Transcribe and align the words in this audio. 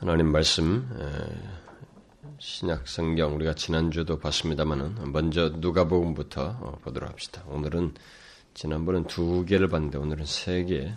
하나님 0.00 0.30
말씀 0.30 0.88
신약 2.38 2.86
성경 2.86 3.34
우리가 3.34 3.54
지난주도 3.54 4.20
봤습니다만은 4.20 5.10
먼저 5.10 5.48
누가복음부터 5.56 6.58
어, 6.60 6.78
보도록 6.84 7.10
합시다. 7.10 7.42
오늘은 7.48 7.94
지난번은 8.54 9.08
두 9.08 9.44
개를 9.44 9.66
봤는데 9.66 9.98
오늘은 9.98 10.24
세 10.24 10.62
개, 10.62 10.94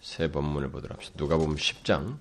세 0.00 0.28
본문을 0.28 0.72
보도록 0.72 0.96
합시다. 0.96 1.14
누가복음 1.18 1.54
10장 1.54 2.18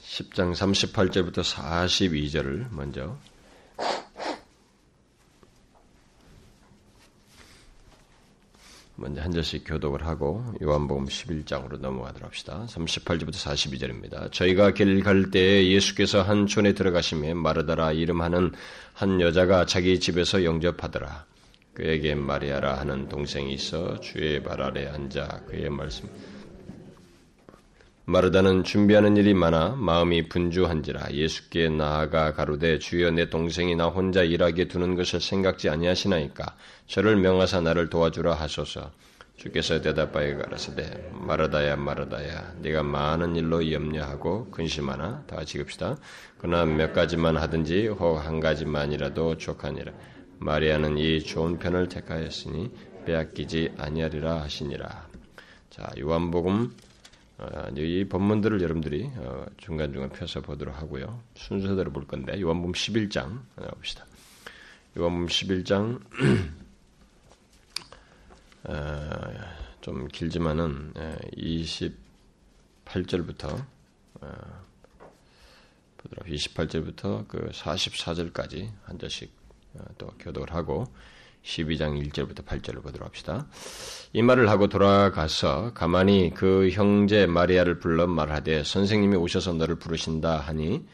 10장 0.00 0.54
38절부터 0.54 1.42
42절을 1.44 2.70
먼저 2.70 3.18
먼저 9.00 9.22
한 9.22 9.30
절씩 9.30 9.62
교독을 9.64 10.04
하고 10.06 10.44
요한복음 10.60 11.06
11장으로 11.06 11.78
넘어가도록 11.78 12.26
합시다. 12.26 12.66
38절부터 12.68 13.34
42절입니다. 13.34 14.32
저희가 14.32 14.72
길 14.72 15.02
갈 15.04 15.30
때에 15.30 15.68
예수께서 15.70 16.22
한 16.22 16.46
촌에 16.48 16.72
들어가시며 16.74 17.34
마르다라 17.36 17.92
이름하는 17.92 18.50
한 18.94 19.20
여자가 19.20 19.66
자기 19.66 20.00
집에서 20.00 20.42
영접하더라. 20.42 21.26
그에게 21.74 22.16
마리아라 22.16 22.78
하는 22.78 23.08
동생이 23.08 23.54
있어 23.54 24.00
주의 24.00 24.42
발 24.42 24.60
아래 24.60 24.88
앉아 24.88 25.42
그의 25.46 25.70
말씀 25.70 26.08
마르다는 28.08 28.64
준비하는 28.64 29.18
일이 29.18 29.34
많아 29.34 29.76
마음이 29.76 30.30
분주한지라 30.30 31.12
예수께 31.12 31.68
나아가 31.68 32.32
가로되 32.32 32.78
주여 32.78 33.10
내 33.10 33.28
동생이 33.28 33.76
나 33.76 33.88
혼자 33.88 34.22
일하게 34.22 34.66
두는 34.66 34.94
것을 34.94 35.20
생각지 35.20 35.68
아니하시나이까? 35.68 36.56
저를 36.86 37.16
명하사 37.16 37.60
나를 37.60 37.90
도와주라 37.90 38.32
하소서. 38.32 38.92
주께서 39.36 39.82
대답하여 39.82 40.38
가라사대 40.38 41.10
마르다야 41.12 41.76
마르다야 41.76 42.54
네가 42.62 42.82
많은 42.82 43.36
일로 43.36 43.70
염려하고 43.70 44.46
근심하나? 44.52 45.22
다 45.26 45.44
지급시다. 45.44 45.98
그러나 46.38 46.64
몇 46.64 46.94
가지만 46.94 47.36
하든지 47.36 47.88
혹 47.88 48.16
한 48.24 48.40
가지만이라도 48.40 49.36
족하니라. 49.36 49.92
마리아는 50.38 50.96
이 50.96 51.20
좋은 51.22 51.58
편을 51.58 51.90
택하였으니 51.90 52.70
빼앗기지 53.04 53.74
아니하리라 53.76 54.40
하시니라. 54.40 55.08
자 55.68 55.90
요한복음 56.00 56.72
어, 56.72 56.87
이 57.76 58.04
본문들을 58.08 58.60
여러분들이 58.60 59.08
어, 59.16 59.46
중간중간 59.58 60.10
펴서 60.10 60.40
보도록 60.40 60.76
하고요. 60.76 61.22
순서대로 61.36 61.92
볼 61.92 62.04
건데 62.06 62.40
요한복음 62.40 62.72
11장 62.72 63.42
봅시다. 63.74 64.04
요한복음 64.96 65.26
11장 65.26 66.00
어, 68.64 68.74
좀 69.80 70.08
길지만은 70.08 70.92
28절부터 71.36 73.64
보도록 75.96 76.26
28절부터 76.26 77.28
그 77.28 77.50
44절까지 77.50 78.72
한 78.82 78.98
절씩 78.98 79.32
또 79.96 80.08
교독을 80.18 80.52
하고 80.52 80.92
12장 81.44 82.10
1절부터 82.10 82.44
8절을 82.44 82.82
보도록 82.82 83.06
합시다. 83.06 83.46
이 84.12 84.22
말을 84.22 84.48
하고 84.48 84.68
돌아가서 84.68 85.72
가만히 85.74 86.32
그 86.34 86.70
형제 86.70 87.26
마리아를 87.26 87.78
불러 87.78 88.06
말하되 88.06 88.64
선생님이 88.64 89.16
오셔서 89.16 89.52
너를 89.54 89.76
부르신다 89.76 90.38
하니 90.38 90.84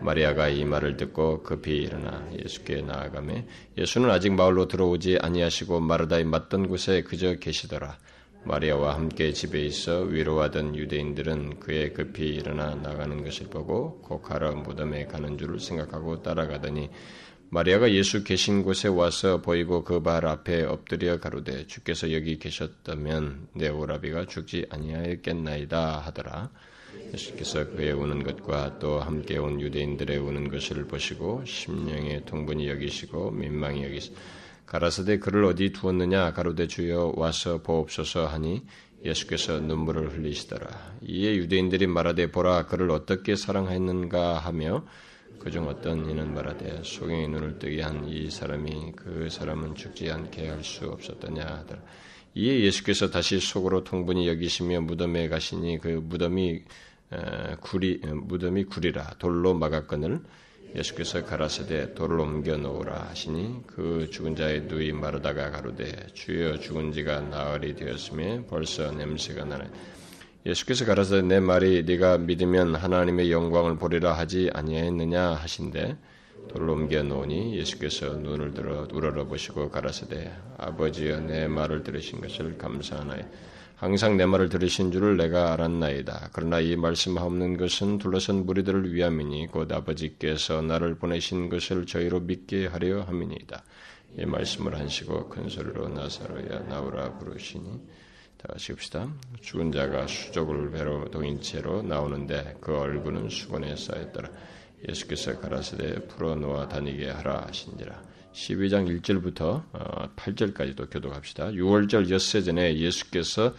마리아가 0.00 0.48
이 0.48 0.64
말을 0.64 0.96
듣고 0.96 1.42
급히 1.42 1.76
일어나 1.76 2.26
예수께 2.42 2.82
나아가매 2.82 3.46
예수는 3.76 4.10
아직 4.10 4.32
마을로 4.32 4.66
들어오지 4.66 5.18
아니하시고 5.20 5.80
마르다에 5.80 6.24
맞던 6.24 6.68
곳에 6.68 7.02
그저 7.02 7.34
계시더라. 7.34 7.98
마리아와 8.42 8.94
함께 8.94 9.32
집에 9.32 9.60
있어 9.66 10.00
위로하던 10.00 10.74
유대인들은 10.74 11.60
그의 11.60 11.92
급히 11.92 12.28
일어나 12.28 12.74
나가는 12.74 13.22
것을 13.22 13.48
보고 13.48 14.00
곧 14.00 14.22
가러 14.22 14.52
무덤에 14.54 15.04
가는 15.06 15.36
줄을 15.36 15.60
생각하고 15.60 16.22
따라가더니 16.22 16.88
마리아가 17.52 17.90
예수 17.90 18.22
계신 18.22 18.62
곳에 18.62 18.86
와서 18.86 19.42
보이고 19.42 19.82
그 19.82 20.00
발 20.02 20.24
앞에 20.24 20.62
엎드려 20.62 21.18
가로되 21.18 21.66
주께서 21.66 22.12
여기 22.12 22.38
계셨다면 22.38 23.48
내 23.54 23.68
오라비가 23.68 24.26
죽지 24.26 24.66
아니하였겠나이다 24.70 25.98
하더라. 25.98 26.50
예수께서 27.12 27.66
그의 27.70 27.90
우는 27.92 28.22
것과 28.22 28.78
또 28.78 29.00
함께 29.00 29.36
온 29.36 29.60
유대인들의 29.60 30.16
우는 30.18 30.48
것을 30.48 30.86
보시고 30.86 31.44
심령의 31.44 32.24
통분이 32.26 32.68
여기시고 32.68 33.32
민망히 33.32 33.82
여기시 33.82 34.12
가라사대 34.66 35.18
그를 35.18 35.44
어디 35.44 35.72
두었느냐 35.72 36.32
가로되 36.32 36.68
주여 36.68 37.14
와서 37.16 37.62
보옵소서 37.62 38.28
하니 38.28 38.62
예수께서 39.04 39.58
눈물을 39.58 40.12
흘리시더라. 40.12 40.68
이에 41.02 41.34
유대인들이 41.34 41.88
말하되 41.88 42.30
보라 42.30 42.66
그를 42.66 42.92
어떻게 42.92 43.34
사랑하였는가 43.34 44.38
하며 44.38 44.84
그중 45.40 45.66
어떤 45.68 46.08
이는 46.08 46.32
말하되 46.34 46.82
소경의 46.84 47.28
눈을 47.28 47.58
뜨게 47.58 47.82
한 47.82 48.06
이 48.06 48.30
사람이 48.30 48.92
그 48.94 49.28
사람은 49.30 49.74
죽지 49.74 50.10
않게 50.10 50.48
할 50.48 50.62
수 50.62 50.86
없었더냐 50.86 51.42
하더라. 51.44 51.80
이에 52.34 52.60
예수께서 52.60 53.10
다시 53.10 53.40
속으로 53.40 53.82
통분히 53.82 54.28
여기시며 54.28 54.82
무덤에 54.82 55.28
가시니 55.28 55.78
그 55.78 55.88
무덤이 56.04 56.62
구리 57.60 57.98
무덤이 58.04 58.64
구리라 58.64 59.14
돌로 59.18 59.54
막았거늘 59.54 60.20
예수께서 60.76 61.24
가라사대 61.24 61.94
돌을 61.94 62.20
옮겨 62.20 62.56
놓으라 62.56 63.08
하시니 63.08 63.62
그 63.66 64.08
죽은 64.12 64.36
자의 64.36 64.60
누이 64.62 64.92
마르다가 64.92 65.50
가로되 65.50 66.06
주여 66.14 66.58
죽은 66.60 66.92
지가 66.92 67.20
나흘이 67.22 67.74
되었으며 67.74 68.44
벌써 68.48 68.92
냄새가 68.92 69.44
나네 69.44 69.64
예수께서 70.46 70.86
가라사대 70.86 71.22
내 71.22 71.38
말이 71.38 71.82
네가 71.82 72.16
믿으면 72.18 72.74
하나님의 72.74 73.30
영광을 73.30 73.76
보리라 73.76 74.14
하지 74.14 74.50
아니하였느냐 74.54 75.34
하신데 75.34 75.98
돌을 76.48 76.70
옮겨 76.70 77.02
놓으니 77.02 77.58
예수께서 77.58 78.14
눈을 78.14 78.54
들어 78.54 78.88
우러러 78.92 79.26
보시고 79.26 79.70
가라사대 79.70 80.32
아버지여 80.56 81.20
내 81.20 81.46
말을 81.46 81.82
들으신 81.82 82.22
것을 82.22 82.56
감사하나이 82.56 83.20
항상 83.76 84.16
내 84.16 84.26
말을 84.26 84.48
들으신 84.48 84.92
줄을 84.92 85.16
내가 85.16 85.52
알았나이다. 85.52 86.30
그러나 86.32 86.60
이 86.60 86.76
말씀하옵는 86.76 87.56
것은 87.56 87.98
둘러선 87.98 88.44
무리들을 88.44 88.92
위함이니 88.92 89.46
곧 89.46 89.72
아버지께서 89.72 90.60
나를 90.60 90.96
보내신 90.96 91.48
것을 91.48 91.86
저희로 91.86 92.20
믿게 92.20 92.66
하려 92.66 93.02
함이니이다. 93.02 93.62
이 94.18 94.24
말씀을 94.26 94.78
하시고 94.78 95.28
큰 95.28 95.48
소리로 95.48 95.88
나사로야 95.88 96.60
나오라 96.68 97.16
부르시니 97.18 97.80
다 98.40 98.48
같이 98.48 98.72
봅시다. 98.72 99.06
죽은 99.42 99.70
자가 99.70 100.06
수족을 100.06 100.70
배로 100.70 101.10
동인 101.10 101.42
채로 101.42 101.82
나오는데 101.82 102.56
그 102.58 102.74
얼굴은 102.74 103.28
수건에 103.28 103.76
쌓였더라. 103.76 104.30
예수께서 104.88 105.38
가라사대 105.38 106.06
풀어놓아 106.06 106.66
다니게 106.68 107.10
하라 107.10 107.44
하신지라. 107.48 108.02
12장 108.32 109.02
1절부터 109.02 110.16
8절까지도 110.16 110.80
어, 110.80 110.88
교독합시다. 110.88 111.48
6월절 111.48 112.08
엿새 112.10 112.40
전에 112.40 112.78
예수께서 112.78 113.54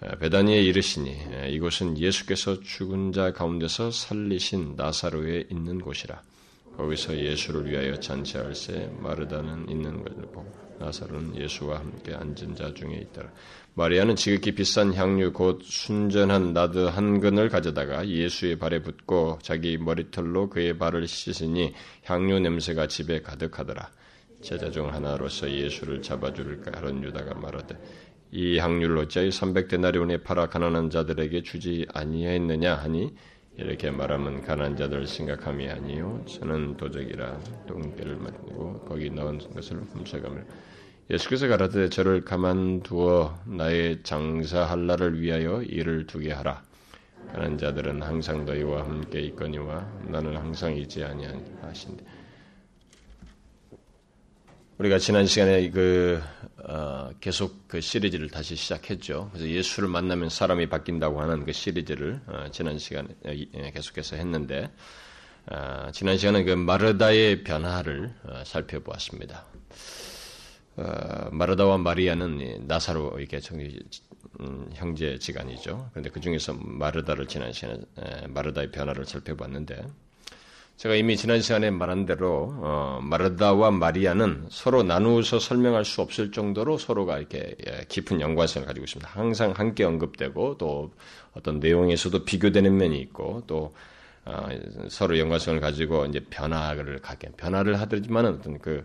어, 0.00 0.16
베다니에 0.20 0.62
이르시니 0.62 1.50
이곳은 1.50 1.98
예수께서 1.98 2.60
죽은 2.60 3.12
자 3.12 3.32
가운데서 3.32 3.90
살리신 3.90 4.76
나사로에 4.76 5.46
있는 5.50 5.80
곳이라. 5.80 6.22
거기서 6.76 7.16
예수를 7.16 7.70
위하여 7.70 7.94
잔치할새 7.96 8.90
마르다는 8.98 9.68
있는 9.68 10.02
것을 10.02 10.22
보고 10.32 10.50
나사로는 10.78 11.36
예수와 11.36 11.78
함께 11.78 12.14
앉은 12.14 12.54
자 12.56 12.72
중에 12.74 12.96
있더라. 13.02 13.30
마리아는 13.74 14.16
지극히 14.16 14.52
비싼 14.52 14.92
향유 14.92 15.32
곧 15.32 15.62
순전한 15.62 16.52
나드 16.52 16.78
한 16.78 17.20
근을 17.20 17.48
가져다가 17.48 18.06
예수의 18.08 18.58
발에 18.58 18.82
붓고 18.82 19.38
자기 19.42 19.78
머리털로 19.78 20.50
그의 20.50 20.78
발을 20.78 21.06
씻으니 21.06 21.72
향유 22.04 22.40
냄새가 22.40 22.88
집에 22.88 23.22
가득하더라. 23.22 23.90
제자 24.40 24.70
중 24.70 24.92
하나로서 24.92 25.50
예수를 25.50 26.02
잡아줄까 26.02 26.72
하는 26.80 27.02
유다가 27.04 27.34
말하되 27.34 27.78
이 28.32 28.58
향유를 28.58 28.98
어찌하여 28.98 29.28
300데나리온에 29.28 30.24
팔아 30.24 30.48
가난한 30.48 30.90
자들에게 30.90 31.42
주지 31.42 31.86
아니하였느냐 31.92 32.74
하니 32.74 33.14
이렇게 33.56 33.90
말하면 33.90 34.42
가난한 34.42 34.76
자들을 34.76 35.06
생각함이 35.06 35.68
아니요 35.68 36.22
저는 36.26 36.76
도적이라 36.76 37.40
똥개를 37.66 38.16
만들고 38.16 38.80
거기 38.84 39.10
넣은 39.10 39.38
것을 39.54 39.82
훔쳐가며 39.82 40.42
예수께서 41.10 41.48
가라되 41.48 41.88
저를 41.90 42.24
가만두어 42.24 43.40
나의 43.46 44.02
장사할 44.02 44.86
날을 44.86 45.20
위하여 45.20 45.62
일을 45.62 46.06
두게 46.06 46.32
하라. 46.32 46.62
가난 47.26 47.58
자들은 47.58 48.02
항상 48.02 48.44
너희와 48.44 48.86
함께 48.86 49.20
있거니와 49.22 49.92
나는 50.04 50.36
항상 50.36 50.76
있지 50.76 51.04
아니하신데. 51.04 52.04
우리가 54.78 54.98
지난 54.98 55.26
시간에 55.26 55.68
그 55.70 56.20
어, 56.64 57.10
계속 57.20 57.68
그 57.68 57.80
시리즈를 57.80 58.30
다시 58.30 58.56
시작했죠. 58.56 59.28
그래서 59.32 59.48
예수를 59.48 59.88
만나면 59.88 60.30
사람이 60.30 60.68
바뀐다고 60.68 61.20
하는 61.20 61.44
그 61.44 61.52
시리즈를 61.52 62.20
어, 62.26 62.46
지난 62.50 62.78
시간에 62.78 63.08
어, 63.24 63.70
계속해서 63.74 64.16
했는데 64.16 64.70
어, 65.46 65.88
지난 65.92 66.16
시간에 66.16 66.42
그 66.44 66.52
마르다의 66.52 67.44
변화를 67.44 68.14
어, 68.24 68.42
살펴보았습니다. 68.46 69.44
어, 70.76 71.28
마르다와 71.32 71.76
마리아는 71.76 72.66
나사로 72.66 73.18
이렇게 73.20 73.40
음, 74.40 74.70
형제 74.72 75.18
지간이죠. 75.18 75.90
그런데 75.92 76.08
그 76.08 76.18
중에서 76.18 76.54
마르다를 76.54 77.26
지난 77.28 77.52
시간에 77.52 77.78
에, 77.98 78.26
마르다의 78.26 78.70
변화를 78.70 79.04
살펴봤는데 79.04 79.84
제가 80.82 80.96
이미 80.96 81.16
지난 81.16 81.40
시간에 81.40 81.70
말한 81.70 82.06
대로 82.06 82.52
어, 82.56 82.98
마르다와 83.00 83.70
마리아는 83.70 84.46
서로 84.50 84.82
나누어서 84.82 85.38
설명할 85.38 85.84
수 85.84 86.00
없을 86.00 86.32
정도로 86.32 86.76
서로가 86.76 87.18
이렇게 87.18 87.54
예, 87.68 87.84
깊은 87.86 88.20
연관성을 88.20 88.66
가지고 88.66 88.82
있습니다. 88.82 89.08
항상 89.08 89.52
함께 89.52 89.84
언급되고 89.84 90.58
또 90.58 90.92
어떤 91.34 91.60
내용에서도 91.60 92.24
비교되는 92.24 92.76
면이 92.76 92.98
있고 92.98 93.44
또 93.46 93.72
어, 94.24 94.48
서로 94.88 95.16
연관성을 95.20 95.60
가지고 95.60 96.06
이제 96.06 96.18
변화를 96.18 96.98
가게 97.00 97.28
변화를 97.36 97.80
하더지만은 97.80 98.40
어떤 98.40 98.58
그 98.58 98.84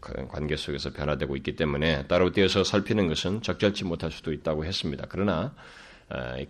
관계 0.00 0.56
속에서 0.56 0.90
변화되고 0.90 1.36
있기 1.36 1.54
때문에 1.54 2.06
따로 2.06 2.32
띄어서 2.32 2.64
살피는 2.64 3.08
것은 3.08 3.42
적절치 3.42 3.84
못할 3.84 4.10
수도 4.10 4.32
있다고 4.32 4.64
했습니다. 4.64 5.04
그러나 5.10 5.54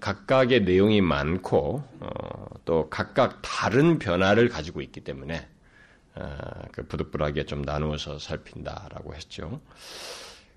각각의 0.01 0.63
내용이 0.63 1.01
많고 1.01 1.83
어, 2.01 2.47
또 2.65 2.89
각각 2.89 3.41
다른 3.43 3.99
변화를 3.99 4.49
가지고 4.49 4.81
있기 4.81 5.01
때문에 5.03 5.47
그 6.73 6.87
부득불하게 6.87 7.45
좀 7.45 7.63
나누어서 7.63 8.19
살핀다라고 8.19 9.15
했죠. 9.15 9.61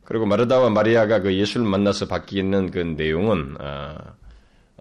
그리고 0.04 0.26
마르다와 0.26 0.70
마리아가 0.70 1.20
그 1.22 1.34
예수를 1.34 1.66
만나서 1.66 2.08
바뀌는 2.08 2.72
그 2.72 2.80
내용은 2.80 3.56
어, 3.60 3.96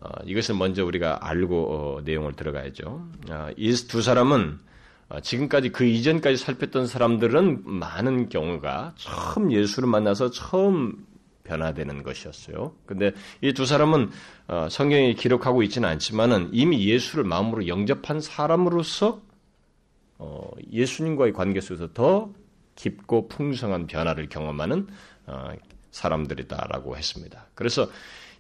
어, 0.00 0.08
이것을 0.24 0.56
먼저 0.56 0.84
우리가 0.84 1.18
알고 1.28 2.00
내용을 2.04 2.34
들어가야죠. 2.34 3.06
이 3.56 3.72
두 3.88 4.02
사람은 4.02 4.58
지금까지 5.22 5.70
그 5.70 5.84
이전까지 5.84 6.36
살폈던 6.38 6.86
사람들은 6.86 7.62
많은 7.64 8.28
경우가 8.28 8.94
처음 8.96 9.52
예수를 9.52 9.88
만나서 9.88 10.30
처음 10.30 11.06
변화되는 11.52 12.02
것이었어요. 12.02 12.74
근데 12.86 13.12
이 13.40 13.52
두 13.52 13.66
사람은 13.66 14.10
어, 14.48 14.68
성경이 14.70 15.14
기록하고 15.14 15.62
있지는 15.62 15.88
않지만은 15.90 16.50
이미 16.52 16.86
예수를 16.88 17.24
마음으로 17.24 17.68
영접한 17.68 18.20
사람으로서 18.20 19.20
어, 20.18 20.50
예수님과의 20.72 21.32
관계 21.32 21.60
속에서 21.60 21.92
더 21.92 22.30
깊고 22.76 23.28
풍성한 23.28 23.86
변화를 23.86 24.28
경험하는 24.28 24.86
어, 25.26 25.50
사람들이다라고 25.90 26.96
했습니다. 26.96 27.46
그래서 27.54 27.88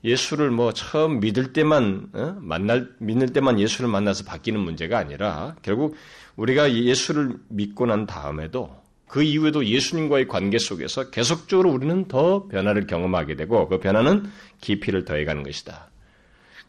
예수를 0.04 0.50
뭐 0.50 0.72
처음 0.72 1.20
믿을 1.20 1.52
때만 1.52 2.10
만날 2.40 2.90
믿는 2.98 3.32
때만 3.32 3.60
예수를 3.60 3.88
만나서 3.88 4.24
바뀌는 4.24 4.58
문제가 4.58 4.98
아니라 4.98 5.54
결국 5.62 5.94
우리가 6.34 6.72
예수를 6.72 7.36
믿고 7.48 7.86
난 7.86 8.06
다음에도 8.06 8.81
그 9.12 9.22
이후에도 9.22 9.66
예수님과의 9.66 10.26
관계 10.26 10.58
속에서 10.58 11.10
계속적으로 11.10 11.70
우리는 11.70 12.08
더 12.08 12.48
변화를 12.48 12.86
경험하게 12.86 13.36
되고 13.36 13.68
그 13.68 13.78
변화는 13.78 14.24
깊이를 14.62 15.04
더해가는 15.04 15.42
것이다. 15.42 15.90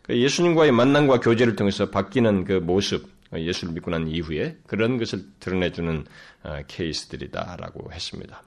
그 0.02 0.18
예수님과의 0.18 0.74
만남과 0.74 1.22
교제를 1.22 1.56
통해서 1.56 1.90
바뀌는 1.90 2.44
그 2.44 2.52
모습, 2.52 3.08
예수를 3.34 3.74
믿고 3.74 3.92
난 3.92 4.10
이후에 4.10 4.58
그런 4.68 4.98
것을 4.98 5.24
드러내주는 5.40 6.04
어, 6.44 6.60
케이스들이다라고 6.68 7.94
했습니다. 7.94 8.44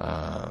아, 0.00 0.50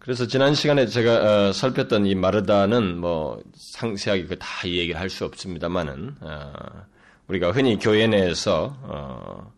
그래서 0.00 0.26
지난 0.26 0.56
시간에 0.56 0.86
제가 0.86 1.50
어, 1.50 1.52
살폈던 1.52 2.06
이 2.06 2.16
마르다는 2.16 2.98
뭐 2.98 3.40
상세하게 3.54 4.24
그 4.24 4.36
다이 4.40 4.78
얘기를 4.78 5.00
할 5.00 5.10
수 5.10 5.24
없습니다만은 5.26 6.16
어, 6.22 6.52
우리가 7.28 7.52
흔히 7.52 7.78
교회 7.78 8.08
내에서 8.08 8.76
어, 8.82 9.53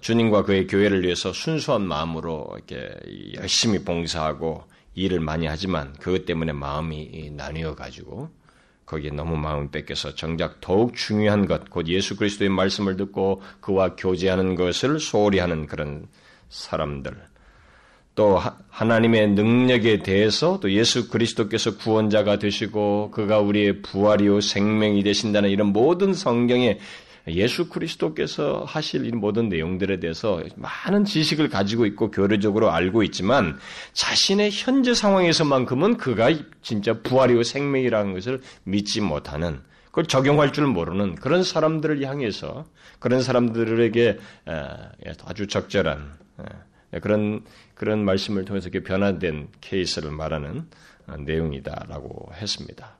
주님과 0.00 0.44
그의 0.44 0.66
교회를 0.66 1.02
위해서 1.02 1.32
순수한 1.32 1.82
마음으로 1.82 2.56
이렇게 2.56 2.90
열심히 3.36 3.84
봉사하고 3.84 4.64
일을 4.94 5.20
많이 5.20 5.46
하지만 5.46 5.92
그것 5.94 6.24
때문에 6.24 6.52
마음이 6.52 7.30
나뉘어 7.32 7.74
가지고 7.74 8.30
거기에 8.86 9.10
너무 9.10 9.36
마음을 9.36 9.70
뺏겨서 9.70 10.14
정작 10.14 10.60
더욱 10.60 10.94
중요한 10.94 11.46
것, 11.46 11.70
곧 11.70 11.88
예수 11.88 12.16
그리스도의 12.16 12.50
말씀을 12.50 12.96
듣고 12.96 13.42
그와 13.60 13.96
교제하는 13.96 14.54
것을 14.54 15.00
소홀히 15.00 15.38
하는 15.38 15.66
그런 15.66 16.06
사람들. 16.50 17.14
또 18.14 18.40
하나님의 18.68 19.30
능력에 19.30 20.02
대해서 20.02 20.60
또 20.60 20.70
예수 20.70 21.08
그리스도께서 21.08 21.76
구원자가 21.78 22.38
되시고 22.38 23.10
그가 23.10 23.40
우리의 23.40 23.82
부활이요 23.82 24.40
생명이 24.40 25.02
되신다는 25.02 25.50
이런 25.50 25.68
모든 25.68 26.14
성경의 26.14 26.78
예수 27.28 27.68
그리스도께서 27.68 28.64
하실 28.66 29.06
이 29.06 29.12
모든 29.12 29.48
내용들에 29.48 29.98
대해서 29.98 30.42
많은 30.56 31.04
지식을 31.04 31.48
가지고 31.48 31.86
있고 31.86 32.10
교류적으로 32.10 32.70
알고 32.70 33.02
있지만 33.04 33.58
자신의 33.94 34.50
현재 34.52 34.92
상황에서만큼은 34.92 35.96
그가 35.96 36.30
진짜 36.62 37.00
부활이고 37.00 37.42
생명이라는 37.42 38.12
것을 38.14 38.40
믿지 38.64 39.00
못하는 39.00 39.60
그걸 39.86 40.04
적용할 40.04 40.52
줄 40.52 40.66
모르는 40.66 41.14
그런 41.14 41.42
사람들을 41.44 42.04
향해서 42.04 42.66
그런 42.98 43.22
사람들에게 43.22 44.18
아주 45.24 45.46
적절한 45.46 46.12
그런 47.00 47.44
그런 47.74 48.04
말씀을 48.04 48.44
통해서 48.44 48.70
변화된 48.70 49.48
케이스를 49.60 50.10
말하는 50.10 50.68
어, 51.06 51.16
내용이다라고 51.18 52.32
했습니다. 52.34 52.96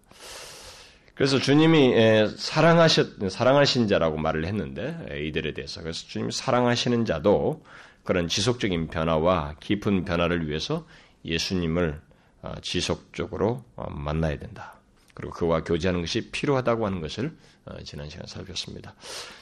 그래서 1.14 1.38
주님이 1.38 1.94
사랑하셨, 2.36 3.30
사랑하신 3.30 3.86
자라고 3.86 4.16
말을 4.18 4.46
했는데, 4.46 4.96
이들에 5.26 5.54
대해서. 5.54 5.80
그래서 5.80 6.06
주님이 6.06 6.32
사랑하시는 6.32 7.04
자도 7.04 7.62
그런 8.04 8.28
지속적인 8.28 8.88
변화와 8.88 9.56
깊은 9.60 10.04
변화를 10.04 10.48
위해서 10.48 10.86
예수님을 11.24 12.00
어, 12.42 12.52
지속적으로 12.60 13.64
어, 13.74 13.90
만나야 13.90 14.38
된다. 14.38 14.78
그리고 15.14 15.32
그와 15.32 15.62
교제하는 15.64 16.02
것이 16.02 16.30
필요하다고 16.30 16.84
하는 16.84 17.00
것을 17.00 17.34
어, 17.64 17.76
지난 17.82 18.10
시간 18.10 18.24
에 18.24 18.26
살폈습니다. 18.26 18.94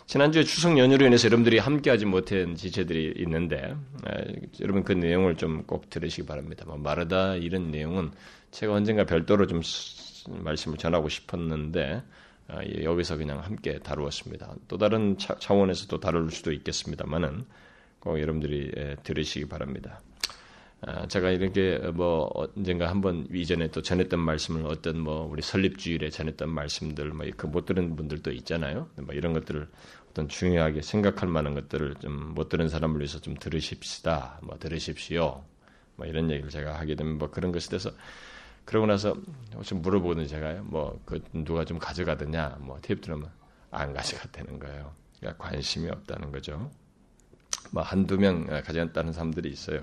지난주에 0.07 0.45
추석 0.45 0.79
연휴로 0.79 1.07
인해서 1.07 1.27
여러분들이 1.27 1.59
함께하지 1.59 2.07
못한 2.07 2.55
지체들이 2.55 3.15
있는데 3.17 3.75
여러분 4.61 4.85
그 4.85 4.93
내용을 4.93 5.37
좀 5.37 5.65
꼭 5.67 5.91
들으시기 5.91 6.27
바랍니다. 6.27 6.65
뭐 6.67 6.77
마르다 6.77 7.35
이런 7.35 7.73
내용은 7.73 8.13
제가 8.53 8.75
언젠가 8.75 9.05
별도로 9.05 9.49
좀 9.49 9.63
말씀을 10.29 10.79
전하고 10.79 11.09
싶었는데 11.09 12.03
아, 12.49 12.61
여기서 12.83 13.17
그냥 13.17 13.41
함께 13.41 13.79
다루었습니다. 13.79 14.55
또 14.69 14.79
다른 14.79 15.17
차, 15.19 15.55
원에서도 15.55 16.01
다룰 16.01 16.31
수도 16.31 16.53
있겠습니다만은 16.53 17.45
꼭 18.01 18.21
여러분들이 18.21 18.73
들으시기 19.05 19.47
바랍니다. 19.49 20.01
아, 20.85 21.07
제가 21.07 21.31
이렇게 21.31 21.79
뭐 21.95 22.29
언젠가 22.35 22.91
한번 22.91 23.29
이전에 23.33 23.69
또 23.71 23.81
전했던 23.83 24.19
말씀을 24.19 24.67
어떤 24.67 24.99
뭐 24.99 25.25
우리 25.31 25.41
설립주일에 25.41 26.11
전했던 26.11 26.51
말씀들 26.51 27.11
뭐 27.13 27.27
그 27.37 27.47
못 27.47 27.67
들은 27.67 27.95
분들도 27.95 28.33
있잖아요. 28.33 28.89
뭐 28.97 29.15
이런 29.15 29.33
것들을 29.33 29.69
어떤 30.11 30.29
중요하게 30.29 30.83
생각할 30.83 31.29
만한 31.29 31.55
것들을 31.55 31.95
좀 32.01 32.35
못 32.35 32.49
들은 32.49 32.69
사람을 32.69 32.99
위해서 32.99 33.21
좀 33.21 33.35
들으십시다. 33.35 34.41
뭐 34.43 34.59
들으십시오. 34.59 35.45
뭐 35.95 36.07
이런 36.07 36.29
얘기를 36.31 36.51
제가 36.51 36.77
하게 36.81 36.97
되면 36.97 37.17
뭐 37.19 37.31
그런 37.31 37.53
것에 37.53 37.71
대해서 37.71 37.91
그러고 38.65 38.87
나서 38.87 39.15
좀 39.65 39.83
물어보는 39.83 40.27
제가요. 40.29 40.65
뭐 40.65 41.01
그 41.05 41.23
누가 41.33 41.65
좀 41.65 41.79
가져가느냐. 41.79 42.59
뭐 42.61 42.79
테이프 42.83 43.01
들으면 43.03 43.31
안 43.71 43.93
가져갔다는 43.93 44.59
거예요. 44.59 44.95
그러니까 45.19 45.45
관심이 45.45 45.89
없다는 45.91 46.31
거죠. 46.33 46.71
뭐 47.73 47.83
한두 47.83 48.19
명 48.19 48.47
가져갔다는 48.47 49.13
사람들이 49.13 49.51
있어요. 49.51 49.81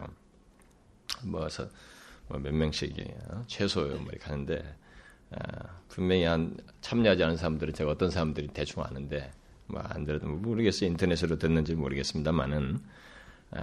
뭐서 1.23 1.67
뭐몇 2.27 2.53
명씩 2.53 2.95
어? 3.29 3.43
최소요 3.47 3.97
뭐 3.97 4.09
이렇게 4.11 4.25
하는데 4.25 4.75
어, 5.31 5.37
분명히 5.89 6.23
한 6.25 6.55
참여하지 6.81 7.23
않은 7.23 7.37
사람들은 7.37 7.73
제가 7.73 7.91
어떤 7.91 8.09
사람들이 8.11 8.47
대충 8.49 8.83
아는데 8.83 9.31
뭐 9.67 9.81
안 9.83 10.05
들어도 10.05 10.27
모르겠어요 10.27 10.89
인터넷으로 10.89 11.37
듣는지 11.37 11.75
모르겠습니다만은 11.75 12.77
아, 12.77 12.98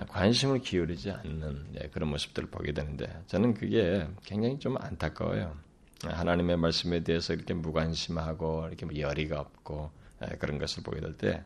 관심을 0.08 0.60
기울이지 0.60 1.10
않는 1.12 1.66
예, 1.80 1.88
그런 1.88 2.10
모습들을 2.10 2.50
보게 2.50 2.72
되는데 2.72 3.22
저는 3.26 3.54
그게 3.54 4.06
굉장히 4.24 4.58
좀 4.58 4.76
안타까워요. 4.78 5.56
하나님의 6.04 6.56
말씀에 6.56 7.00
대해서 7.04 7.32
이렇게 7.34 7.54
무관심하고 7.54 8.66
이렇게 8.68 8.84
뭐 8.86 8.96
열의가 8.96 9.40
없고 9.40 9.90
예, 10.22 10.36
그런 10.36 10.58
것을 10.58 10.82
보게 10.82 11.00
될 11.00 11.16
때 11.16 11.42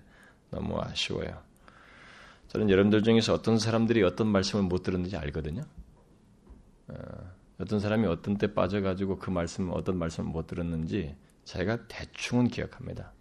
너무 0.50 0.80
아쉬워요. 0.80 1.42
저는 2.48 2.70
여러분들 2.70 3.02
중에서 3.02 3.32
어떤 3.34 3.58
사람들이 3.58 4.02
어떤 4.02 4.26
말씀을 4.26 4.64
못 4.64 4.82
들었는지 4.82 5.16
알거든요. 5.16 5.62
어, 6.88 6.94
어떤 7.60 7.78
사람이 7.78 8.06
어떤 8.06 8.38
때 8.38 8.52
빠져가지고 8.52 9.18
그 9.18 9.30
말씀 9.30 9.70
어떤 9.70 9.96
말씀을 9.98 10.30
못 10.30 10.46
들었는지 10.46 11.14
제가 11.44 11.86
대충은 11.88 12.48
기억합니다. 12.48 13.12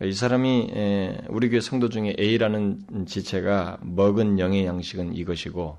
어. 0.00 0.04
이 0.04 0.12
사람이 0.12 0.70
우리 1.28 1.50
교회 1.50 1.60
성도 1.60 1.88
중에 1.88 2.16
A라는 2.18 3.06
지체가 3.06 3.78
먹은 3.82 4.38
영의 4.38 4.64
양식은 4.64 5.14
이것이고 5.14 5.78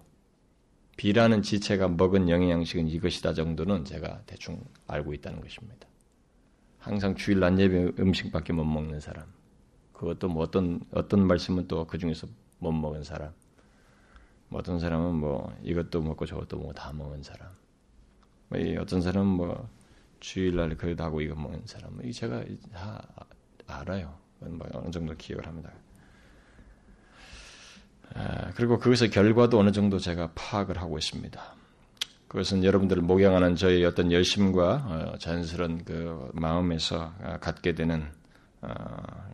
B라는 0.98 1.42
지체가 1.42 1.88
먹은 1.88 2.30
영의 2.30 2.51
양식은 2.51 2.88
이것이다 2.88 3.34
정도는 3.34 3.86
제가 3.86 4.22
대충 4.28 4.63
알고 4.88 5.13
있다는 5.16 5.42
것입니다. 5.42 5.88
항상 6.78 7.16
주일 7.16 7.40
낮 7.40 7.58
예배 7.60 7.94
음식밖에 8.00 8.54
못 8.54 8.63
먹는 8.63 9.00
사람. 9.00 9.25
그것도 9.94 10.30
뭐 10.30 10.44
어떤 10.44 10.82
어떤 10.92 11.25
말씀은 11.25 11.68
또 11.68 11.86
그 11.86 11.98
중에서 11.98 12.28
못 12.60 12.72
먹은 12.72 13.04
사람, 13.04 13.32
뭐 14.50 14.60
어떤 14.60 14.80
사람은 14.80 15.16
뭐 15.16 15.56
이것도 15.63 16.01
먹고 16.01 16.25
저것도 16.25 16.58
먹고 16.58 16.74
다 16.74 16.92
먹은 16.94 17.24
사람, 17.24 17.50
뭐 18.50 18.60
어떤 18.80 19.01
사람은 19.01 19.28
뭐 19.28 19.70
주일날 20.20 20.75
그래도 20.78 21.04
하고 21.04 21.22
이거 21.22 21.36
먹는 21.36 21.62
사람, 21.66 22.00
이 22.04 22.12
제가 22.12 22.44
다 22.72 23.08
알아요. 23.72 24.13
뭐 24.40 24.68
어느 24.74 24.92
정도 24.92 25.16
기억을 25.16 25.48
합니다. 25.48 25.72
아, 28.13 28.51
그리고 28.56 28.78
거기서 28.80 29.08
결과도 29.08 29.60
어느 29.60 29.72
정도 29.72 30.00
제가 30.00 30.32
파악을 30.36 30.78
하고 30.80 30.98
있습니다. 30.98 31.42
그것은 32.28 32.63
여러분들을 32.63 33.01
목양하는 33.04 33.56
저의 33.56 33.86
어떤 33.86 34.12
열심과 34.12 35.13
어, 35.13 35.18
자연스러운 35.18 35.84
그 35.86 36.30
마음에서 36.34 37.13
아, 37.22 37.38
갖게 37.40 37.74
되는 37.75 38.06
어, 38.62 38.68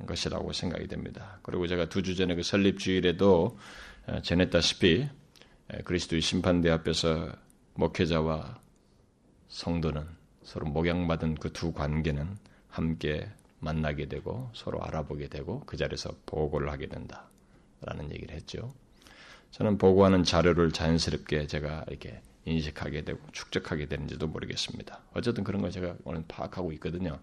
것이라고 0.05 0.53
생각이 0.53 0.87
됩니다. 0.87 1.39
그리고 1.43 1.67
제가 1.67 1.89
두 1.89 2.01
주 2.01 2.15
전에 2.15 2.35
그 2.35 2.43
설립 2.43 2.79
주일에도 2.79 3.57
어, 4.07 4.21
전했다시피 4.21 5.07
그리스도의 5.83 6.21
심판대 6.21 6.69
앞에서 6.69 7.29
목회자와 7.75 8.57
성도는 9.49 10.05
서로 10.43 10.65
목양받은 10.67 11.35
그 11.35 11.51
두 11.51 11.73
관계는 11.73 12.37
함께 12.69 13.29
만나게 13.59 14.07
되고 14.07 14.49
서로 14.53 14.83
알아보게 14.83 15.27
되고 15.29 15.61
그 15.61 15.77
자리에서 15.77 16.11
보고를 16.25 16.71
하게 16.71 16.87
된다라는 16.87 18.11
얘기를 18.11 18.35
했죠. 18.35 18.73
저는 19.51 19.77
보고하는 19.77 20.23
자료를 20.23 20.71
자연스럽게 20.71 21.47
제가 21.47 21.85
이렇게 21.87 22.21
인식하게 22.45 23.03
되고 23.03 23.19
축적하게 23.31 23.87
되는지도 23.87 24.27
모르겠습니다. 24.27 25.01
어쨌든 25.13 25.43
그런 25.43 25.61
걸 25.61 25.71
제가 25.71 25.95
오늘 26.03 26.23
파악하고 26.27 26.71
있거든요. 26.73 27.19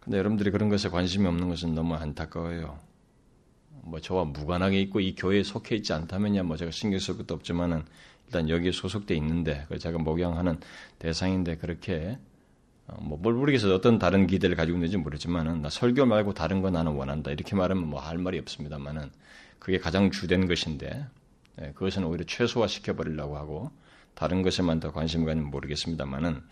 근데 0.00 0.18
여러분들이 0.18 0.50
그런 0.50 0.68
것에 0.68 0.88
관심이 0.88 1.26
없는 1.26 1.48
것은 1.48 1.74
너무 1.74 1.94
안타까워요. 1.94 2.78
뭐 3.84 4.00
저와 4.00 4.24
무관하게 4.24 4.80
있고 4.82 5.00
이 5.00 5.14
교회에 5.14 5.42
속해 5.42 5.76
있지 5.76 5.92
않다면야 5.92 6.42
뭐 6.42 6.56
제가 6.56 6.70
신경 6.70 6.98
쓸 6.98 7.16
것도 7.16 7.34
없지만은 7.34 7.84
일단 8.26 8.48
여기에 8.48 8.72
소속돼 8.72 9.14
있는데 9.16 9.66
그 9.68 9.78
제가 9.78 9.98
목양하는 9.98 10.58
대상인데 10.98 11.56
그렇게 11.56 12.18
어, 12.18 12.31
뭐뭘 12.86 13.34
모르겠어요. 13.34 13.74
어떤 13.74 13.98
다른 13.98 14.26
기대를 14.26 14.56
가지고 14.56 14.76
있는지 14.78 14.96
모르지만은 14.96 15.62
나 15.62 15.68
설교 15.70 16.04
말고 16.06 16.34
다른 16.34 16.62
거 16.62 16.70
나는 16.70 16.92
원한다 16.92 17.30
이렇게 17.30 17.56
말하면 17.56 17.88
뭐 17.88 18.00
할 18.00 18.18
말이 18.18 18.38
없습니다만은 18.38 19.10
그게 19.58 19.78
가장 19.78 20.10
주된 20.10 20.48
것인데 20.48 21.06
예, 21.60 21.72
그것은 21.74 22.04
오히려 22.04 22.24
최소화 22.24 22.66
시켜버리려고 22.66 23.36
하고 23.36 23.70
다른 24.14 24.42
것에만 24.42 24.80
더 24.80 24.92
관심을 24.92 25.26
가지면 25.26 25.50
모르겠습니다만은 25.50 26.42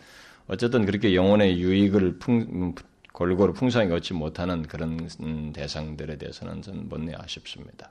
어쨌든 0.46 0.84
그렇게 0.86 1.14
영혼의 1.14 1.60
유익을 1.60 2.18
풍, 2.18 2.40
음, 2.40 2.74
골고루 3.12 3.52
풍성하게 3.52 3.92
얻지 3.94 4.14
못하는 4.14 4.62
그런 4.62 5.08
음, 5.22 5.52
대상들에 5.52 6.16
대해서는 6.16 6.62
저는 6.62 6.88
못내 6.88 7.12
아쉽습니다. 7.16 7.90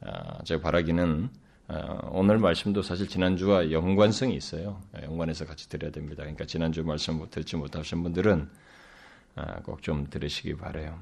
아, 0.00 0.42
제가 0.44 0.60
바라기는 0.60 1.28
어, 1.28 1.47
오늘 2.10 2.38
말씀도 2.38 2.82
사실 2.82 3.08
지난주와 3.08 3.70
연관성이 3.70 4.34
있어요. 4.34 4.80
예, 4.96 5.04
연관해서 5.04 5.44
같이 5.44 5.68
드려야 5.68 5.90
됩니다. 5.90 6.22
그러니까 6.22 6.46
지난주 6.46 6.82
말씀 6.82 7.24
듣지 7.30 7.56
못하신 7.56 8.02
분들은 8.02 8.48
아, 9.36 9.60
꼭좀 9.62 10.08
들으시기 10.08 10.56
바래요. 10.56 10.98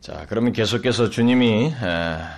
자, 0.00 0.24
그러면 0.28 0.52
계속해서 0.52 1.10
주님이 1.10 1.74
아, 1.80 2.30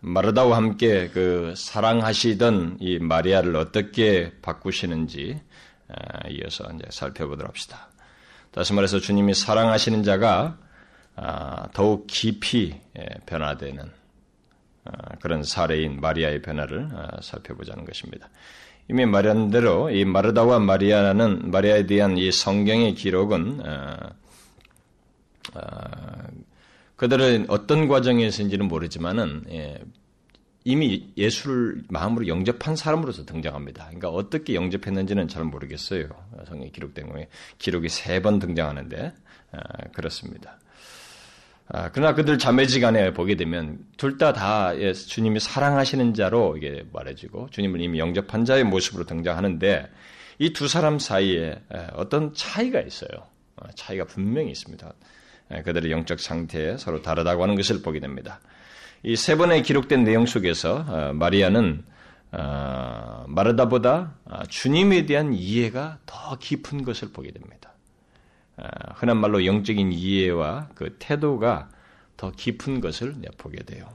마르다와 0.00 0.56
함께 0.56 1.08
그 1.08 1.54
사랑하시던 1.56 2.78
이 2.80 3.00
마리아를 3.00 3.56
어떻게 3.56 4.32
바꾸시는지 4.40 5.40
아, 5.88 6.28
이어서 6.28 6.70
이제 6.72 6.84
살펴보도록 6.88 7.48
합시다. 7.48 7.88
다시 8.52 8.72
말해서 8.72 9.00
주님이 9.00 9.34
사랑하시는 9.34 10.04
자가 10.04 10.56
아, 11.16 11.68
더욱 11.74 12.06
깊이 12.06 12.80
예, 12.96 13.06
변화되는 13.26 13.84
아, 13.84 13.99
그런 15.20 15.42
사례인 15.42 16.00
마리아의 16.00 16.42
변화를 16.42 16.88
살펴보자는 17.22 17.84
것입니다. 17.84 18.28
이미 18.88 19.06
말한 19.06 19.50
대로 19.50 19.90
이 19.90 20.04
마르다와 20.04 20.58
마리아는 20.58 21.50
마리아에 21.50 21.86
대한 21.86 22.18
이 22.18 22.32
성경의 22.32 22.94
기록은 22.94 23.62
그들은 26.96 27.46
어떤 27.48 27.88
과정에서인지는 27.88 28.68
모르지만은 28.68 29.44
예, 29.50 29.80
이미 30.64 31.10
예수를 31.16 31.82
마음으로 31.88 32.28
영접한 32.28 32.76
사람으로서 32.76 33.24
등장합니다. 33.24 33.84
그러니까 33.86 34.10
어떻게 34.10 34.54
영접했는지는 34.54 35.26
잘 35.28 35.44
모르겠어요. 35.44 36.08
성경에 36.46 36.68
기록된 36.70 37.08
거에 37.08 37.28
기록이 37.58 37.88
세 37.88 38.20
번 38.20 38.38
등장하는데 38.38 39.14
아, 39.52 39.58
그렇습니다. 39.94 40.58
아, 41.72 41.90
그러나 41.92 42.14
그들 42.14 42.38
자매지간에 42.38 43.12
보게 43.12 43.36
되면 43.36 43.78
둘 43.96 44.18
다다 44.18 44.32
다 44.72 44.80
예, 44.80 44.92
주님이 44.92 45.38
사랑하시는 45.40 46.14
자로 46.14 46.56
이게 46.56 46.84
말해지고 46.92 47.48
주님을 47.50 47.80
이미 47.80 47.98
영접한 48.00 48.44
자의 48.44 48.64
모습으로 48.64 49.04
등장하는데 49.04 49.88
이 50.40 50.52
두 50.52 50.68
사람 50.68 50.98
사이에 50.98 51.60
어떤 51.94 52.32
차이가 52.34 52.80
있어요. 52.80 53.10
어, 53.56 53.68
차이가 53.74 54.04
분명히 54.06 54.50
있습니다. 54.50 54.92
그들의 55.64 55.90
영적 55.92 56.18
상태에 56.18 56.76
서로 56.78 57.02
다르다고 57.02 57.42
하는 57.42 57.56
것을 57.56 57.82
보게 57.82 58.00
됩니다. 58.00 58.40
이 59.02 59.16
세 59.16 59.36
번에 59.36 59.62
기록된 59.62 60.02
내용 60.04 60.26
속에서 60.26 60.84
어, 60.88 61.12
마리아는 61.14 61.84
어, 62.32 63.24
마르다보다 63.28 64.14
어, 64.24 64.42
주님에 64.48 65.06
대한 65.06 65.32
이해가 65.34 65.98
더 66.06 66.38
깊은 66.38 66.84
것을 66.84 67.12
보게 67.12 67.32
됩니다. 67.32 67.69
흔한 68.94 69.16
말로 69.18 69.44
영적인 69.44 69.92
이해와 69.92 70.68
그 70.74 70.96
태도가 70.98 71.68
더 72.16 72.30
깊은 72.32 72.80
것을 72.80 73.14
보게 73.38 73.62
돼요. 73.64 73.86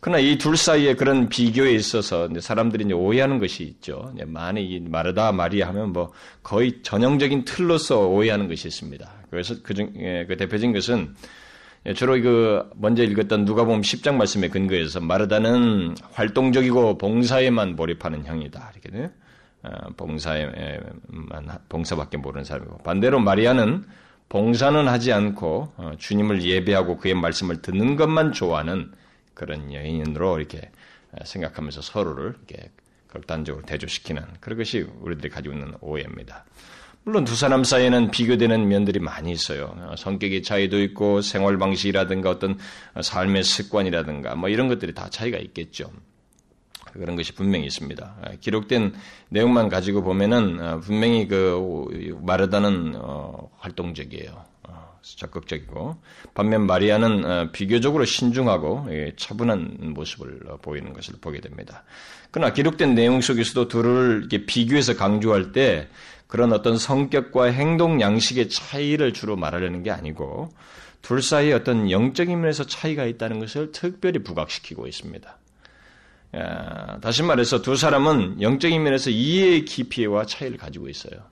그러나 0.00 0.18
이 0.18 0.38
둘 0.38 0.56
사이에 0.56 0.94
그런 0.94 1.28
비교에 1.28 1.72
있어서 1.72 2.28
사람들이 2.40 2.90
오해하는 2.92 3.38
것이 3.38 3.64
있죠. 3.64 4.12
많이 4.26 4.80
마르다 4.80 5.30
마리아 5.30 5.68
하면 5.68 5.92
뭐 5.92 6.12
거의 6.42 6.82
전형적인 6.82 7.44
틀로서 7.44 8.08
오해하는 8.08 8.48
것이 8.48 8.66
있습니다. 8.66 9.08
그래서 9.30 9.54
그중 9.62 9.92
예, 9.98 10.24
그 10.26 10.36
대표적인 10.38 10.72
것은 10.72 11.14
예, 11.86 11.92
주로 11.92 12.20
그 12.20 12.68
먼저 12.76 13.04
읽었던 13.04 13.44
누가복음 13.44 13.82
10장 13.82 14.14
말씀에 14.14 14.48
근거해서 14.48 15.00
마르다는 15.00 15.94
활동적이고 16.12 16.96
봉사에만 16.96 17.76
몰입하는 17.76 18.24
형이다. 18.24 18.72
이렇게 18.82 19.04
어, 19.04 19.10
봉사에만 19.96 21.58
봉사밖에 21.68 22.16
모르는 22.16 22.44
사람이고 22.44 22.78
반대로 22.78 23.20
마리아는 23.20 23.84
봉사는 24.30 24.86
하지 24.88 25.12
않고 25.12 25.72
어, 25.76 25.92
주님을 25.98 26.42
예배하고 26.42 26.98
그의 26.98 27.14
말씀을 27.14 27.62
듣는 27.62 27.96
것만 27.96 28.32
좋아하는 28.32 28.92
그런 29.34 29.72
여인으로 29.72 30.38
이렇게 30.38 30.70
어, 31.12 31.24
생각하면서 31.24 31.82
서로를 31.82 32.34
이렇게 32.46 32.70
극단적으로 33.08 33.66
대조시키는 33.66 34.22
그런 34.38 34.56
것이 34.56 34.86
우리들이 35.00 35.28
가지고 35.30 35.56
있는 35.56 35.74
오해입니다. 35.80 36.44
물론 37.02 37.24
두 37.24 37.34
사람 37.34 37.64
사이에는 37.64 38.12
비교되는 38.12 38.68
면들이 38.68 39.00
많이 39.00 39.32
있어요. 39.32 39.74
어, 39.76 39.94
성격의 39.98 40.44
차이도 40.44 40.80
있고 40.84 41.22
생활 41.22 41.58
방식이라든가 41.58 42.30
어떤 42.30 42.56
삶의 43.00 43.42
습관이라든가 43.42 44.36
뭐 44.36 44.48
이런 44.48 44.68
것들이 44.68 44.94
다 44.94 45.10
차이가 45.10 45.38
있겠죠. 45.38 45.90
그런 46.92 47.16
것이 47.16 47.34
분명히 47.34 47.66
있습니다. 47.66 48.16
어, 48.22 48.30
기록된 48.40 48.94
내용만 49.28 49.68
가지고 49.68 50.02
보면은 50.02 50.60
어, 50.60 50.80
분명히 50.80 51.26
그 51.28 52.18
마르다는 52.22 52.94
활동적이에요. 53.58 54.50
적극적이고 55.02 55.96
반면 56.34 56.66
마리아는 56.66 57.52
비교적으로 57.52 58.04
신중하고 58.04 58.86
예, 58.90 59.12
차분한 59.16 59.94
모습을 59.94 60.40
보이는 60.62 60.92
것을 60.92 61.14
보게 61.20 61.40
됩니다. 61.40 61.84
그러나 62.30 62.52
기록된 62.52 62.94
내용 62.94 63.20
속에서도 63.20 63.68
둘을 63.68 64.28
비교해서 64.46 64.96
강조할 64.96 65.52
때 65.52 65.88
그런 66.26 66.52
어떤 66.52 66.78
성격과 66.78 67.46
행동 67.46 68.00
양식의 68.00 68.50
차이를 68.50 69.12
주로 69.12 69.36
말하려는 69.36 69.82
게 69.82 69.90
아니고 69.90 70.50
둘 71.02 71.22
사이에 71.22 71.52
어떤 71.52 71.90
영적인 71.90 72.40
면에서 72.40 72.64
차이가 72.64 73.04
있다는 73.04 73.40
것을 73.40 73.72
특별히 73.72 74.22
부각시키고 74.22 74.86
있습니다. 74.86 75.39
다시 77.00 77.22
말해서 77.22 77.60
두 77.62 77.76
사람은 77.76 78.40
영적인 78.40 78.82
면에서 78.82 79.10
이해의 79.10 79.64
깊이와 79.64 80.26
차이를 80.26 80.58
가지고 80.58 80.88
있어요. 80.88 81.22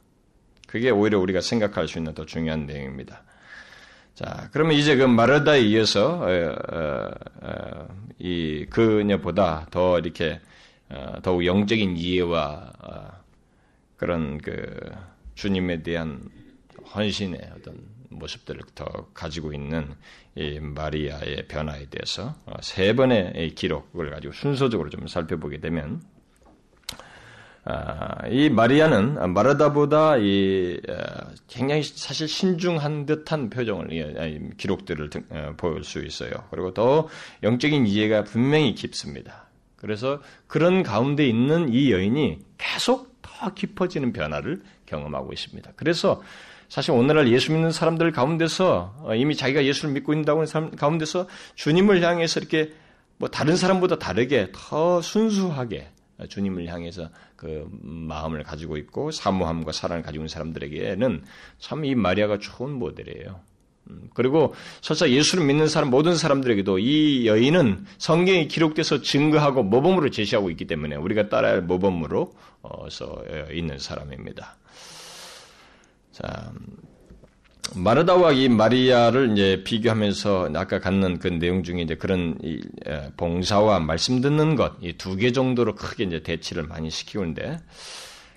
그게 0.66 0.90
오히려 0.90 1.18
우리가 1.18 1.40
생각할 1.40 1.88
수 1.88 1.98
있는 1.98 2.14
더 2.14 2.26
중요한 2.26 2.66
내용입니다. 2.66 3.22
자, 4.14 4.48
그러면 4.52 4.74
이제 4.74 4.96
그 4.96 5.04
마르다에 5.04 5.60
이어서 5.60 6.20
어, 6.20 6.26
어, 6.26 7.10
어, 7.42 7.88
이 8.18 8.66
그녀보다 8.68 9.68
더 9.70 9.98
이렇게 10.00 10.40
더욱 11.22 11.46
영적인 11.46 11.96
이해와 11.96 12.72
그런 13.96 14.38
그 14.38 14.76
주님에 15.34 15.82
대한 15.82 16.20
헌신의 16.94 17.52
어떤 17.56 17.76
모습들을 18.10 18.60
더 18.74 18.84
가지고 19.14 19.52
있는 19.52 19.94
이 20.34 20.58
마리아의 20.60 21.46
변화에 21.48 21.86
대해서 21.86 22.34
어, 22.46 22.54
세 22.60 22.94
번의 22.94 23.54
기록을 23.54 24.10
가지고 24.10 24.32
순서적으로 24.32 24.90
좀 24.90 25.06
살펴보게 25.06 25.60
되면 25.60 26.02
아, 27.70 28.26
이 28.28 28.48
마리아는 28.48 29.34
마르다보다 29.34 30.16
이 30.16 30.80
굉장히 31.48 31.82
사실 31.82 32.26
신중한 32.26 33.04
듯한 33.04 33.50
표정을 33.50 34.54
기록들을 34.56 35.10
어, 35.28 35.54
보일 35.58 35.84
수 35.84 36.02
있어요. 36.02 36.30
그리고 36.50 36.72
더 36.72 37.08
영적인 37.42 37.86
이해가 37.86 38.24
분명히 38.24 38.74
깊습니다. 38.74 39.48
그래서 39.76 40.22
그런 40.46 40.82
가운데 40.82 41.26
있는 41.26 41.68
이 41.68 41.92
여인이 41.92 42.38
계속 42.56 43.20
더 43.20 43.52
깊어지는 43.52 44.14
변화를 44.14 44.62
경험하고 44.86 45.34
있습니다. 45.34 45.72
그래서 45.76 46.22
사실 46.68 46.90
오늘날 46.92 47.28
예수 47.32 47.52
믿는 47.52 47.72
사람들 47.72 48.12
가운데서 48.12 48.94
어, 49.04 49.14
이미 49.14 49.34
자기가 49.34 49.64
예수를 49.64 49.94
믿고 49.94 50.12
있다고 50.12 50.40
하는 50.40 50.46
사람 50.46 50.70
가운데서 50.70 51.26
주님을 51.54 52.02
향해서 52.02 52.40
이렇게 52.40 52.72
뭐 53.16 53.28
다른 53.28 53.56
사람보다 53.56 53.98
다르게 53.98 54.50
더 54.52 55.00
순수하게 55.00 55.88
주님을 56.28 56.66
향해서 56.66 57.10
그 57.36 57.68
마음을 57.82 58.42
가지고 58.42 58.76
있고 58.76 59.10
사모함과 59.10 59.72
사랑을 59.72 60.02
가지고 60.02 60.22
있는 60.22 60.28
사람들에게는 60.28 61.22
참 61.58 61.84
이 61.84 61.94
마리아가 61.94 62.38
좋은 62.38 62.72
모델이에요. 62.72 63.40
음, 63.90 64.10
그리고 64.14 64.54
설사 64.82 65.08
예수를 65.08 65.46
믿는 65.46 65.68
사람 65.68 65.90
모든 65.90 66.16
사람들에게도 66.16 66.80
이 66.80 67.26
여인은 67.26 67.86
성경에 67.98 68.46
기록돼서 68.46 69.00
증거하고 69.00 69.62
모범으로 69.62 70.10
제시하고 70.10 70.50
있기 70.50 70.66
때문에 70.66 70.96
우리가 70.96 71.28
따라야 71.28 71.52
할 71.52 71.62
모범으로서 71.62 73.22
있는 73.52 73.78
사람입니다. 73.78 74.56
자, 76.20 76.50
마르다와 77.76 78.32
이 78.32 78.48
마리아를 78.48 79.32
이제 79.32 79.62
비교하면서 79.62 80.50
아까 80.54 80.80
갖는 80.80 81.18
그 81.18 81.28
내용 81.28 81.62
중에 81.62 81.82
이제 81.82 81.94
그런 81.94 82.36
봉사와 83.16 83.78
말씀 83.80 84.20
듣는 84.20 84.56
것 84.56 84.72
이 84.82 84.94
두 84.94 85.16
개 85.16 85.30
정도로 85.32 85.74
크게 85.76 86.04
이제 86.04 86.22
대치를 86.22 86.64
많이 86.64 86.90
시키는데 86.90 87.58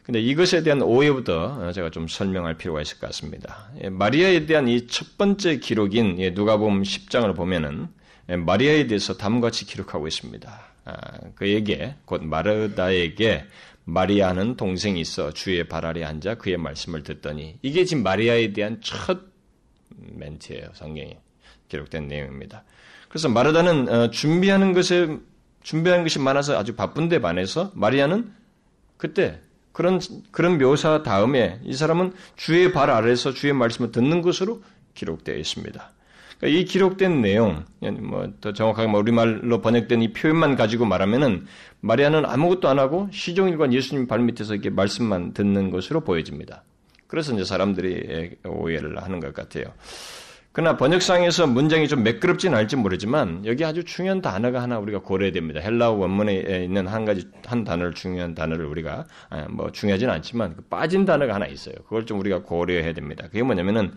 근데 0.04 0.20
이것에 0.20 0.64
대한 0.64 0.82
오해부터 0.82 1.72
제가 1.72 1.90
좀 1.92 2.08
설명할 2.08 2.58
필요가 2.58 2.82
있을 2.82 3.00
것 3.00 3.08
같습니다. 3.08 3.70
예, 3.84 3.90
마리아에 3.90 4.46
대한 4.46 4.68
이 4.68 4.86
첫 4.88 5.18
번째 5.18 5.58
기록인 5.58 6.20
예, 6.20 6.32
누가복음 6.32 6.84
10장을 6.84 7.34
보면은 7.36 7.88
예, 8.30 8.36
마리아에 8.36 8.88
대해서 8.88 9.16
다음같이 9.16 9.66
기록하고 9.66 10.08
있습니다. 10.08 10.52
아, 10.86 10.94
그에게 11.36 11.96
곧 12.06 12.24
마르다에게 12.24 13.46
마리아는 13.86 14.58
동생이 14.58 15.00
있어 15.02 15.32
주의 15.32 15.68
발 15.68 15.86
아래 15.86 16.04
앉아 16.04 16.36
그의 16.36 16.58
말씀을 16.58 17.04
듣더니 17.04 17.58
이게 17.62 17.84
지금 17.86 18.04
마리아에 18.04 18.54
대한 18.54 18.80
첫 18.82 19.20
멘트예요. 19.90 20.70
성경에 20.74 21.20
기록된 21.68 22.08
내용입니다. 22.08 22.64
그래서 23.10 23.30
마르다는 23.30 23.90
어, 23.90 24.10
준비하는 24.10 24.74
것에 24.74 25.18
준비하는 25.64 26.04
것이 26.04 26.20
많아서 26.20 26.58
아주 26.58 26.76
바쁜데 26.76 27.20
반해서 27.20 27.72
마리아는 27.76 28.32
그때 28.98 29.40
그런 29.72 30.00
그런 30.32 30.58
묘사 30.58 31.04
다음에 31.04 31.60
이 31.64 31.74
사람은 31.74 32.14
주의 32.36 32.72
발 32.72 32.90
아래서 32.90 33.34
주의 33.34 33.54
말씀을 33.54 33.92
듣는 33.92 34.22
것으로 34.22 34.64
기록되어 34.94 35.36
있습니다. 35.36 35.91
그러니까 36.42 36.60
이 36.60 36.66
기록된 36.66 37.22
내용, 37.22 37.66
뭐 37.80 38.28
더 38.42 38.52
정확하게 38.52 38.88
뭐 38.88 39.00
우리말로 39.00 39.62
번역된 39.62 40.02
이 40.02 40.12
표현만 40.12 40.56
가지고 40.56 40.86
말하면은 40.86 41.46
마리아는 41.82 42.26
아무것도 42.26 42.68
안 42.68 42.80
하고 42.80 43.08
시종일관 43.12 43.74
예수님 43.74 44.08
발 44.08 44.20
밑에서 44.20 44.56
이렇게 44.56 44.72
말씀만 44.72 45.34
듣는 45.34 45.70
것으로 45.70 46.02
보여집니다. 46.02 46.64
그래서 47.06 47.34
이제 47.34 47.44
사람들이 47.44 48.38
오해를 48.46 49.02
하는 49.04 49.20
것 49.20 49.34
같아요. 49.34 49.66
그러나 50.52 50.76
번역상에서 50.78 51.48
문장이 51.48 51.88
좀 51.88 52.04
매끄럽지는 52.04 52.58
않을지 52.58 52.76
모르지만 52.76 53.46
여기 53.46 53.64
아주 53.64 53.84
중요한 53.86 54.22
단어가 54.22 54.62
하나 54.62 54.80
우리가 54.80 55.00
고려해야 55.00 55.32
됩니다. 55.32 55.60
헬라어 55.62 55.92
원문에 55.94 56.64
있는 56.64 56.88
한 56.88 57.06
가지 57.06 57.30
한 57.46 57.64
단어를 57.64 57.94
중요한 57.94 58.34
단어를 58.34 58.66
우리가 58.66 59.06
아, 59.30 59.48
뭐 59.50 59.72
중요하지는 59.72 60.12
않지만 60.16 60.56
그 60.56 60.62
빠진 60.64 61.06
단어가 61.06 61.36
하나 61.36 61.46
있어요. 61.46 61.76
그걸 61.84 62.06
좀 62.06 62.20
우리가 62.20 62.42
고려해야 62.42 62.94
됩니다. 62.94 63.26
그게 63.28 63.44
뭐냐면은 63.44 63.94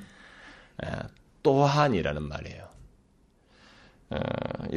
아, 0.83 1.05
또한이라는 1.45 2.23
말이에요. 2.23 2.65
어, 4.11 4.19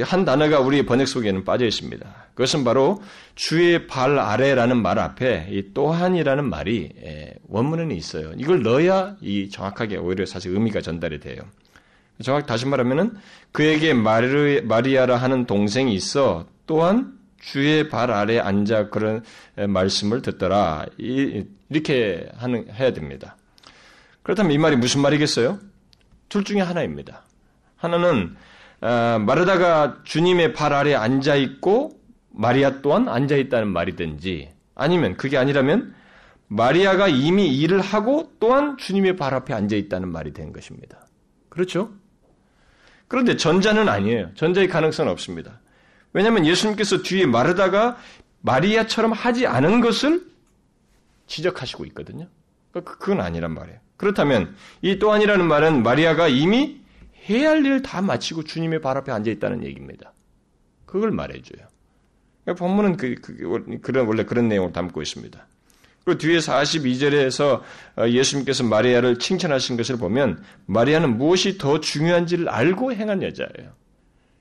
한 0.01 0.25
단어가 0.25 0.59
우리 0.59 0.85
번역 0.85 1.07
속에는 1.07 1.43
빠져 1.43 1.65
있습니다. 1.65 2.27
그것은 2.35 2.63
바로 2.63 3.01
주의 3.33 3.87
발 3.87 4.19
아래라는 4.19 4.77
말 4.77 4.99
앞에 4.99 5.47
이 5.49 5.73
또한이라는 5.73 6.47
말이 6.47 6.91
예, 7.03 7.33
원문에는 7.47 7.95
있어요. 7.95 8.31
이걸 8.37 8.61
넣어야 8.61 9.15
이 9.21 9.49
정확하게 9.49 9.97
오히려 9.97 10.25
사실 10.25 10.53
의미가 10.53 10.81
전달이 10.81 11.19
돼요. 11.19 11.41
정확히 12.21 12.47
다시 12.47 12.65
말하면은 12.65 13.15
그에게 13.51 13.93
마리, 13.93 14.61
마리아라 14.61 15.17
하는 15.17 15.45
동생이 15.45 15.93
있어 15.93 16.47
또한 16.65 17.17
주의 17.39 17.89
발 17.89 18.11
아래 18.11 18.39
앉아 18.39 18.89
그런 18.89 19.23
말씀을 19.55 20.21
듣더라. 20.21 20.85
이렇게 20.97 22.27
하는 22.35 22.67
해야 22.73 22.93
됩니다. 22.93 23.35
그렇다면 24.23 24.51
이 24.51 24.57
말이 24.57 24.75
무슨 24.75 25.01
말이겠어요? 25.01 25.59
둘 26.29 26.43
중에 26.43 26.61
하나입니다. 26.61 27.23
하나는 27.75 28.35
어, 28.81 29.19
마르다가 29.19 29.99
주님의 30.03 30.53
발 30.53 30.73
아래 30.73 30.93
앉아 30.93 31.35
있고 31.35 31.99
마리아 32.29 32.81
또한 32.81 33.07
앉아 33.09 33.35
있다는 33.35 33.69
말이든지 33.69 34.49
아니면 34.75 35.17
그게 35.17 35.37
아니라면 35.37 35.95
마리아가 36.47 37.07
이미 37.07 37.57
일을 37.57 37.81
하고 37.81 38.31
또한 38.39 38.77
주님의 38.77 39.15
발 39.15 39.33
앞에 39.33 39.53
앉아 39.53 39.75
있다는 39.75 40.09
말이 40.11 40.33
된 40.33 40.53
것입니다. 40.53 41.07
그렇죠? 41.49 41.91
그런데 43.07 43.35
전자는 43.35 43.89
아니에요. 43.89 44.33
전자의 44.35 44.67
가능성은 44.67 45.11
없습니다. 45.11 45.59
왜냐하면 46.13 46.45
예수님께서 46.45 47.01
뒤에 47.01 47.25
마르다가 47.25 47.97
마리아처럼 48.41 49.11
하지 49.11 49.47
않은 49.47 49.81
것을 49.81 50.25
지적하시고 51.27 51.85
있거든요. 51.85 52.27
그러니까 52.81 53.03
그건 53.03 53.21
아니란 53.21 53.53
말이에요. 53.53 53.79
그렇다면 53.97 54.55
이 54.81 54.99
또한이라는 54.99 55.47
말은 55.47 55.83
마리아가 55.83 56.27
이미 56.27 56.81
해야 57.29 57.49
할 57.49 57.65
일을 57.65 57.81
다 57.81 58.01
마치고 58.01 58.43
주님의 58.43 58.81
발 58.81 58.97
앞에 58.97 59.11
앉아 59.11 59.29
있다는 59.31 59.63
얘기입니다. 59.63 60.13
그걸 60.85 61.11
말해줘요. 61.11 61.67
그러니까 62.43 62.65
본문은 62.65 62.97
그, 62.97 63.15
그, 63.21 63.79
그런, 63.81 64.07
원래 64.07 64.23
그런 64.23 64.47
내용을 64.47 64.71
담고 64.71 65.01
있습니다. 65.01 65.47
그리고 66.05 66.17
뒤에 66.19 66.37
42절에서 66.37 67.61
어, 67.97 68.07
예수님께서 68.07 68.63
마리아를 68.63 69.19
칭찬하신 69.19 69.75
것을 69.75 69.97
보면 69.97 70.41
마리아는 70.65 71.17
무엇이 71.17 71.57
더 71.57 71.81
중요한지를 71.81 72.47
알고 72.47 72.93
행한 72.93 73.23
여자예요. 73.23 73.73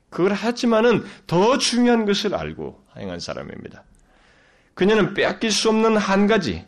그걸 0.09 0.33
하지만은 0.33 1.05
더 1.27 1.59
중요한 1.59 2.07
것을 2.07 2.37
알고 2.37 2.85
행한 2.97 3.19
사람입니다. 3.19 3.83
그녀는 4.75 5.15
빼앗길 5.15 5.51
수 5.51 5.69
없는 5.71 5.97
한 5.97 6.29
가지, 6.29 6.65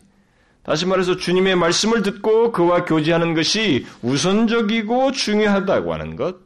다시 0.63 0.85
말해서 0.85 1.17
주님의 1.17 1.55
말씀을 1.55 2.03
듣고 2.03 2.51
그와 2.51 2.85
교제하는 2.85 3.33
것이 3.33 3.85
우선적이고 4.01 5.11
중요하다고 5.11 5.93
하는 5.93 6.15
것, 6.15 6.37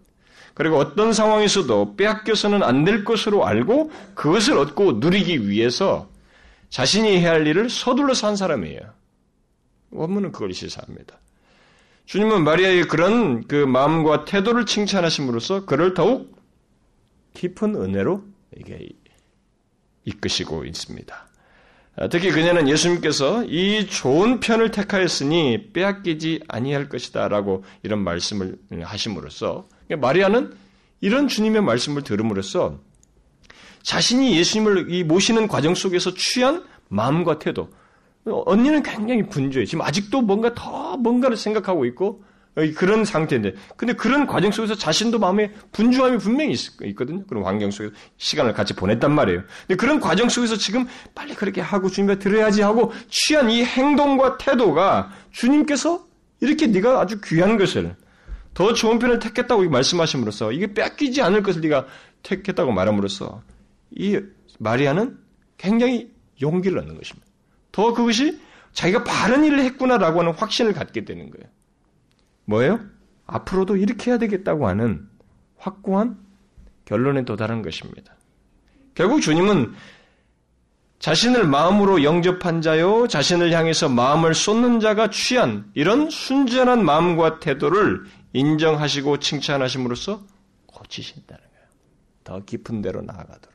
그리고 0.54 0.78
어떤 0.78 1.13
상황에서도 1.13 1.95
빼앗겨서는 1.95 2.62
안 2.63 2.84
될 2.86 3.04
것으로 3.04 3.45
알고 3.45 3.91
그것을 4.13 4.58
얻고 4.58 4.93
누리기 4.93 5.49
위해서 5.49 6.10
자신이 6.69 7.19
해야 7.19 7.32
할 7.32 7.47
일을 7.47 7.69
서둘러 7.69 8.13
산 8.13 8.36
사람이에요. 8.36 8.82
원문은 9.91 10.32
그걸 10.32 10.54
시사합니다. 10.54 11.19
주님은 12.06 12.43
마리아의 12.43 12.88
그런 12.88 13.47
그 13.47 13.56
마음과 13.56 14.26
태도를 14.26 14.65
칭찬하심으로써 14.65 15.65
그를 15.65 15.93
더욱 15.93 16.36
깊은 17.34 17.76
은혜로 17.76 18.23
이게 18.58 18.89
이끄시고 20.06 20.65
있습니다. 20.65 21.28
아, 21.95 22.08
특히 22.08 22.32
그녀는 22.32 22.67
예수님께서 22.67 23.43
이 23.45 23.86
좋은 23.88 24.39
편을 24.39 24.71
택하였으니 24.71 25.71
빼앗기지 25.73 26.41
아니할 26.47 26.89
것이다라고 26.89 27.63
이런 27.84 27.99
말씀을 27.99 28.58
하심으로써 28.82 29.67
그러니까 29.88 30.08
마리아는 30.08 30.53
이런 31.01 31.27
주님의 31.27 31.62
말씀을 31.62 32.03
들음으로써 32.03 32.79
자신이 33.84 34.38
예수님을 34.38 34.91
이 34.91 35.03
모시는 35.03 35.47
과정 35.47 35.75
속에서 35.75 36.13
취한 36.15 36.63
마음과 36.88 37.39
태도 37.39 37.69
언니는 38.25 38.84
굉장히 38.84 39.27
분주해. 39.27 39.65
지금 39.65 39.82
아직도 39.82 40.21
뭔가 40.21 40.53
더 40.56 40.97
뭔가를 40.97 41.36
생각하고 41.36 41.86
있고 41.86 42.23
그런 42.75 43.03
상태인데, 43.03 43.55
근데 43.75 43.93
그런 43.93 44.27
과정 44.27 44.51
속에서 44.51 44.75
자신도 44.75 45.19
마음에 45.19 45.51
분주함이 45.71 46.19
분명히 46.19 46.53
있, 46.53 46.95
거든요 46.95 47.25
그런 47.25 47.43
환경 47.43 47.71
속에서 47.71 47.93
시간을 48.17 48.53
같이 48.53 48.73
보냈단 48.73 49.11
말이에요. 49.11 49.43
근데 49.67 49.75
그런 49.75 49.99
과정 49.99 50.29
속에서 50.29 50.55
지금 50.57 50.85
빨리 51.15 51.33
그렇게 51.33 51.61
하고 51.61 51.89
주님께 51.89 52.19
들어야지 52.19 52.61
하고 52.61 52.93
취한 53.09 53.49
이 53.49 53.63
행동과 53.63 54.37
태도가 54.37 55.11
주님께서 55.31 56.05
이렇게 56.41 56.67
네가 56.67 57.01
아주 57.01 57.19
귀한 57.21 57.57
것을 57.57 57.95
더 58.53 58.73
좋은 58.73 58.99
편을 58.99 59.19
택했다고 59.19 59.67
말씀하심으로써 59.69 60.51
이게 60.51 60.73
뺏기지 60.73 61.21
않을 61.21 61.41
것을 61.41 61.61
네가 61.61 61.87
택했다고 62.21 62.71
말함으로써 62.71 63.41
이 63.91 64.19
마리아는 64.59 65.17
굉장히 65.57 66.11
용기를 66.41 66.77
얻는 66.77 66.97
것입니다. 66.97 67.27
더 67.71 67.93
그것이 67.93 68.39
자기가 68.73 69.03
바른 69.03 69.43
일을 69.43 69.59
했구나라고 69.59 70.19
하는 70.19 70.33
확신을 70.33 70.73
갖게 70.73 71.05
되는 71.05 71.31
거예요. 71.31 71.49
뭐예요? 72.45 72.79
앞으로도 73.25 73.77
이렇게 73.77 74.12
해야 74.12 74.17
되겠다고 74.17 74.67
하는 74.67 75.08
확고한 75.58 76.17
결론에 76.86 77.23
도달한 77.23 77.62
것입니다. 77.62 78.15
결국 78.95 79.21
주님은 79.21 79.73
자신을 80.99 81.45
마음으로 81.45 82.03
영접한 82.03 82.62
자요, 82.62 83.08
자신을 83.08 83.51
향해서 83.51 83.89
마음을 83.89 84.34
쏟는 84.34 84.79
자가 84.79 85.10
취한 85.10 85.69
이런 85.73 86.10
순전한 86.10 86.86
마음과 86.86 87.39
태도를 87.39 88.06
인정하시고 88.34 89.19
칭찬하심으로써 89.19 90.23
고치신다는 90.65 91.43
거예요. 91.43 91.67
더 92.23 92.45
깊은 92.45 92.82
데로 92.82 93.01
나아가도록, 93.01 93.53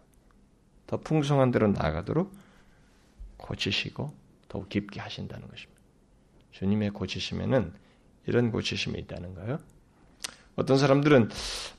더 0.86 0.96
풍성한 0.98 1.50
데로 1.50 1.68
나아가도록 1.68 2.32
고치시고 3.38 4.12
더욱 4.48 4.68
깊게 4.68 5.00
하신다는 5.00 5.48
것입니다. 5.48 5.80
주님의 6.52 6.90
고치심에는 6.90 7.72
이런 8.28 8.52
고치심이 8.52 8.98
있다는 9.00 9.34
거예요. 9.34 9.58
어떤 10.54 10.76
사람들은 10.76 11.30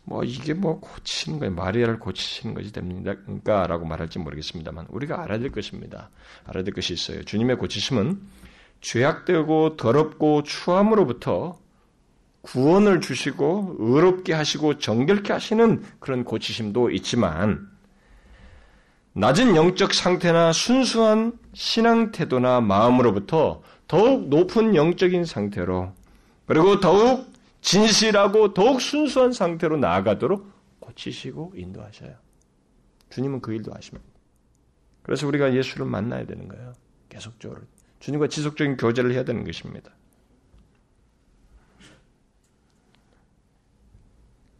뭐 0.03 0.23
이게 0.23 0.53
뭐 0.53 0.79
고치는 0.79 1.39
거예요. 1.39 1.53
마리아를 1.53 1.99
고치시는 1.99 2.55
것이 2.55 2.71
됩니까? 2.71 3.67
라고 3.67 3.85
말할지 3.85 4.19
모르겠습니다만 4.19 4.87
우리가 4.89 5.21
알아야 5.21 5.37
될 5.39 5.51
것입니다. 5.51 6.09
알아야 6.45 6.63
될 6.63 6.73
것이 6.73 6.93
있어요. 6.93 7.23
주님의 7.23 7.57
고치심은 7.57 8.19
죄악되고 8.81 9.77
더럽고 9.77 10.43
추함으로부터 10.43 11.59
구원을 12.41 13.01
주시고 13.01 13.75
의롭게 13.77 14.33
하시고 14.33 14.79
정결케 14.79 15.33
하시는 15.33 15.83
그런 15.99 16.23
고치심도 16.23 16.89
있지만 16.91 17.69
낮은 19.13 19.55
영적 19.55 19.93
상태나 19.93 20.53
순수한 20.53 21.33
신앙 21.53 22.11
태도나 22.11 22.61
마음으로부터 22.61 23.61
더욱 23.87 24.29
높은 24.29 24.75
영적인 24.75 25.25
상태로 25.25 25.91
그리고 26.49 26.79
더욱 26.79 27.31
진실하고 27.61 28.55
더욱 28.55 28.81
순수한 28.81 29.31
상태로 29.31 29.77
나아가도록 29.77 30.51
고치시고 30.79 31.53
인도하셔요. 31.55 32.15
주님은 33.11 33.41
그 33.41 33.53
일도 33.53 33.71
하십니다. 33.71 34.09
그래서 35.03 35.27
우리가 35.27 35.53
예수를 35.53 35.85
만나야 35.85 36.25
되는 36.25 36.47
거예요. 36.47 36.73
계속적으로. 37.07 37.61
주님과 37.99 38.29
지속적인 38.29 38.77
교제를 38.77 39.13
해야 39.13 39.23
되는 39.23 39.43
것입니다. 39.43 39.91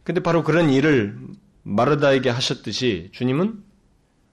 근데 0.04 0.22
바로 0.22 0.44
그런 0.44 0.70
일을 0.70 1.18
마르다에게 1.64 2.30
하셨듯이 2.30 3.10
주님은 3.10 3.64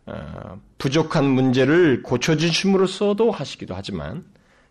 어, 0.06 0.62
부족한 0.78 1.26
문제를 1.26 2.04
고쳐주심으로써도 2.04 3.32
하시기도 3.32 3.74
하지만 3.74 4.26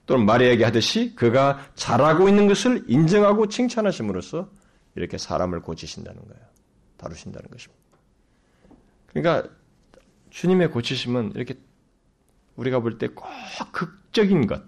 또는 0.06 0.24
마리아에게 0.24 0.64
하듯이 0.64 1.14
그가 1.14 1.66
잘하고 1.74 2.28
있는 2.28 2.46
것을 2.46 2.84
인정하고 2.86 3.48
칭찬하심으로써 3.48 4.48
이렇게 4.94 5.18
사람을 5.18 5.60
고치신다는 5.60 6.20
거예요. 6.20 6.42
다루신다는 6.96 7.50
것입니다. 7.50 7.82
그러니까 9.08 9.48
주님의 10.30 10.70
고치심은 10.70 11.32
이렇게 11.34 11.54
우리가 12.56 12.80
볼 12.80 12.98
때 12.98 13.08
꼭 13.08 13.26
극적인 13.72 14.46
것, 14.46 14.62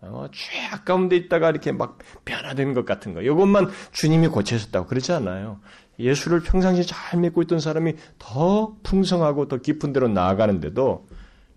어, 0.00 0.28
죄악 0.32 0.84
가운데 0.84 1.16
있다가 1.16 1.50
이렇게 1.50 1.72
막 1.72 1.98
변화된 2.24 2.72
것 2.72 2.84
같은 2.86 3.12
거, 3.14 3.20
이것만 3.20 3.68
주님이 3.92 4.28
고치셨다고 4.28 4.86
그러지 4.86 5.12
않아요. 5.12 5.60
예수를 5.98 6.40
평상시 6.40 6.86
잘 6.86 7.20
믿고 7.20 7.42
있던 7.42 7.58
사람이 7.58 7.94
더 8.18 8.76
풍성하고 8.84 9.48
더 9.48 9.56
깊은 9.58 9.92
데로 9.92 10.08
나아가는데도 10.08 11.06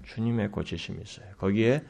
주님의 0.08 0.52
고치심이 0.52 0.98
있어요. 1.02 1.28
거기에 1.38 1.84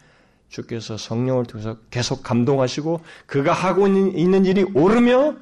주께서 0.52 0.98
성령을 0.98 1.46
통해서 1.46 1.78
계속 1.90 2.24
감동하시고 2.24 3.00
그가 3.26 3.54
하고 3.54 3.88
있는 3.88 4.46
일이 4.46 4.64
옳으며 4.74 5.36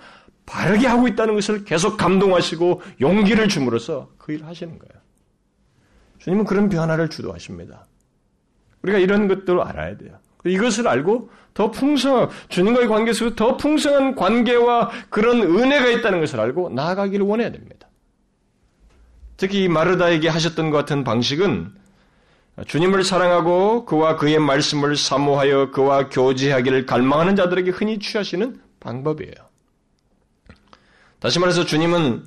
바르게 0.45 0.87
하고 0.87 1.07
있다는 1.07 1.33
것을 1.33 1.65
계속 1.65 1.97
감동하시고 1.97 2.81
용기를 3.01 3.49
줌으로써 3.49 4.09
그 4.17 4.33
일을 4.33 4.45
하시는 4.45 4.77
거예요. 4.77 5.01
주님은 6.19 6.45
그런 6.45 6.69
변화를 6.69 7.09
주도하십니다. 7.09 7.85
우리가 8.83 8.99
이런 8.99 9.27
것들을 9.27 9.59
알아야 9.61 9.97
돼요. 9.97 10.19
이것을 10.45 10.87
알고 10.87 11.29
더 11.53 11.71
풍성, 11.71 12.29
주님과의 12.49 12.87
관계 12.87 13.11
속에 13.11 13.35
더 13.35 13.57
풍성한 13.57 14.15
관계와 14.15 14.91
그런 15.09 15.41
은혜가 15.41 15.89
있다는 15.89 16.19
것을 16.19 16.39
알고 16.39 16.69
나아가기를 16.69 17.25
원해야 17.25 17.51
됩니다. 17.51 17.89
특히 19.37 19.67
마르다에게 19.67 20.29
하셨던 20.29 20.69
것 20.69 20.77
같은 20.77 21.03
방식은 21.03 21.78
주님을 22.65 23.03
사랑하고 23.03 23.85
그와 23.85 24.15
그의 24.15 24.39
말씀을 24.39 24.95
사모하여 24.95 25.71
그와 25.71 26.09
교제하기를 26.09 26.85
갈망하는 26.85 27.35
자들에게 27.35 27.71
흔히 27.71 27.99
취하시는 27.99 28.61
방법이에요. 28.79 29.33
다시 31.19 31.39
말해서 31.39 31.65
주님은 31.65 32.23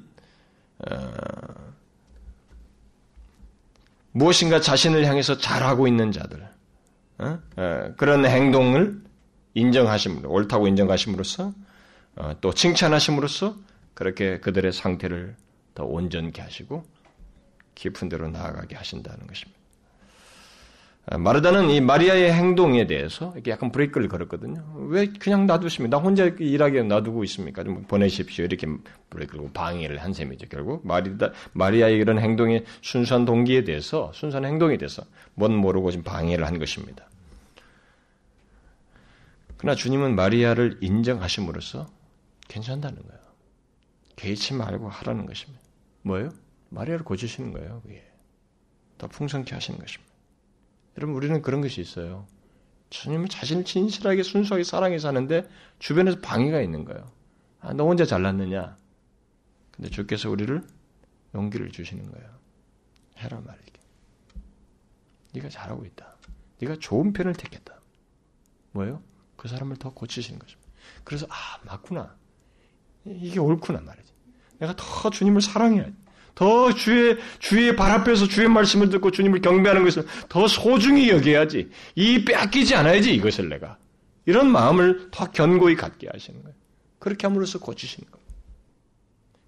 어, 0.91 1.13
무엇인가 4.13 4.61
자신을 4.61 5.07
향해서 5.07 5.39
잘하고 5.39 5.87
있는 5.89 6.13
자들 6.13 6.47
어? 7.19 7.39
어, 7.57 7.95
그런 7.97 8.27
행동을 8.27 9.01
인정하심으로 9.55 10.31
옳다고 10.31 10.69
인정하심으로써 10.69 11.53
어, 12.17 12.33
또 12.41 12.53
칭찬하심으로써 12.53 13.57
그렇게 13.95 14.41
그들의 14.41 14.73
상태를 14.73 15.37
더 15.75 15.85
온전케 15.85 16.43
하시고 16.43 16.85
깊은 17.75 18.09
데로 18.09 18.29
나아가게 18.29 18.77
하신다는 18.77 19.27
것입니다. 19.27 19.62
아, 21.07 21.19
마르다는 21.19 21.71
이 21.71 21.81
마리아의 21.81 22.33
행동에 22.33 22.87
대해서 22.87 23.33
이렇게 23.35 23.51
약간 23.51 23.73
브레이크를 23.73 24.09
걸었거든요. 24.09 24.63
왜 24.89 25.07
그냥 25.07 25.47
놔두십니까? 25.47 25.97
나 25.97 26.03
혼자 26.03 26.27
일하게 26.27 26.85
놔두고 26.85 27.25
있습니까? 27.25 27.65
좀 27.65 27.83
보내십시오. 27.85 28.45
이렇게 28.45 28.69
브레이크를 29.11 29.51
방해를 29.53 29.99
한 29.99 30.13
셈이죠. 30.13 30.47
결국 30.49 30.87
마리다, 30.87 31.33
마리아의 31.55 31.97
이런 31.97 32.21
행동의 32.21 32.65
순수한 32.83 33.25
동기에 33.25 33.65
대해서, 33.65 34.13
순수한 34.15 34.45
행동에 34.45 34.77
대해서 34.79 35.03
뭔 35.35 35.57
모르고 35.57 35.91
지금 35.91 36.05
방해를 36.05 36.47
한 36.47 36.61
것입니다. 36.61 37.09
그러나 39.57 39.75
주님은 39.75 40.15
마리아를 40.15 40.79
인정하심으로써 40.81 41.89
괜찮다는 42.47 43.03
거예요. 43.03 43.21
개의치 44.15 44.55
말고 44.55 44.89
하라는 44.89 45.27
것입니다. 45.27 45.61
뭐예요? 46.03 46.31
마리아를 46.69 47.05
고치시는 47.05 47.53
거예요. 47.53 47.81
그게. 47.83 48.05
더 48.99 49.09
풍성케 49.09 49.55
하시는 49.55 49.81
것입니다. 49.81 50.12
여러분 50.97 51.17
우리는 51.17 51.41
그런 51.43 51.61
것이 51.61 51.81
있어요. 51.81 52.27
주님은 52.91 53.29
자신을 53.29 53.65
진실하게 53.65 54.23
순수하게 54.23 54.65
사랑해 54.65 54.99
사는데 54.99 55.49
주변에서 55.79 56.21
방해가 56.21 56.61
있는 56.61 56.85
거예요. 56.85 57.11
아, 57.61 57.73
너 57.73 57.87
혼자 57.87 58.05
잘났느냐? 58.05 58.77
근데 59.71 59.89
주께서 59.89 60.29
우리를 60.29 60.63
용기를 61.35 61.71
주시는 61.71 62.11
거예요. 62.11 62.29
해라 63.19 63.41
말이게. 63.45 63.73
네가 65.33 65.49
잘하고 65.49 65.87
있다. 65.87 66.17
네가 66.61 66.77
좋은 66.81 67.13
편을 67.13 67.35
택했다. 67.35 67.81
뭐예요? 68.73 69.03
그 69.37 69.49
사람을 69.49 69.77
더 69.77 69.93
고치시는 69.93 70.39
것입니다. 70.39 70.71
그래서 71.05 71.27
아 71.31 71.59
맞구나. 71.65 72.15
이게 73.05 73.39
옳구나 73.39 73.81
말이지. 73.81 74.13
내가 74.59 74.75
더 74.77 75.11
주님을 75.11 75.41
사랑해야지. 75.41 75.95
더 76.35 76.73
주의, 76.73 77.19
주의 77.39 77.75
발 77.77 77.91
앞에서 77.93 78.27
주의 78.27 78.49
말씀을 78.49 78.89
듣고 78.89 79.11
주님을 79.11 79.41
경배하는 79.41 79.85
것을 79.85 80.07
더 80.29 80.49
소중히 80.49 81.11
여겨야지. 81.11 81.71
이 81.95 82.25
빼앗기지 82.25 82.75
않아야지, 82.75 83.15
이것을 83.15 83.49
내가. 83.49 83.77
이런 84.25 84.51
마음을 84.51 85.09
더 85.11 85.31
견고히 85.31 85.77
갖게 85.77 86.09
하시는 86.11 86.43
거예요. 86.43 86.57
그렇게 86.99 87.27
함으로써 87.27 87.59
고치시는 87.59 88.11
거예요. 88.11 88.23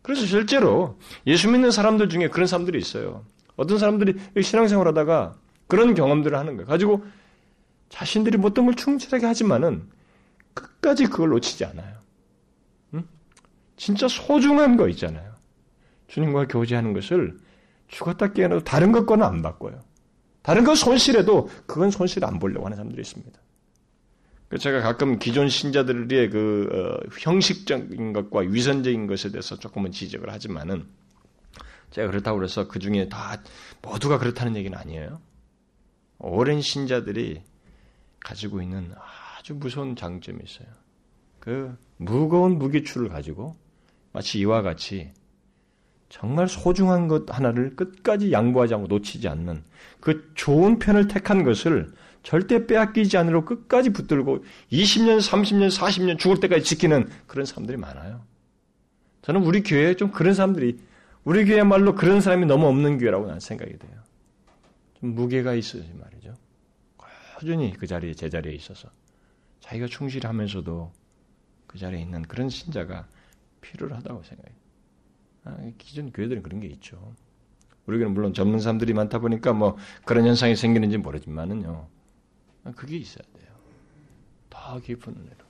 그래서 0.03 0.27
실제로 0.27 0.99
예수 1.27 1.49
믿는 1.49 1.71
사람들 1.71 2.09
중에 2.09 2.29
그런 2.29 2.47
사람들이 2.47 2.79
있어요. 2.79 3.25
어떤 3.57 3.79
사람들이 3.79 4.19
신앙생활 4.43 4.87
하다가 4.89 5.35
그런 5.67 5.95
경험들을 5.95 6.37
하는 6.37 6.57
거예요. 6.57 6.67
가지고 6.67 7.05
자신들이 7.89 8.39
어떤 8.43 8.67
걸 8.67 8.75
충실하게 8.75 9.27
하지만은 9.27 9.89
끝까지 10.53 11.07
그걸 11.07 11.31
놓치지 11.31 11.65
않아요. 11.65 11.97
응? 12.95 13.05
진짜 13.77 14.09
소중한 14.09 14.77
거 14.77 14.89
있잖아요. 14.89 15.34
주님과 16.09 16.49
교제하는 16.49 16.93
것을 16.93 17.39
죽었다 17.89 18.33
깨어나도 18.33 18.65
다른 18.65 18.93
것과는 18.93 19.25
안 19.25 19.43
바꿔요. 19.43 19.81
다른 20.43 20.65
것 20.65 20.77
손실해도 20.77 21.49
그건 21.67 21.91
손실 21.91 22.25
안 22.25 22.39
보려고 22.39 22.67
하는 22.67 22.77
사람들이 22.77 23.01
있습니다. 23.01 23.41
제가 24.59 24.83
가끔 24.83 25.19
기존 25.19 25.49
신자들의 25.49 26.31
그 26.31 26.69
어, 26.71 27.09
형식적인 27.19 28.13
것과 28.13 28.41
위선적인 28.41 29.07
것에 29.07 29.31
대해서 29.31 29.59
조금은 29.59 29.91
지적을 29.91 30.31
하지만은 30.31 30.87
제가 31.91 32.09
그렇다고 32.09 32.43
해서 32.43 32.69
그 32.69 32.79
중에 32.79 33.09
다 33.09 33.43
모두가 33.83 34.19
그렇다는 34.19 34.57
얘기는 34.57 34.77
아니에요. 34.77 35.21
오랜 36.19 36.61
신자들이 36.61 37.43
가지고 38.21 38.63
있는 38.63 38.93
아주 39.39 39.55
무서운 39.55 39.97
장점이 39.97 40.39
있어요. 40.45 40.69
그 41.41 41.77
무거운 41.97 42.59
무기추를 42.59 43.09
가지고 43.09 43.57
마치 44.13 44.39
이와 44.41 44.63
같이 44.63 45.13
정말 46.15 46.47
소중한 46.49 47.09
것 47.09 47.25
하나를 47.29 47.75
끝까지 47.75 48.31
양보하지 48.31 48.75
않고 48.75 48.87
놓치지 48.87 49.27
않는 49.27 49.65
그 49.99 50.31
좋은 50.37 50.79
편을 50.79 51.09
택한 51.09 51.43
것을 51.43 51.93
절대 52.23 52.69
빼앗기지 52.69 53.17
않으려 53.17 53.45
끝까지 53.45 53.91
붙들고 53.91 54.45
20년, 54.71 55.19
30년, 55.19 55.77
40년 55.77 56.17
죽을 56.17 56.39
때까지 56.39 56.63
지키는 56.63 57.09
그런 57.27 57.45
사람들이 57.45 57.77
많아요. 57.79 58.23
저는 59.23 59.43
우리 59.43 59.65
교회에 59.65 59.97
좀 59.97 60.13
그런 60.13 60.35
사람들이 60.35 60.79
우리 61.25 61.45
교회야말로 61.47 61.97
그런 61.97 62.21
사람이 62.21 62.47
너무 62.47 62.69
없는 62.69 62.99
교회라고 62.99 63.27
난 63.27 63.41
생각이 63.41 63.77
돼요. 63.77 64.01
무게가 65.01 65.55
있어야지 65.55 65.93
말이죠. 65.95 66.37
꾸준히 67.41 67.73
그 67.73 67.89
자리에 67.89 68.15
제자리에 68.15 68.53
있어서 68.53 68.89
자기가 69.59 69.89
충실하면서도 69.89 70.93
그 71.67 71.77
자리에 71.77 72.01
있는 72.01 72.23
그런 72.23 72.49
신자가 72.49 73.09
필요하다고 73.63 74.23
생각해요. 74.23 74.64
아, 75.45 75.57
기존 75.79 76.11
교회들은 76.13 76.43
그런 76.43 76.61
게 76.61 76.67
있죠. 76.69 77.15
우리 77.87 77.99
교회는 77.99 78.15
물론 78.15 78.33
젊은 78.33 78.61
사람들이 78.61 78.95
많다 78.95 79.19
보니까 79.19 79.53
뭐 79.53 79.77
그런 80.05 80.27
현상이 80.27 80.57
생기는지 80.57 80.97
모르지만은요. 80.99 81.87
아, 82.65 82.71
그게 82.73 82.97
있어야 82.97 83.25
돼요. 83.39 83.53
더 84.49 84.79
깊은 84.81 85.13
은혜로. 85.13 85.45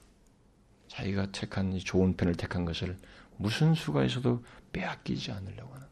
자기가 0.89 1.31
택한 1.33 1.77
좋은 1.79 2.17
편을 2.17 2.35
택한 2.35 2.65
것을 2.65 2.97
무슨 3.37 3.75
수가 3.75 4.05
있어도 4.05 4.43
빼앗기지 4.73 5.33
않으려고 5.33 5.75
하는 5.75 5.87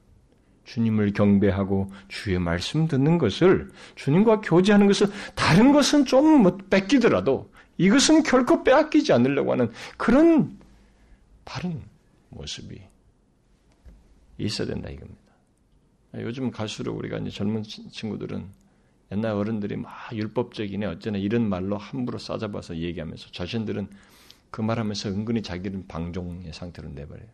주님을 0.64 1.12
경배하고 1.12 1.90
주의 2.08 2.38
말씀 2.38 2.86
듣는 2.86 3.18
것을 3.18 3.70
주님과 3.96 4.40
교제하는 4.42 4.86
것을 4.86 5.08
다른 5.34 5.72
것은 5.72 6.04
좀 6.04 6.42
뭐 6.42 6.56
뺏기더라도 6.70 7.50
이것은 7.78 8.22
결코 8.22 8.62
빼앗기지 8.62 9.12
않으려고 9.12 9.52
하는 9.52 9.70
그런 9.96 10.56
바른 11.44 11.82
모습이 12.28 12.80
있어야 14.38 14.66
된다 14.66 14.88
이겁니다. 14.88 15.20
요즘 16.14 16.50
갈수록 16.50 16.96
우리가 16.98 17.18
이제 17.18 17.30
젊은 17.30 17.62
친구들은 17.62 18.50
옛날 19.12 19.32
어른들이 19.32 19.76
막 19.76 19.92
율법적이네 20.12 20.86
어쩌나 20.86 21.18
이런 21.18 21.48
말로 21.48 21.76
함부로 21.76 22.18
싸잡아서 22.18 22.76
얘기하면서 22.76 23.30
자신들은 23.30 23.88
그 24.50 24.60
말하면서 24.60 25.10
은근히 25.10 25.42
자기는 25.42 25.86
방종의 25.86 26.52
상태로 26.52 26.90
내버려요. 26.90 27.28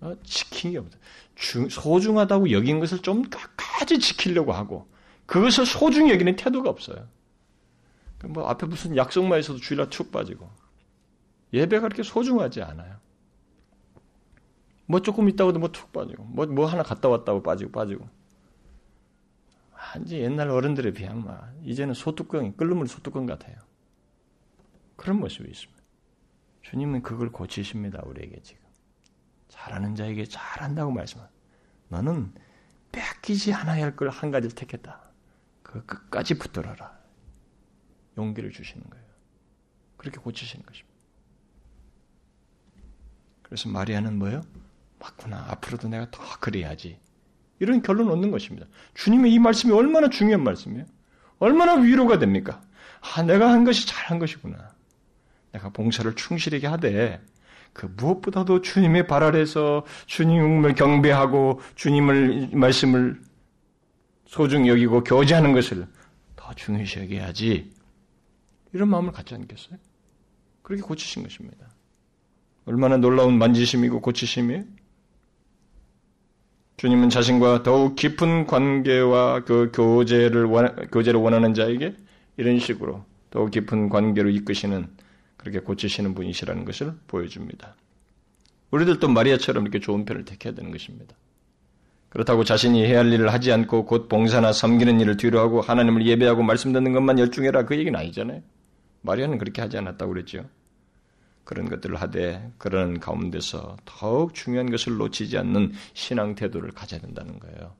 어, 0.00 0.14
지킨 0.24 0.72
게 0.72 0.78
없다. 0.78 0.98
중, 1.34 1.68
소중하다고 1.68 2.50
여긴 2.50 2.80
것을 2.80 2.98
좀 2.98 3.22
끝까지 3.22 3.98
지키려고 3.98 4.52
하고 4.52 4.88
그것을 5.26 5.66
소중히 5.66 6.12
여기는 6.12 6.36
태도가 6.36 6.68
없어요. 6.68 7.08
뭐 8.24 8.48
앞에 8.48 8.66
무슨 8.66 8.96
약속만 8.96 9.40
있어도 9.40 9.58
주일날 9.58 9.90
축 9.90 10.10
빠지고 10.10 10.50
예배가 11.52 11.82
그렇게 11.82 12.02
소중하지 12.02 12.62
않아요. 12.62 12.96
뭐 14.86 15.00
조금 15.02 15.28
있다고도 15.28 15.58
뭐 15.58 15.68
툭 15.72 15.92
빠지고 15.92 16.24
뭐, 16.24 16.46
뭐 16.46 16.66
하나 16.66 16.82
갔다 16.82 17.08
왔다고 17.08 17.42
빠지고 17.42 17.72
빠지고 17.72 18.08
완전 19.72 20.18
옛날 20.18 20.48
어른들에 20.50 20.92
비하면 20.92 21.24
막 21.24 21.52
이제는 21.62 21.94
소뚜껑이 21.94 22.56
끓는 22.56 22.86
소뚜껑 22.86 23.26
같아요. 23.26 23.56
그런 24.96 25.20
모습이 25.20 25.48
있습니다. 25.50 25.82
주님은 26.62 27.02
그걸 27.02 27.30
고치십니다. 27.30 28.02
우리에게 28.06 28.40
지금. 28.42 28.64
잘하는 29.48 29.94
자에게 29.94 30.24
잘한다고 30.26 30.90
말씀하 30.92 31.28
너는 31.88 32.32
뺏기지 32.92 33.52
않아야 33.52 33.84
할 33.84 33.96
걸 33.96 34.08
한 34.10 34.30
가지를 34.30 34.54
택했다. 34.54 35.00
그 35.62 35.84
끝까지 35.84 36.38
붙들어라. 36.38 36.96
용기를 38.18 38.50
주시는 38.50 38.88
거예요. 38.88 39.06
그렇게 39.96 40.18
고치시는 40.18 40.64
것입니다. 40.66 40.96
그래서 43.42 43.68
마리아는 43.68 44.18
뭐예요? 44.18 44.42
맞구나. 45.06 45.46
앞으로도 45.50 45.88
내가 45.88 46.10
더 46.10 46.22
그래야지. 46.40 46.98
이런 47.58 47.82
결론 47.82 48.08
을 48.08 48.12
얻는 48.12 48.30
것입니다. 48.30 48.66
주님의 48.94 49.32
이 49.32 49.38
말씀이 49.38 49.72
얼마나 49.72 50.08
중요한 50.08 50.42
말씀이에요? 50.44 50.84
얼마나 51.38 51.74
위로가 51.74 52.18
됩니까? 52.18 52.60
아, 53.00 53.22
내가 53.22 53.52
한 53.52 53.64
것이 53.64 53.86
잘한 53.86 54.18
것이구나. 54.18 54.74
내가 55.52 55.70
봉사를 55.70 56.12
충실하게 56.14 56.66
하되 56.66 57.20
그 57.72 57.86
무엇보다도 57.96 58.62
주님의 58.62 59.06
발 59.06 59.22
아래서 59.22 59.84
주님을 60.06 60.74
경배하고 60.74 61.60
주님을 61.74 62.50
말씀을 62.52 63.20
소중히 64.26 64.68
여기고 64.68 65.04
교제하는 65.04 65.52
것을 65.52 65.86
더 66.34 66.52
중요시 66.54 67.00
여겨야지. 67.00 67.72
이런 68.72 68.88
마음을 68.88 69.12
갖지 69.12 69.34
않겠어요? 69.34 69.78
그렇게 70.62 70.82
고치신 70.82 71.22
것입니다. 71.22 71.68
얼마나 72.64 72.96
놀라운 72.96 73.38
만지심이고 73.38 74.00
고치심이에요? 74.00 74.64
주님은 76.76 77.08
자신과 77.08 77.62
더욱 77.62 77.96
깊은 77.96 78.46
관계와 78.46 79.44
그 79.44 79.70
교제를 79.72 80.44
원, 80.44 80.74
교제를 80.90 81.18
원하는 81.18 81.54
자에게 81.54 81.94
이런 82.36 82.58
식으로 82.58 83.04
더욱 83.30 83.50
깊은 83.50 83.88
관계로 83.88 84.28
이끄시는 84.28 84.86
그렇게 85.38 85.60
고치시는 85.60 86.14
분이시라는 86.14 86.64
것을 86.64 86.92
보여줍니다. 87.06 87.76
우리들도 88.70 89.08
마리아처럼 89.08 89.64
이렇게 89.64 89.80
좋은 89.80 90.04
편을 90.04 90.24
택해야 90.24 90.54
되는 90.54 90.70
것입니다. 90.70 91.14
그렇다고 92.10 92.44
자신이 92.44 92.84
해야 92.84 92.98
할 92.98 93.12
일을 93.12 93.32
하지 93.32 93.52
않고 93.52 93.86
곧 93.86 94.08
봉사나 94.08 94.52
섬기는 94.52 95.00
일을 95.00 95.16
뒤로하고 95.16 95.60
하나님을 95.60 96.06
예배하고 96.06 96.42
말씀 96.42 96.72
듣는 96.72 96.92
것만 96.92 97.18
열중해라 97.18 97.64
그 97.64 97.76
얘기는 97.76 97.98
아니잖아요. 97.98 98.42
마리아는 99.02 99.38
그렇게 99.38 99.62
하지 99.62 99.78
않았다고 99.78 100.12
그랬죠. 100.12 100.44
그런 101.46 101.70
것들을 101.70 101.96
하되 101.96 102.50
그런 102.58 103.00
가운데서 103.00 103.76
더욱 103.86 104.34
중요한 104.34 104.68
것을 104.70 104.96
놓치지 104.98 105.38
않는 105.38 105.72
신앙 105.94 106.34
태도를 106.34 106.72
가져야 106.72 107.00
된다는 107.00 107.38
거예요. 107.38 107.72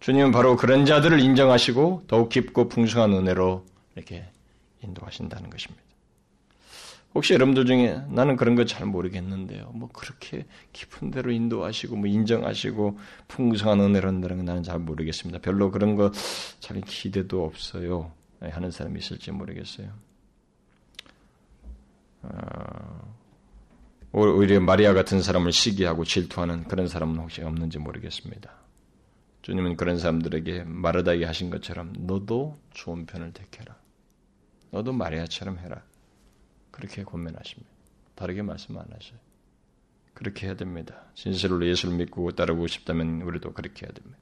주님은 0.00 0.30
바로 0.30 0.56
그런 0.56 0.84
자들을 0.86 1.18
인정하시고 1.18 2.04
더욱 2.06 2.28
깊고 2.28 2.68
풍성한 2.68 3.12
은혜로 3.14 3.66
이렇게 3.96 4.24
인도하신다는 4.82 5.50
것입니다. 5.50 5.82
혹시 7.14 7.32
여러분들 7.34 7.66
중에 7.66 8.02
나는 8.08 8.36
그런 8.36 8.54
거 8.54 8.64
잘 8.64 8.86
모르겠는데요. 8.86 9.72
뭐 9.74 9.88
그렇게 9.92 10.44
깊은 10.72 11.10
대로 11.10 11.32
인도하시고 11.32 11.96
뭐 11.96 12.06
인정하시고 12.06 12.98
풍성한 13.28 13.80
은혜로 13.80 14.08
한다는 14.08 14.36
건 14.36 14.44
나는 14.44 14.62
잘 14.62 14.78
모르겠습니다. 14.78 15.40
별로 15.40 15.70
그런 15.70 15.96
거 15.96 16.12
잘 16.60 16.80
기대도 16.82 17.44
없어요. 17.44 18.12
하는 18.40 18.70
사람이 18.70 18.98
있을지 19.00 19.32
모르겠어요. 19.32 19.88
어, 22.22 23.16
오히려 24.12 24.60
마리아 24.60 24.92
같은 24.92 25.22
사람을 25.22 25.52
시기하고 25.52 26.04
질투하는 26.04 26.64
그런 26.64 26.88
사람은 26.88 27.18
혹시 27.18 27.42
없는지 27.42 27.78
모르겠습니다. 27.78 28.50
주님은 29.42 29.76
그런 29.76 29.98
사람들에게 29.98 30.64
마르다게 30.64 31.24
하신 31.24 31.50
것처럼 31.50 31.92
너도 31.98 32.58
좋은 32.72 33.06
편을 33.06 33.32
택해라. 33.32 33.76
너도 34.70 34.92
마리아처럼 34.92 35.58
해라. 35.58 35.82
그렇게 36.70 37.04
권면하십니다. 37.04 37.70
다르게 38.14 38.42
말씀 38.42 38.76
안 38.76 38.84
하셔요. 38.84 39.18
그렇게 40.14 40.46
해야 40.46 40.56
됩니다. 40.56 41.04
진실로 41.14 41.64
예수를 41.66 41.96
믿고 41.96 42.30
따르고 42.32 42.66
싶다면 42.66 43.22
우리도 43.22 43.52
그렇게 43.52 43.86
해야 43.86 43.92
됩니다. 43.92 44.18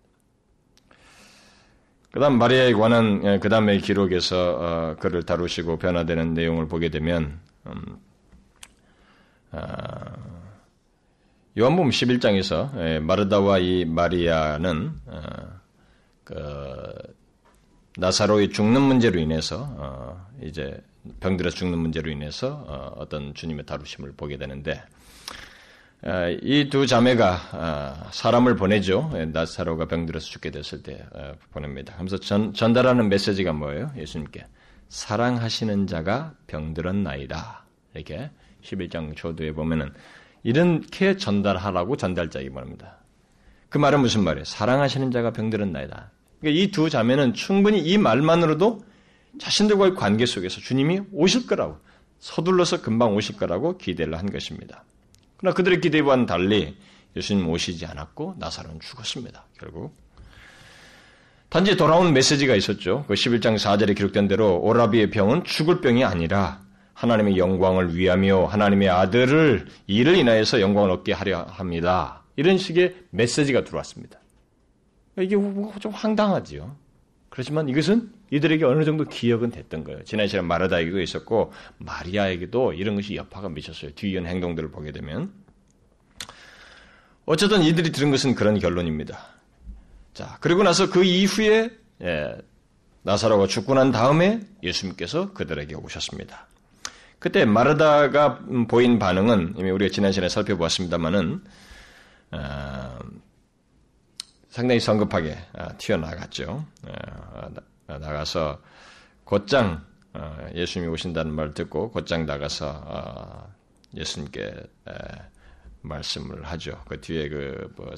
그 2.10 2.20
다음 2.20 2.38
마리아에 2.38 2.72
관한 2.72 3.22
예, 3.24 3.38
그 3.38 3.48
다음의 3.48 3.80
기록에서 3.80 4.56
어, 4.58 4.96
그를 4.98 5.24
다루시고 5.24 5.78
변화되는 5.78 6.34
내용을 6.34 6.68
보게 6.68 6.88
되면 6.88 7.40
음, 7.66 7.98
아, 9.50 10.16
요한복음 11.58 11.90
11장에서 11.90 12.70
예, 12.78 12.98
마르다와 13.00 13.58
이 13.58 13.84
마리아는 13.84 14.92
어, 15.06 15.20
그 16.22 16.92
나사로의 17.96 18.50
죽는 18.50 18.80
문제로 18.80 19.18
인해서 19.18 19.66
어, 19.76 20.26
이제 20.40 20.80
병들어 21.18 21.50
죽는 21.50 21.78
문제로 21.78 22.10
인해서 22.10 22.64
어, 22.68 22.94
어떤 22.96 23.34
주님의 23.34 23.66
다루심을 23.66 24.12
보게 24.12 24.36
되는데 24.36 24.80
아, 26.02 26.28
이두 26.28 26.86
자매가 26.86 28.10
사람을 28.12 28.54
보내죠. 28.54 29.10
예, 29.16 29.24
나사로가 29.24 29.86
병들어서 29.86 30.26
죽게 30.26 30.52
됐을 30.52 30.84
때 30.84 31.04
보냅니다. 31.50 31.96
그래서 31.96 32.18
전, 32.18 32.54
전달하는 32.54 33.08
메시지가 33.08 33.52
뭐예요? 33.52 33.90
예수님께 33.96 34.46
사랑하시는 34.88 35.86
자가 35.86 36.34
병들었나이다. 36.46 37.64
이렇게 37.94 38.30
11장 38.62 39.14
초도에 39.16 39.52
보면은 39.52 39.92
이렇게 40.42 41.16
전달하라고 41.16 41.96
전달자에게 41.96 42.50
말합니다. 42.50 42.98
그 43.68 43.78
말은 43.78 44.00
무슨 44.00 44.24
말이에요? 44.24 44.44
사랑하시는 44.44 45.10
자가 45.10 45.32
병들었나이다. 45.32 46.10
그러니까 46.40 46.62
이 46.62 46.70
두 46.70 46.88
자매는 46.88 47.34
충분히 47.34 47.80
이 47.80 47.98
말만으로도 47.98 48.82
자신들과의 49.38 49.94
관계 49.94 50.26
속에서 50.26 50.60
주님이 50.60 51.02
오실 51.12 51.46
거라고 51.46 51.78
서둘러서 52.18 52.82
금방 52.82 53.14
오실 53.14 53.36
거라고 53.36 53.76
기대를 53.78 54.18
한 54.18 54.30
것입니다. 54.30 54.84
그러나 55.36 55.54
그들의 55.54 55.80
기대와는 55.80 56.26
달리 56.26 56.76
예수님 57.16 57.48
오시지 57.48 57.86
않았고 57.86 58.36
나사로는 58.38 58.80
죽었습니다. 58.80 59.46
결국 59.58 59.96
단지 61.48 61.76
돌아온 61.76 62.12
메시지가 62.12 62.54
있었죠. 62.56 63.04
그 63.08 63.14
11장 63.14 63.56
4절에 63.56 63.96
기록된 63.96 64.28
대로 64.28 64.60
오라비의 64.60 65.10
병은 65.10 65.44
죽을 65.44 65.80
병이 65.80 66.04
아니라 66.04 66.60
하나님의 66.92 67.38
영광을 67.38 67.96
위하며 67.96 68.46
하나님의 68.46 68.90
아들을 68.90 69.66
이를 69.86 70.16
인하여서 70.16 70.60
영광을 70.60 70.90
얻게 70.90 71.12
하려 71.12 71.44
합니다. 71.44 72.24
이런 72.36 72.58
식의 72.58 72.96
메시지가 73.10 73.64
들어왔습니다. 73.64 74.18
이게 75.16 75.30
좀 75.30 75.92
황당하지요. 75.92 76.76
그렇지만 77.30 77.68
이것은 77.68 78.10
이들에게 78.30 78.64
어느 78.64 78.84
정도 78.84 79.04
기억은 79.04 79.50
됐던 79.50 79.84
거예요. 79.84 80.04
지난 80.04 80.28
시간 80.28 80.46
마르다에게도 80.46 81.00
있었고 81.00 81.52
마리아에게도 81.78 82.74
이런 82.74 82.94
것이 82.94 83.16
여파가 83.16 83.48
미쳤어요. 83.48 83.92
뒤이은 83.94 84.26
행동들을 84.26 84.70
보게 84.70 84.92
되면 84.92 85.32
어쨌든 87.24 87.62
이들이 87.62 87.90
들은 87.92 88.10
것은 88.10 88.34
그런 88.34 88.58
결론입니다. 88.58 89.37
자, 90.18 90.36
그리고 90.40 90.64
나서 90.64 90.90
그 90.90 91.04
이후에 91.04 91.70
예, 92.02 92.36
나사로가 93.02 93.46
죽고 93.46 93.74
난 93.74 93.92
다음에 93.92 94.40
예수님께서 94.64 95.32
그들에게 95.32 95.76
오셨습니다. 95.76 96.48
그때 97.20 97.44
마르다가 97.44 98.40
보인 98.66 98.98
반응은 98.98 99.54
이미 99.56 99.70
우리가 99.70 99.92
지난 99.94 100.10
시간에 100.10 100.28
살펴보았습니다만은 100.28 101.44
어, 102.32 102.98
상당히 104.48 104.80
성급하게 104.80 105.38
어, 105.52 105.68
튀어나갔죠. 105.78 106.66
어, 106.82 107.98
나가서 107.98 108.60
곧장 109.22 109.86
어, 110.14 110.48
예수님이 110.52 110.90
오신다는 110.94 111.32
말 111.32 111.54
듣고 111.54 111.92
곧장 111.92 112.26
나가서 112.26 112.82
어, 112.86 113.54
예수님께 113.94 114.52
말씀을 115.82 116.42
하죠. 116.42 116.82
그 116.88 117.00
뒤에 117.00 117.28
그 117.28 117.72
뭐, 117.76 117.94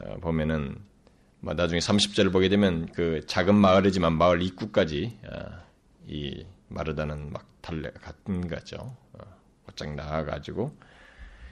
어, 0.00 0.16
보면은 0.22 0.70
뭐 0.70 0.91
나중에 1.42 1.80
30절을 1.80 2.32
보게 2.32 2.48
되면 2.48 2.86
그 2.92 3.20
작은 3.26 3.54
마을이지만 3.54 4.12
마을 4.12 4.42
입구까지 4.42 5.18
이 6.06 6.46
마르다는 6.68 7.32
막 7.32 7.46
달려갔던 7.60 8.48
거죠. 8.48 8.96
곧장 9.64 9.96
나가가지고 9.96 10.76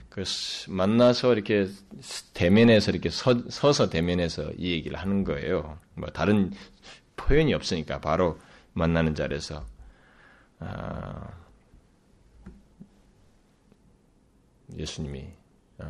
그 0.09 0.23
만나서 0.67 1.33
이렇게 1.33 1.67
대면에서 2.33 2.91
이렇게 2.91 3.09
서, 3.09 3.49
서서 3.49 3.89
대면에서 3.89 4.51
이 4.57 4.71
얘기를 4.71 4.97
하는 4.97 5.23
거예요. 5.23 5.79
뭐 5.93 6.09
다른 6.09 6.51
표현이 7.15 7.53
없으니까 7.53 8.01
바로 8.01 8.39
만나는 8.73 9.15
자리에서 9.15 9.65
아, 10.59 11.29
예수님이 14.77 15.27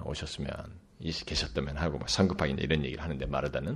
오셨으면 0.06 0.54
계셨다면 1.00 1.78
하고 1.78 1.98
막 1.98 2.10
성급하게 2.10 2.56
이런 2.60 2.84
얘기를 2.86 3.04
하는데 3.04 3.26
마르다는 3.26 3.76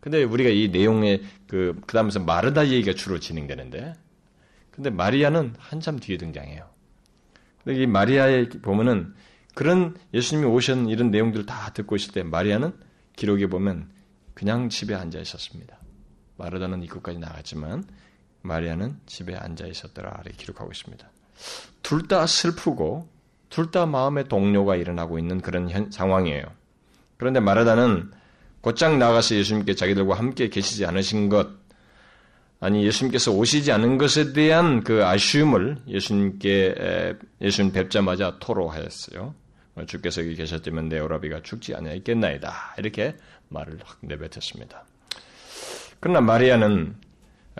근데 0.00 0.22
우리가 0.24 0.50
이 0.50 0.68
내용의 0.68 1.22
그 1.46 1.74
그 1.86 1.94
다음에서 1.94 2.20
마르다 2.20 2.68
얘기가 2.68 2.94
주로 2.94 3.18
진행되는데 3.18 3.94
근데 4.70 4.90
마리아는 4.90 5.54
한참 5.58 5.98
뒤에 5.98 6.16
등장해요. 6.16 6.68
근데 7.64 7.82
이 7.82 7.86
마리아에 7.86 8.48
보면은 8.48 9.14
그런 9.54 9.96
예수님이 10.14 10.46
오신 10.46 10.88
이런 10.88 11.10
내용들을 11.10 11.44
다 11.44 11.72
듣고 11.74 11.96
있을 11.96 12.12
때 12.12 12.22
마리아는 12.22 12.72
기록에 13.16 13.46
보면 13.48 13.90
그냥 14.32 14.68
집에 14.70 14.94
앉아 14.94 15.18
있었습니다. 15.18 15.76
마르다는 16.38 16.82
입구까지 16.84 17.18
나갔지만 17.18 17.84
마리아는 18.42 18.98
집에 19.04 19.36
앉아 19.36 19.66
있었더라 19.66 20.20
이렇게 20.24 20.36
기록하고 20.38 20.70
있습니다. 20.70 21.10
둘 21.82 22.08
다 22.08 22.26
슬프고 22.26 23.08
둘 23.50 23.70
다 23.70 23.84
마음의 23.84 24.28
동료가 24.28 24.76
일어나고 24.76 25.18
있는 25.18 25.40
그런 25.40 25.68
현, 25.68 25.90
상황이에요. 25.90 26.44
그런데 27.18 27.40
마르다는 27.40 28.12
곧장 28.60 28.98
나가서 28.98 29.36
예수님께 29.36 29.74
자기들과 29.74 30.14
함께 30.14 30.48
계시지 30.48 30.84
않으신 30.84 31.28
것, 31.28 31.48
아니 32.60 32.84
예수님께서 32.84 33.32
오시지 33.32 33.72
않은 33.72 33.96
것에 33.96 34.32
대한 34.32 34.84
그 34.84 35.04
아쉬움을 35.04 35.78
예수님께 35.88 37.16
예수님 37.40 37.72
뵙자마자 37.72 38.36
토로하였어요. 38.38 39.34
주께서 39.86 40.20
여기 40.20 40.34
계셨다면 40.34 40.90
내 40.90 40.98
오라비가 40.98 41.40
죽지 41.42 41.74
않았겠나이다 41.74 42.74
이렇게 42.76 43.16
말을 43.48 43.78
확 43.82 43.96
내뱉었습니다. 44.02 44.84
그러나 46.00 46.20
마리아는 46.20 46.96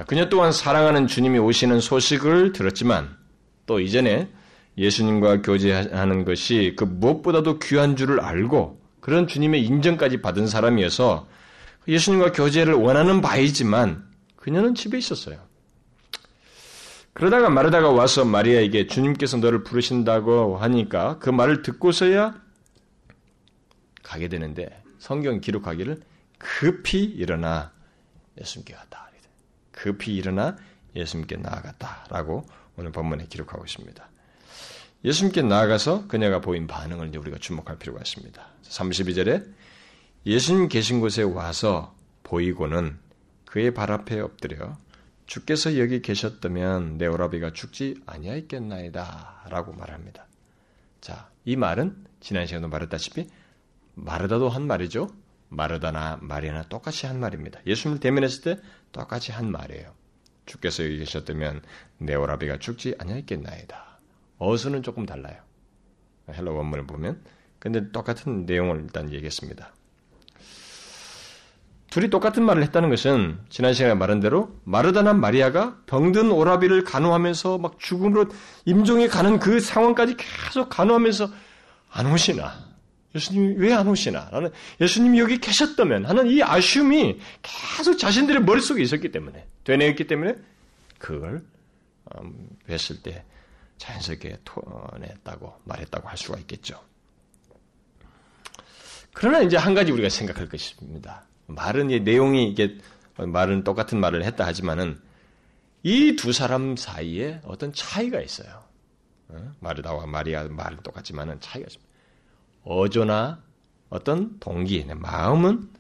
그녀 0.06 0.28
또한 0.28 0.52
사랑하는 0.52 1.06
주님이 1.06 1.38
오시는 1.38 1.80
소식을 1.80 2.52
들었지만 2.52 3.16
또 3.64 3.80
이전에 3.80 4.28
예수님과 4.76 5.42
교제하는 5.42 6.24
것이 6.24 6.74
그 6.76 6.84
무엇보다도 6.84 7.58
귀한 7.58 7.96
줄을 7.96 8.20
알고 8.20 8.79
그런 9.00 9.26
주님의 9.26 9.64
인정까지 9.64 10.20
받은 10.20 10.46
사람이어서 10.46 11.28
예수님과 11.88 12.32
교제를 12.32 12.74
원하는 12.74 13.20
바이지만 13.20 14.08
그녀는 14.36 14.74
집에 14.74 14.98
있었어요. 14.98 15.38
그러다가 17.12 17.50
마르다가 17.50 17.90
와서 17.90 18.24
마리아에게 18.24 18.86
주님께서 18.86 19.38
너를 19.38 19.64
부르신다고 19.64 20.56
하니까 20.58 21.18
그 21.18 21.30
말을 21.30 21.62
듣고서야 21.62 22.40
가게 24.02 24.28
되는데 24.28 24.82
성경 24.98 25.40
기록하기를 25.40 26.00
급히 26.38 27.02
일어나 27.02 27.72
예수님께 28.40 28.74
갔다. 28.74 29.10
급히 29.80 30.14
일어나 30.14 30.56
예수님께 30.94 31.36
나아갔다라고 31.36 32.44
오늘 32.76 32.92
본문에 32.92 33.26
기록하고 33.28 33.64
있습니다. 33.64 34.09
예수님께 35.04 35.42
나아가서 35.42 36.08
그녀가 36.08 36.40
보인 36.40 36.66
반응을 36.66 37.08
이제 37.08 37.18
우리가 37.18 37.38
주목할 37.38 37.78
필요가 37.78 38.00
있습니다. 38.00 38.46
32절에 38.62 39.50
예수님 40.26 40.68
계신 40.68 41.00
곳에 41.00 41.22
와서 41.22 41.94
보이고는 42.22 42.98
그의 43.46 43.72
발 43.72 43.90
앞에 43.90 44.20
엎드려 44.20 44.76
주께서 45.26 45.78
여기 45.78 46.02
계셨다면 46.02 46.98
내 46.98 47.06
오라비가 47.06 47.52
죽지 47.52 48.02
아니하였겠나이다 48.04 49.46
라고 49.48 49.72
말합니다. 49.72 50.26
자, 51.00 51.30
이 51.44 51.56
말은 51.56 52.04
지난 52.20 52.46
시간에도 52.46 52.68
말했다시피 52.68 53.28
마르다도 53.94 54.48
한 54.48 54.66
말이죠. 54.66 55.08
마르다나 55.48 56.18
마리아나 56.20 56.62
똑같이 56.64 57.06
한 57.06 57.18
말입니다. 57.18 57.60
예수님을 57.66 58.00
대면했을 58.00 58.42
때 58.42 58.62
똑같이 58.92 59.32
한 59.32 59.50
말이에요. 59.50 59.92
주께서 60.46 60.84
여기 60.84 60.98
계셨다면 60.98 61.62
내 61.98 62.14
오라비가 62.14 62.58
죽지 62.58 62.96
아니했겠나이다. 62.98 63.89
어순은 64.40 64.82
조금 64.82 65.06
달라요. 65.06 65.36
헬라 66.32 66.56
원문을 66.56 66.86
보면 66.86 67.22
근데 67.60 67.92
똑같은 67.92 68.46
내용을 68.46 68.80
일단 68.82 69.12
얘기했습니다. 69.12 69.72
둘이 71.90 72.08
똑같은 72.08 72.44
말을 72.44 72.62
했다는 72.62 72.88
것은 72.88 73.38
지난 73.48 73.74
시간에 73.74 73.94
말한 73.94 74.20
대로 74.20 74.56
마르다나 74.64 75.12
마리아가 75.12 75.76
병든 75.86 76.30
오라비를 76.30 76.84
간호하면서 76.84 77.58
막 77.58 77.78
죽음으로 77.80 78.26
임종에 78.64 79.08
가는 79.08 79.38
그 79.40 79.60
상황까지 79.60 80.16
계속 80.16 80.68
간호하면서 80.68 81.28
안 81.90 82.06
오시나 82.06 82.70
예수님이 83.14 83.54
왜 83.56 83.72
안 83.72 83.88
오시나? 83.88 84.28
라는 84.30 84.50
예수님이 84.80 85.18
여기 85.18 85.38
계셨다면 85.38 86.06
하는 86.06 86.28
이 86.28 86.42
아쉬움이 86.44 87.18
계속 87.42 87.98
자신들의 87.98 88.42
머릿속에 88.44 88.80
있었기 88.82 89.10
때문에, 89.10 89.46
되뇌었기 89.64 90.06
때문에 90.06 90.36
그걸 90.98 91.42
음, 92.16 92.48
뵀을 92.68 93.02
때 93.02 93.24
자연스럽게 93.80 94.40
토냈다고 94.44 95.60
말했다고 95.64 96.08
할 96.08 96.16
수가 96.18 96.38
있겠죠. 96.40 96.78
그러나 99.12 99.40
이제 99.40 99.56
한 99.56 99.74
가지 99.74 99.90
우리가 99.90 100.08
생각할 100.08 100.48
것입니다. 100.48 101.24
말은 101.46 101.90
이 101.90 102.00
내용이 102.00 102.48
이게 102.48 102.78
말은 103.16 103.64
똑같은 103.64 103.98
말을 103.98 104.22
했다 104.24 104.46
하지만은 104.46 105.00
이 105.82 106.14
두 106.14 106.32
사람 106.32 106.76
사이에 106.76 107.40
어떤 107.44 107.72
차이가 107.72 108.20
있어요. 108.20 108.62
어? 109.28 109.52
마르다와 109.60 110.06
마리아 110.06 110.44
말은 110.44 110.82
똑같지만은 110.82 111.40
차이가 111.40 111.66
있습니다. 111.66 111.90
어조나 112.64 113.42
어떤 113.88 114.38
동기, 114.38 114.84
마음은 114.84 115.70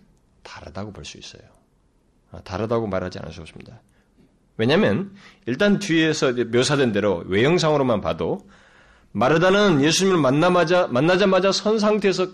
다르다고 0.42 0.92
볼 0.92 1.04
수 1.04 1.18
있어요. 1.18 1.42
아, 2.32 2.40
다르다고 2.40 2.86
말하지 2.86 3.18
않을 3.18 3.32
수 3.32 3.42
없습니다. 3.42 3.82
왜냐하면 4.60 5.14
일단 5.46 5.78
뒤에서 5.78 6.32
묘사된 6.32 6.92
대로 6.92 7.24
외형상으로만 7.26 8.02
봐도 8.02 8.46
마르다는 9.12 9.80
예수님을 9.82 10.18
만나마자 10.18 10.86
만나자마자 10.86 11.50
선 11.50 11.78
상태에서 11.78 12.28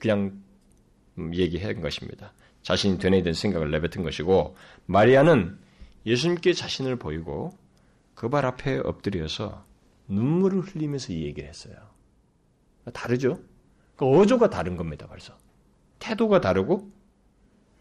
그냥 0.00 0.32
얘기한 1.32 1.80
것입니다. 1.80 2.32
자신이 2.62 2.98
되뇌이된 2.98 3.34
생각을 3.34 3.70
내뱉은 3.70 4.02
것이고 4.04 4.56
마리아는 4.86 5.58
예수님께 6.06 6.54
자신을 6.54 6.96
보이고 6.96 7.56
그 8.16 8.28
발 8.28 8.44
앞에 8.46 8.78
엎드려서 8.84 9.64
눈물을 10.08 10.60
흘리면서 10.62 11.12
이 11.12 11.22
얘기를 11.22 11.48
했어요. 11.48 11.74
다르죠? 12.92 13.38
그 13.96 14.04
어조가 14.04 14.50
다른 14.50 14.76
겁니다, 14.76 15.06
벌써. 15.06 15.38
태도가 16.00 16.40
다르고, 16.40 16.90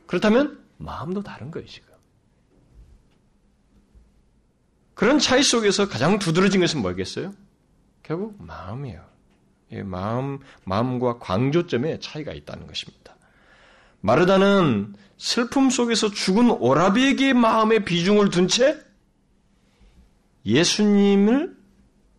그렇다면 0.05 0.63
마음도 0.77 1.23
다른 1.23 1.49
거예요, 1.51 1.67
지금. 1.67 1.88
그런 4.99 5.17
차이 5.17 5.43
속에서 5.43 5.87
가장 5.87 6.19
두드러진 6.19 6.59
것은 6.59 6.81
뭐겠어요? 6.81 7.33
결국 8.03 8.35
마음이에요. 8.37 9.01
마음, 9.85 10.39
마음과 10.65 11.19
광조점에 11.19 12.01
차이가 12.01 12.33
있다는 12.33 12.67
것입니다. 12.67 13.15
마르다는 14.01 14.93
슬픔 15.15 15.69
속에서 15.69 16.11
죽은 16.11 16.51
오라비에게 16.51 17.31
마음의 17.31 17.85
비중을 17.85 18.29
둔 18.29 18.49
채 18.49 18.77
예수님을, 20.45 21.55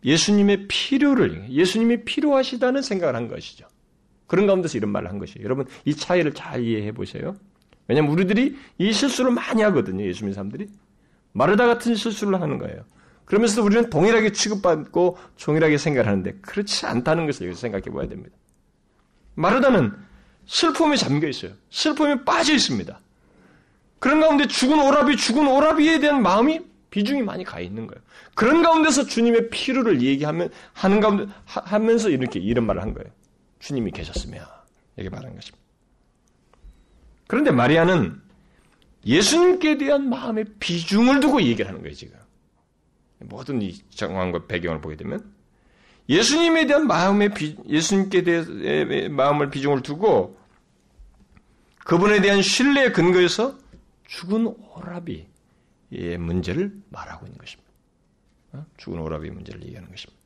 예수님의 0.03 0.67
필요를, 0.67 1.51
예수님이 1.51 2.03
필요하시다는 2.03 2.81
생각을 2.81 3.15
한 3.15 3.27
것이죠. 3.27 3.67
그런 4.25 4.47
가운데서 4.47 4.79
이런 4.79 4.91
말을 4.91 5.07
한 5.07 5.19
것이에요. 5.19 5.45
여러분, 5.45 5.67
이 5.85 5.93
차이를 5.93 6.33
잘 6.33 6.63
이해해 6.63 6.93
보세요. 6.93 7.35
왜냐면 7.87 8.09
우리들이 8.09 8.57
이 8.79 8.91
실수를 8.91 9.29
많이 9.29 9.61
하거든요. 9.61 10.03
예수 10.03 10.21
님는 10.21 10.33
사람들이. 10.33 10.67
마르다 11.33 11.67
같은 11.67 11.95
실수를 11.95 12.41
하는 12.41 12.57
거예요. 12.57 12.83
그러면서 13.25 13.63
우리는 13.63 13.89
동일하게 13.89 14.31
취급받고 14.33 15.17
동일하게 15.41 15.77
생각하는데 15.77 16.33
그렇지 16.41 16.85
않다는 16.85 17.25
것을 17.25 17.47
여기서 17.47 17.61
생각해 17.61 17.85
봐야 17.85 18.07
됩니다. 18.07 18.35
마르다는 19.35 19.93
슬픔에 20.45 20.95
잠겨 20.97 21.27
있어요. 21.27 21.53
슬픔에 21.69 22.23
빠져 22.25 22.53
있습니다. 22.53 22.99
그런 23.99 24.19
가운데 24.19 24.47
죽은 24.47 24.79
오라비, 24.79 25.15
죽은 25.15 25.47
오라비에 25.47 25.99
대한 25.99 26.21
마음이 26.21 26.59
비중이 26.89 27.21
많이 27.21 27.43
가 27.43 27.59
있는 27.59 27.87
거예요. 27.87 28.01
그런 28.35 28.61
가운데서 28.63 29.05
주님의 29.05 29.49
필요를 29.49 30.01
얘기하면, 30.01 30.49
하는 30.73 30.99
가운데, 30.99 31.31
하, 31.45 31.79
면서 31.79 32.09
이렇게 32.09 32.39
이런 32.39 32.65
말을 32.65 32.81
한 32.81 32.93
거예요. 32.93 33.09
주님이 33.59 33.91
계셨으면. 33.91 34.43
이렇게 34.97 35.09
말한 35.09 35.33
것입니다. 35.35 35.65
그런데 37.27 37.51
마리아는 37.51 38.20
예수님께 39.05 39.77
대한 39.77 40.09
마음의 40.09 40.45
비중을 40.59 41.19
두고 41.19 41.41
얘기를 41.41 41.67
하는 41.67 41.81
거예요, 41.81 41.95
지금. 41.95 42.17
모든 43.19 43.61
이 43.61 43.73
정황과 43.89 44.45
배경을 44.47 44.81
보게 44.81 44.95
되면. 44.95 45.31
예수님에 46.09 46.65
대한 46.67 46.87
마음의 46.87 47.33
비, 47.33 47.55
예수님께 47.67 48.23
대한 48.23 49.15
마음을 49.15 49.49
비중을 49.49 49.81
두고 49.81 50.37
그분에 51.85 52.21
대한 52.21 52.41
신뢰의 52.41 52.93
근거에서 52.93 53.57
죽은 54.07 54.53
오라비의 54.75 56.17
문제를 56.19 56.73
말하고 56.89 57.25
있는 57.25 57.37
것입니다. 57.37 57.71
어? 58.53 58.65
죽은 58.77 58.99
오라비 58.99 59.29
문제를 59.29 59.63
얘기하는 59.63 59.89
것입니다. 59.89 60.21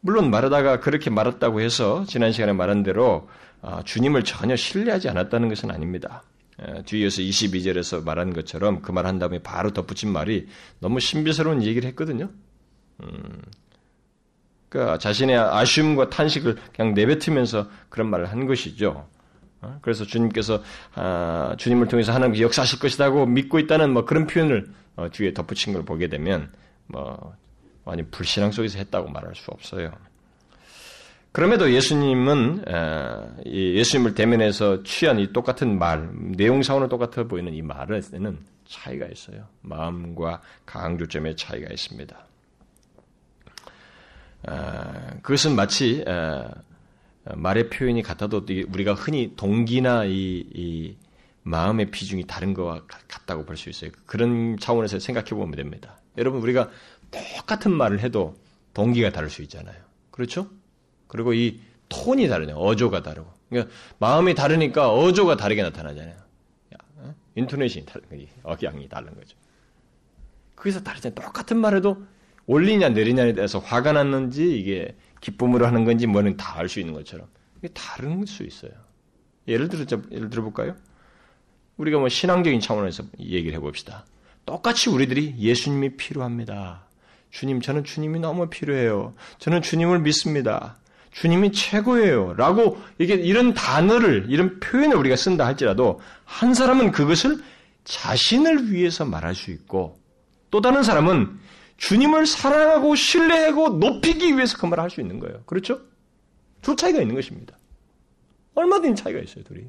물론 0.00 0.30
말하다가 0.30 0.80
그렇게 0.80 1.10
말했다고 1.10 1.60
해서 1.60 2.04
지난 2.06 2.32
시간에 2.32 2.52
말한 2.52 2.82
대로 2.82 3.28
아, 3.62 3.82
주님을 3.82 4.24
전혀 4.24 4.54
신뢰하지 4.54 5.08
않았다는 5.08 5.48
것은 5.48 5.70
아닙니다. 5.70 6.22
뒤에서 6.86 7.20
22절에서 7.22 8.04
말한 8.04 8.32
것처럼 8.32 8.80
그 8.82 8.92
말 8.92 9.06
한 9.06 9.18
다음에 9.18 9.38
바로 9.40 9.72
덧붙인 9.72 10.10
말이 10.10 10.48
너무 10.80 11.00
신비스러운 11.00 11.62
얘기를 11.62 11.88
했거든요. 11.90 12.30
음, 13.02 13.42
그러니까 14.68 14.98
자신의 14.98 15.36
아쉬움과 15.36 16.10
탄식을 16.10 16.56
그냥 16.74 16.94
내뱉으면서 16.94 17.68
그런 17.88 18.08
말을 18.10 18.26
한 18.30 18.46
것이죠. 18.46 19.06
어? 19.62 19.78
그래서 19.82 20.04
주님께서 20.04 20.62
아, 20.94 21.54
주님을 21.58 21.88
통해서 21.88 22.12
하나님께 22.12 22.42
역사하실 22.42 22.78
것이라고 22.78 23.26
믿고 23.26 23.58
있다는 23.58 23.92
뭐 23.92 24.04
그런 24.04 24.26
표현을 24.26 24.68
어, 24.96 25.08
뒤에 25.10 25.32
덧붙인 25.34 25.72
걸 25.72 25.84
보게 25.84 26.08
되면 26.08 26.52
뭐 26.86 27.34
완전 27.84 28.08
불신앙 28.10 28.50
속에서 28.50 28.78
했다고 28.78 29.10
말할 29.10 29.34
수 29.34 29.50
없어요. 29.50 29.92
그럼에도 31.36 31.70
예수님은 31.70 32.64
예수님을 33.44 34.14
대면해서 34.14 34.82
취한 34.84 35.18
이 35.18 35.34
똑같은 35.34 35.78
말, 35.78 36.08
내용상으로 36.34 36.88
똑같아 36.88 37.24
보이는 37.24 37.52
이 37.52 37.60
말에는 37.60 38.38
차이가 38.66 39.04
있어요. 39.04 39.46
마음과 39.60 40.40
강조점의 40.64 41.36
차이가 41.36 41.70
있습니다. 41.70 42.16
그것은 45.20 45.56
마치 45.56 46.02
말의 47.34 47.68
표현이 47.68 48.02
같아도 48.02 48.46
우리가 48.68 48.94
흔히 48.94 49.34
동기나 49.36 50.06
이, 50.06 50.42
이 50.54 50.96
마음의 51.42 51.90
비중이 51.90 52.26
다른 52.26 52.54
것과 52.54 52.86
같다고 53.08 53.44
볼 53.44 53.58
수 53.58 53.68
있어요. 53.68 53.90
그런 54.06 54.56
차원에서 54.58 55.00
생각해 55.00 55.28
보면 55.28 55.54
됩니다. 55.54 56.00
여러분 56.16 56.40
우리가 56.40 56.70
똑같은 57.10 57.74
말을 57.74 58.00
해도 58.00 58.34
동기가 58.72 59.10
다를 59.10 59.28
수 59.28 59.42
있잖아요. 59.42 59.76
그렇죠? 60.10 60.48
그리고 61.08 61.32
이 61.32 61.60
톤이 61.88 62.28
다르네요. 62.28 62.56
어조가 62.56 63.02
다르고. 63.02 63.30
그러니까 63.48 63.72
마음이 63.98 64.34
다르니까 64.34 64.92
어조가 64.92 65.36
다르게 65.36 65.62
나타나잖아요. 65.62 66.16
어? 66.96 67.14
인토네이션이 67.36 67.86
다른 67.86 68.08
거지. 68.08 68.28
억양이 68.42 68.88
다른 68.88 69.14
거죠. 69.14 69.36
거기서 70.56 70.82
다르잖아요. 70.82 71.14
똑같은 71.14 71.58
말해도 71.58 72.04
올리냐 72.46 72.90
내리냐에 72.90 73.34
대해서 73.34 73.58
화가 73.58 73.92
났는지 73.92 74.58
이게 74.58 74.96
기쁨으로 75.20 75.66
하는 75.66 75.84
건지 75.84 76.06
뭐는 76.06 76.36
다 76.36 76.58
알 76.58 76.68
수 76.68 76.80
있는 76.80 76.94
것처럼 76.94 77.26
이게 77.58 77.68
다른 77.68 78.24
수 78.26 78.42
있어요. 78.42 78.72
예를 79.48 79.68
들어 79.68 79.84
예를 80.10 80.30
들어 80.30 80.42
볼까요? 80.42 80.76
우리가 81.76 81.98
뭐 81.98 82.08
신앙적인 82.08 82.60
차원에서 82.60 83.04
얘기를 83.20 83.54
해봅시다. 83.54 84.06
똑같이 84.44 84.88
우리들이 84.90 85.34
예수님이 85.38 85.96
필요합니다. 85.96 86.86
주님, 87.30 87.60
저는 87.60 87.84
주님이 87.84 88.20
너무 88.20 88.48
필요해요. 88.48 89.14
저는 89.38 89.60
주님을 89.60 89.98
믿습니다. 90.00 90.78
주님이 91.16 91.52
최고예요. 91.52 92.34
라고 92.34 92.78
이게 92.98 93.14
이런 93.14 93.54
단어를, 93.54 94.26
이런 94.28 94.60
표현을 94.60 94.96
우리가 94.96 95.16
쓴다 95.16 95.46
할지라도 95.46 95.98
한 96.24 96.52
사람은 96.52 96.92
그것을 96.92 97.42
자신을 97.84 98.70
위해서 98.70 99.06
말할 99.06 99.34
수 99.34 99.50
있고 99.50 99.98
또 100.50 100.60
다른 100.60 100.82
사람은 100.82 101.38
주님을 101.78 102.26
사랑하고 102.26 102.94
신뢰하고 102.94 103.70
높이기 103.70 104.34
위해서 104.34 104.58
그 104.58 104.66
말을 104.66 104.82
할 104.82 104.90
수 104.90 105.00
있는 105.00 105.18
거예요. 105.18 105.42
그렇죠? 105.46 105.80
두 106.60 106.76
차이가 106.76 107.00
있는 107.00 107.14
것입니다. 107.14 107.56
얼마든지 108.54 109.02
차이가 109.02 109.18
있어요, 109.18 109.42
둘이. 109.44 109.64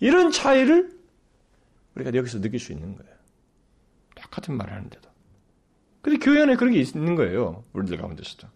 이런 0.00 0.32
차이를 0.32 0.90
우리가 1.94 2.14
여기서 2.14 2.40
느낄 2.40 2.58
수 2.58 2.72
있는 2.72 2.96
거예요. 2.96 3.12
똑같은 4.16 4.56
말을 4.56 4.72
하는데도. 4.72 5.08
근데 6.02 6.18
교회 6.18 6.42
안에 6.42 6.56
그런 6.56 6.72
게 6.72 6.80
있는 6.80 7.14
거예요. 7.14 7.62
우리들 7.74 7.96
가운데서도. 7.98 8.48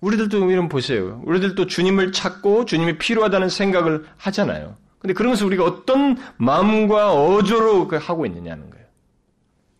우리들도 0.00 0.50
이런 0.50 0.68
보세요. 0.68 1.20
우리들도 1.24 1.66
주님을 1.66 2.12
찾고 2.12 2.64
주님이 2.64 2.98
필요하다는 2.98 3.48
생각을 3.48 4.06
하잖아요. 4.16 4.76
근데 4.98 5.14
것을 5.14 5.46
우리가 5.46 5.64
어떤 5.64 6.16
마음과 6.36 7.12
어조로 7.12 7.88
그 7.88 7.96
하고 7.96 8.26
있느냐는 8.26 8.70
거예요. 8.70 8.86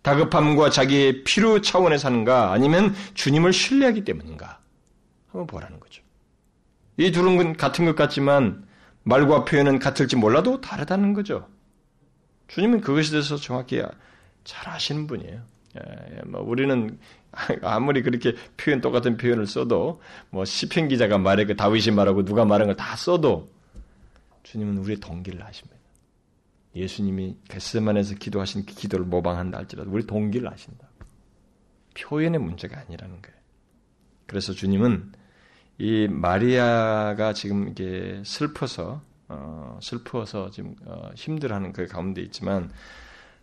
다급함과 0.02 0.70
자기의 0.70 1.24
필요 1.24 1.60
차원에서 1.60 2.08
하는가 2.08 2.52
아니면 2.52 2.94
주님을 3.14 3.52
신뢰하기 3.52 4.04
때문인가 4.04 4.60
한번 5.30 5.46
보라는 5.46 5.80
거죠. 5.80 6.02
이 6.96 7.12
둘은 7.12 7.56
같은 7.56 7.84
것 7.84 7.94
같지만 7.94 8.64
말과 9.02 9.44
표현은 9.44 9.78
같을지 9.78 10.16
몰라도 10.16 10.60
다르다는 10.60 11.14
거죠. 11.14 11.48
주님은 12.48 12.80
그것에 12.80 13.10
대해서 13.10 13.36
정확히 13.36 13.82
잘 14.44 14.68
아시는 14.68 15.06
분이에요. 15.06 15.40
예, 15.76 16.22
뭐 16.26 16.40
우리는 16.42 16.98
아무리 17.62 18.03
그렇게 18.03 18.34
표현 18.57 18.80
똑같은 18.80 19.16
표현을 19.16 19.47
써도 19.47 20.01
뭐 20.30 20.45
시편 20.45 20.89
기자가 20.89 21.18
말해 21.18 21.45
그 21.45 21.57
다윗이 21.57 21.95
말하고 21.95 22.24
누가 22.24 22.45
말한 22.45 22.66
걸 22.66 22.76
다 22.76 22.97
써도 22.97 23.49
주님은 24.43 24.78
우리의 24.78 25.01
동기를 25.01 25.43
아십니다. 25.43 25.78
예수님이 26.74 27.36
겟세만에서 27.49 28.14
기도하신 28.16 28.64
그 28.64 28.74
기도를 28.74 29.05
모방한다 29.05 29.59
할지라도 29.59 29.91
우리 29.91 30.07
동기를 30.07 30.49
아신다. 30.49 30.89
표현의 31.99 32.41
문제가 32.41 32.78
아니라는 32.78 33.20
거예요. 33.20 33.36
그래서 34.26 34.53
주님은 34.53 35.12
이 35.78 36.09
마리아가 36.09 37.32
지금 37.32 37.68
이게 37.68 38.22
슬퍼서 38.24 39.03
어, 39.28 39.78
슬퍼서 39.82 40.51
지금 40.51 40.74
어, 40.86 41.11
힘들어하는 41.14 41.72
그 41.72 41.86
가운데 41.86 42.22
있지만 42.22 42.70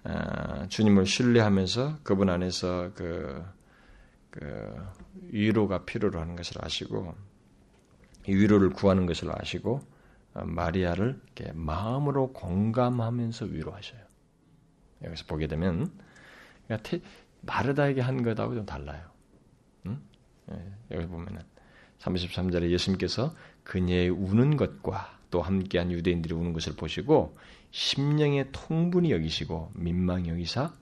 어, 0.04 0.66
주님을 0.70 1.06
신뢰하면서 1.06 2.00
그분 2.04 2.30
안에서 2.30 2.92
그, 2.96 3.44
그 4.36 4.88
위로가 5.30 5.86
필요로 5.86 6.20
하는 6.20 6.36
것을 6.36 6.64
아시고 6.64 7.16
위로를 8.28 8.70
구하는 8.72 9.06
것을 9.06 9.32
아시고 9.32 9.80
어, 10.34 10.46
마리아를 10.46 11.22
마음으로 11.54 12.34
공감하면서 12.34 13.46
위로하셔요. 13.46 14.02
여기서 15.04 15.26
보게 15.28 15.48
되면 15.48 15.92
그러니까 16.68 16.98
마르다에게 17.42 18.02
한 18.02 18.24
것하고 18.24 18.56
좀 18.56 18.66
달라요. 18.66 19.02
응? 19.86 20.02
예, 20.52 20.74
여기 20.92 21.08
보면은 21.08 21.42
33절에 22.00 22.70
예수님께서 22.72 23.34
그녀의 23.64 24.10
우는 24.10 24.58
것과 24.58 25.20
또 25.32 25.42
함께한 25.42 25.92
유대인들이 25.92 26.34
우는 26.34 26.54
것을 26.54 26.76
보시고 26.76 27.38
심령의 27.72 28.50
통분이 28.52 29.12
여기시고 29.12 29.72
민망히 29.76 30.30
여기사 30.30 30.74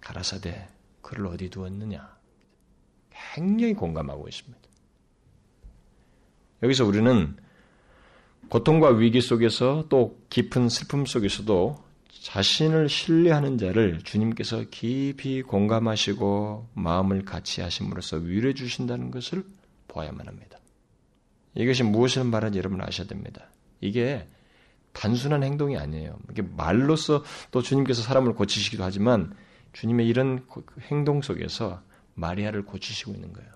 가라사대 0.00 0.68
그를 1.04 1.26
어디 1.26 1.50
두었느냐 1.50 2.16
굉장히 3.34 3.74
공감하고 3.74 4.26
있습니다. 4.26 4.60
여기서 6.64 6.84
우리는 6.84 7.36
고통과 8.48 8.88
위기 8.88 9.20
속에서 9.20 9.86
또 9.88 10.18
깊은 10.30 10.68
슬픔 10.68 11.06
속에서도 11.06 11.84
자신을 12.22 12.88
신뢰하는 12.88 13.58
자를 13.58 14.00
주님께서 14.02 14.64
깊이 14.70 15.42
공감하시고 15.42 16.70
마음을 16.74 17.24
같이 17.24 17.60
하심으로써 17.60 18.16
위로해 18.16 18.54
주신다는 18.54 19.10
것을 19.10 19.44
보아야만 19.88 20.26
합니다. 20.26 20.58
이것이 21.54 21.82
무엇을 21.82 22.24
말하는지 22.24 22.58
여러분 22.58 22.80
아셔야 22.80 23.06
됩니다. 23.06 23.48
이게 23.80 24.26
단순한 24.92 25.42
행동이 25.42 25.76
아니에요. 25.76 26.18
이게 26.30 26.42
말로써 26.42 27.22
또 27.50 27.62
주님께서 27.62 28.02
사람을 28.02 28.34
고치시기도 28.34 28.82
하지만 28.82 29.34
주님의 29.74 30.06
이런 30.06 30.46
행동 30.90 31.20
속에서 31.20 31.82
마리아를 32.14 32.64
고치시고 32.64 33.12
있는 33.12 33.32
거예요. 33.32 33.50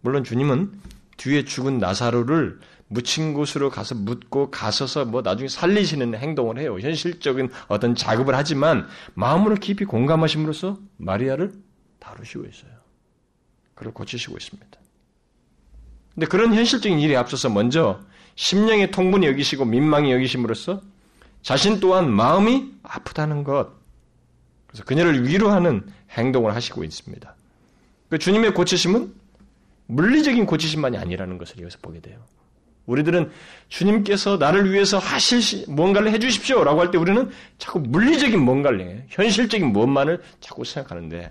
물론 0.00 0.24
주님은 0.24 0.72
뒤에 1.18 1.44
죽은 1.44 1.78
나사로를 1.78 2.58
묻힌 2.88 3.34
곳으로 3.34 3.70
가서 3.70 3.94
묻고 3.94 4.50
가서서 4.50 5.04
뭐 5.04 5.20
나중에 5.20 5.48
살리시는 5.48 6.14
행동을 6.14 6.58
해요. 6.58 6.78
현실적인 6.80 7.50
어떤 7.68 7.94
작업을 7.94 8.34
하지만 8.34 8.88
마음으로 9.14 9.56
깊이 9.56 9.84
공감하심으로써 9.84 10.78
마리아를 10.96 11.52
다루시고 11.98 12.46
있어요. 12.46 12.70
그를 13.74 13.92
고치시고 13.92 14.36
있습니다. 14.36 14.78
근데 16.14 16.26
그런 16.26 16.54
현실적인 16.54 16.98
일에 16.98 17.16
앞서서 17.16 17.50
먼저 17.50 18.00
심령의 18.36 18.90
통분이 18.90 19.26
여기시고 19.26 19.66
민망히 19.66 20.10
여기심으로써 20.12 20.80
자신 21.42 21.80
또한 21.80 22.10
마음이 22.10 22.72
아프다는 22.82 23.44
것. 23.44 23.77
그래서 24.68 24.84
그녀를 24.84 25.26
위로하는 25.26 25.84
행동을 26.10 26.54
하시고 26.54 26.84
있습니다. 26.84 27.34
그 28.10 28.18
주님의 28.18 28.54
고치심은 28.54 29.12
물리적인 29.86 30.46
고치심만이 30.46 30.96
아니라는 30.98 31.38
것을 31.38 31.60
여기서 31.60 31.78
보게 31.82 32.00
돼요. 32.00 32.22
우리들은 32.86 33.30
주님께서 33.68 34.38
나를 34.38 34.72
위해서 34.72 34.98
하실 34.98 35.66
뭔가를 35.68 36.10
해주십시오라고 36.12 36.80
할 36.80 36.90
때 36.90 36.96
우리는 36.98 37.30
자꾸 37.58 37.80
물리적인 37.80 38.40
뭔가를 38.40 38.80
해, 38.80 39.04
현실적인 39.08 39.72
뭔만을 39.72 40.22
자꾸 40.40 40.64
생각하는데 40.64 41.30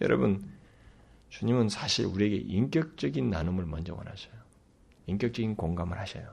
여러분 0.00 0.42
주님은 1.28 1.68
사실 1.68 2.06
우리에게 2.06 2.36
인격적인 2.36 3.28
나눔을 3.28 3.66
먼저 3.66 3.94
원하셔요. 3.94 4.32
인격적인 5.06 5.56
공감을 5.56 5.98
하셔요. 5.98 6.24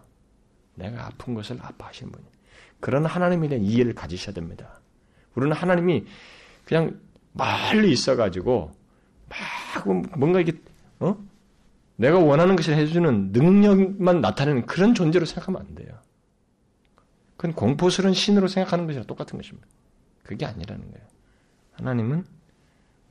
내가 0.76 1.08
아픈 1.08 1.34
것을 1.34 1.58
아파하시는 1.62 2.12
분이. 2.12 2.26
그런 2.80 3.06
하나님에 3.06 3.50
대한 3.50 3.64
이해를 3.66 3.94
가지셔야 3.94 4.34
됩니다. 4.34 4.80
우리는 5.36 5.56
하나님이 5.56 6.06
그냥 6.66 7.00
멀리 7.34 7.92
있어가지고 7.92 8.72
막 9.30 10.18
뭔가 10.18 10.40
이게 10.40 10.54
어? 11.00 11.18
내가 11.96 12.20
원하는 12.20 12.56
것을 12.56 12.76
해주는 12.76 13.32
능력만 13.32 14.22
나타내는 14.22 14.66
그런 14.66 14.94
존재로 14.94 15.26
생각하면 15.26 15.62
안 15.62 15.76
돼요. 15.76 15.90
그건 17.38 17.54
공포스러운 17.54 18.14
신으로 18.14 18.48
생각하는 18.48 18.86
것이랑 18.86 19.06
똑같은 19.06 19.38
것입니다. 19.38 19.68
그게 20.24 20.46
아니라는 20.46 20.92
거예요. 20.92 21.08
하나님은 21.74 22.26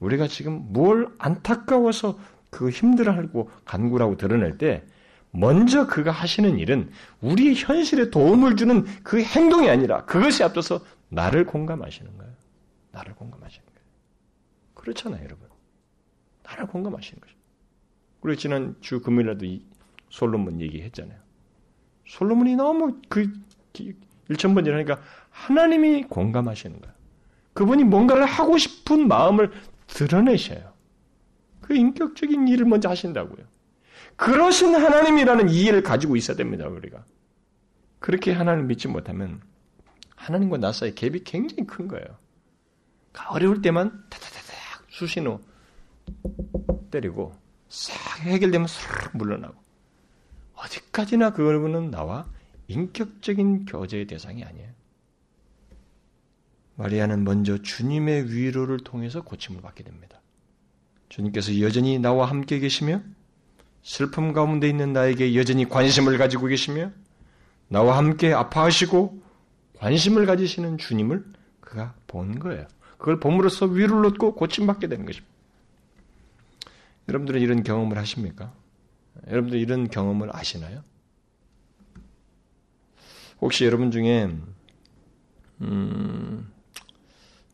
우리가 0.01 0.27
지금 0.27 0.67
뭘 0.73 1.09
안타까워서 1.19 2.19
그 2.51 2.71
힘들어하고 2.71 3.51
간구라고 3.65 4.17
드러낼 4.17 4.59
때 4.59 4.85
먼저 5.31 5.87
그가 5.87 6.11
하시는 6.11 6.59
일은 6.59 6.91
우리의 7.21 7.55
현실에 7.55 8.11
도움을 8.11 8.57
주는 8.57 8.85
그 9.03 9.23
행동이 9.23 9.71
아니라 9.71 10.05
그것이 10.05 10.45
앞서서 10.45 10.85
나를 11.13 11.45
공감하시는 11.45 12.17
거예요. 12.17 12.33
나를 12.91 13.15
공감하시는 13.15 13.67
거예요. 13.67 13.81
그렇잖아요, 14.75 15.23
여러분. 15.23 15.49
나를 16.43 16.67
공감하시는 16.67 17.21
거죠. 17.21 17.35
그리고 18.21 18.39
지난 18.39 18.77
주 18.81 19.01
금요일에도 19.01 19.45
이 19.45 19.65
솔로몬 20.09 20.61
얘기했잖아요. 20.61 21.19
솔로몬이 22.07 22.57
너무 22.57 23.01
그 23.09 23.31
일천번이라니까 24.29 25.01
하나님이 25.31 26.05
공감하시는 26.05 26.81
거예요. 26.81 26.95
그분이 27.53 27.85
뭔가를 27.85 28.25
하고 28.25 28.57
싶은 28.57 29.07
마음을 29.07 29.53
드러내셔요. 29.87 30.73
그 31.61 31.75
인격적인 31.75 32.49
일을 32.49 32.65
먼저 32.65 32.89
하신다고요. 32.89 33.47
그러신 34.17 34.75
하나님이라는 34.75 35.51
이해를 35.51 35.83
가지고 35.83 36.17
있어야 36.17 36.37
됩니다, 36.37 36.67
우리가. 36.69 37.05
그렇게 37.99 38.33
하나님을 38.33 38.67
믿지 38.67 38.89
못하면 38.89 39.43
하나님과 40.23 40.59
나 40.59 40.73
사이 40.73 40.95
갭이 40.95 41.23
굉장히 41.25 41.67
큰 41.67 41.89
거예요. 41.89 42.07
어려울 43.29 43.61
때만 43.61 44.05
타타타닥 44.09 44.87
수신호 44.89 45.41
때리고 46.91 47.35
싹 47.69 48.21
해결되면 48.21 48.69
싹 48.69 49.17
물러나고 49.17 49.55
어디까지나 50.55 51.33
그분은 51.33 51.91
나와 51.91 52.27
인격적인 52.69 53.65
교제의 53.65 54.07
대상이 54.07 54.45
아니에요. 54.45 54.71
마리아는 56.77 57.25
먼저 57.25 57.59
주님의 57.61 58.33
위로를 58.33 58.79
통해서 58.79 59.23
고침을 59.23 59.61
받게 59.61 59.83
됩니다. 59.83 60.21
주님께서 61.09 61.61
여전히 61.61 61.99
나와 61.99 62.31
함께 62.31 62.61
계시며 62.61 63.03
슬픔 63.83 64.33
가운데 64.33 64.69
있는 64.69 64.93
나에게 64.93 65.35
여전히 65.35 65.69
관심을 65.69 66.17
가지고 66.17 66.47
계시며 66.47 66.93
나와 67.69 67.99
함께 67.99 68.33
아파하시고 68.33 69.32
관심을 69.83 70.27
가지시는 70.27 70.79
주님을 70.79 71.25
그가 71.61 71.97
본 72.07 72.39
거예요. 72.39 72.69
그걸 72.99 73.19
봄으로써 73.19 73.67
위로를 73.67 74.07
얻고 74.13 74.37
고침받게 74.37 74.87
되는 74.87 75.05
것입니다. 75.05 75.35
여러분들은 77.09 77.41
이런 77.41 77.65
경험을 77.65 77.99
하십니까? 77.99 78.55
여러분들 79.27 79.59
이런 79.59 79.91
경험을 79.91 80.35
아시나요? 80.35 80.85
혹시 83.41 83.65
여러분 83.65 83.91
중에 83.91 84.31
음, 85.63 86.53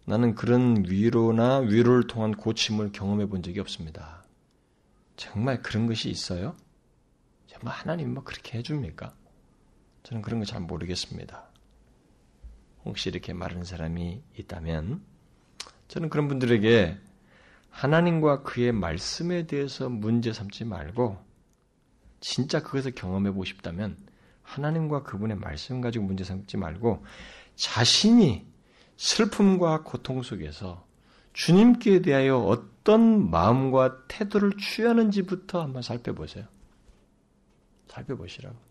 나는 0.04 0.34
그런 0.34 0.84
위로나 0.86 1.60
위로를 1.60 2.06
통한 2.08 2.32
고침을 2.32 2.92
경험해 2.92 3.24
본 3.30 3.42
적이 3.42 3.60
없습니다. 3.60 4.22
정말 5.16 5.62
그런 5.62 5.86
것이 5.86 6.10
있어요? 6.10 6.54
정말 7.46 7.72
하나님 7.74 8.12
뭐 8.12 8.22
그렇게 8.22 8.58
해줍니까? 8.58 9.14
저는 10.02 10.20
그런 10.20 10.40
거 10.40 10.44
잘 10.44 10.60
모르겠습니다. 10.60 11.47
혹시 12.88 13.10
이렇게 13.10 13.32
말하는 13.32 13.64
사람이 13.64 14.22
있다면 14.38 15.02
저는 15.88 16.08
그런 16.08 16.26
분들에게 16.26 16.98
하나님과 17.70 18.42
그의 18.42 18.72
말씀에 18.72 19.46
대해서 19.46 19.88
문제 19.88 20.32
삼지 20.32 20.64
말고 20.64 21.18
진짜 22.20 22.60
그것을 22.62 22.92
경험해 22.92 23.30
보고 23.30 23.44
싶다면 23.44 23.96
하나님과 24.42 25.02
그분의 25.02 25.36
말씀 25.36 25.80
가지고 25.80 26.06
문제 26.06 26.24
삼지 26.24 26.56
말고 26.56 27.04
자신이 27.54 28.46
슬픔과 28.96 29.82
고통 29.84 30.22
속에서 30.22 30.86
주님께 31.34 32.02
대하여 32.02 32.38
어떤 32.38 33.30
마음과 33.30 34.06
태도를 34.08 34.52
취하는지부터 34.58 35.62
한번 35.62 35.82
살펴보세요. 35.82 36.46
살펴보시라고. 37.86 38.67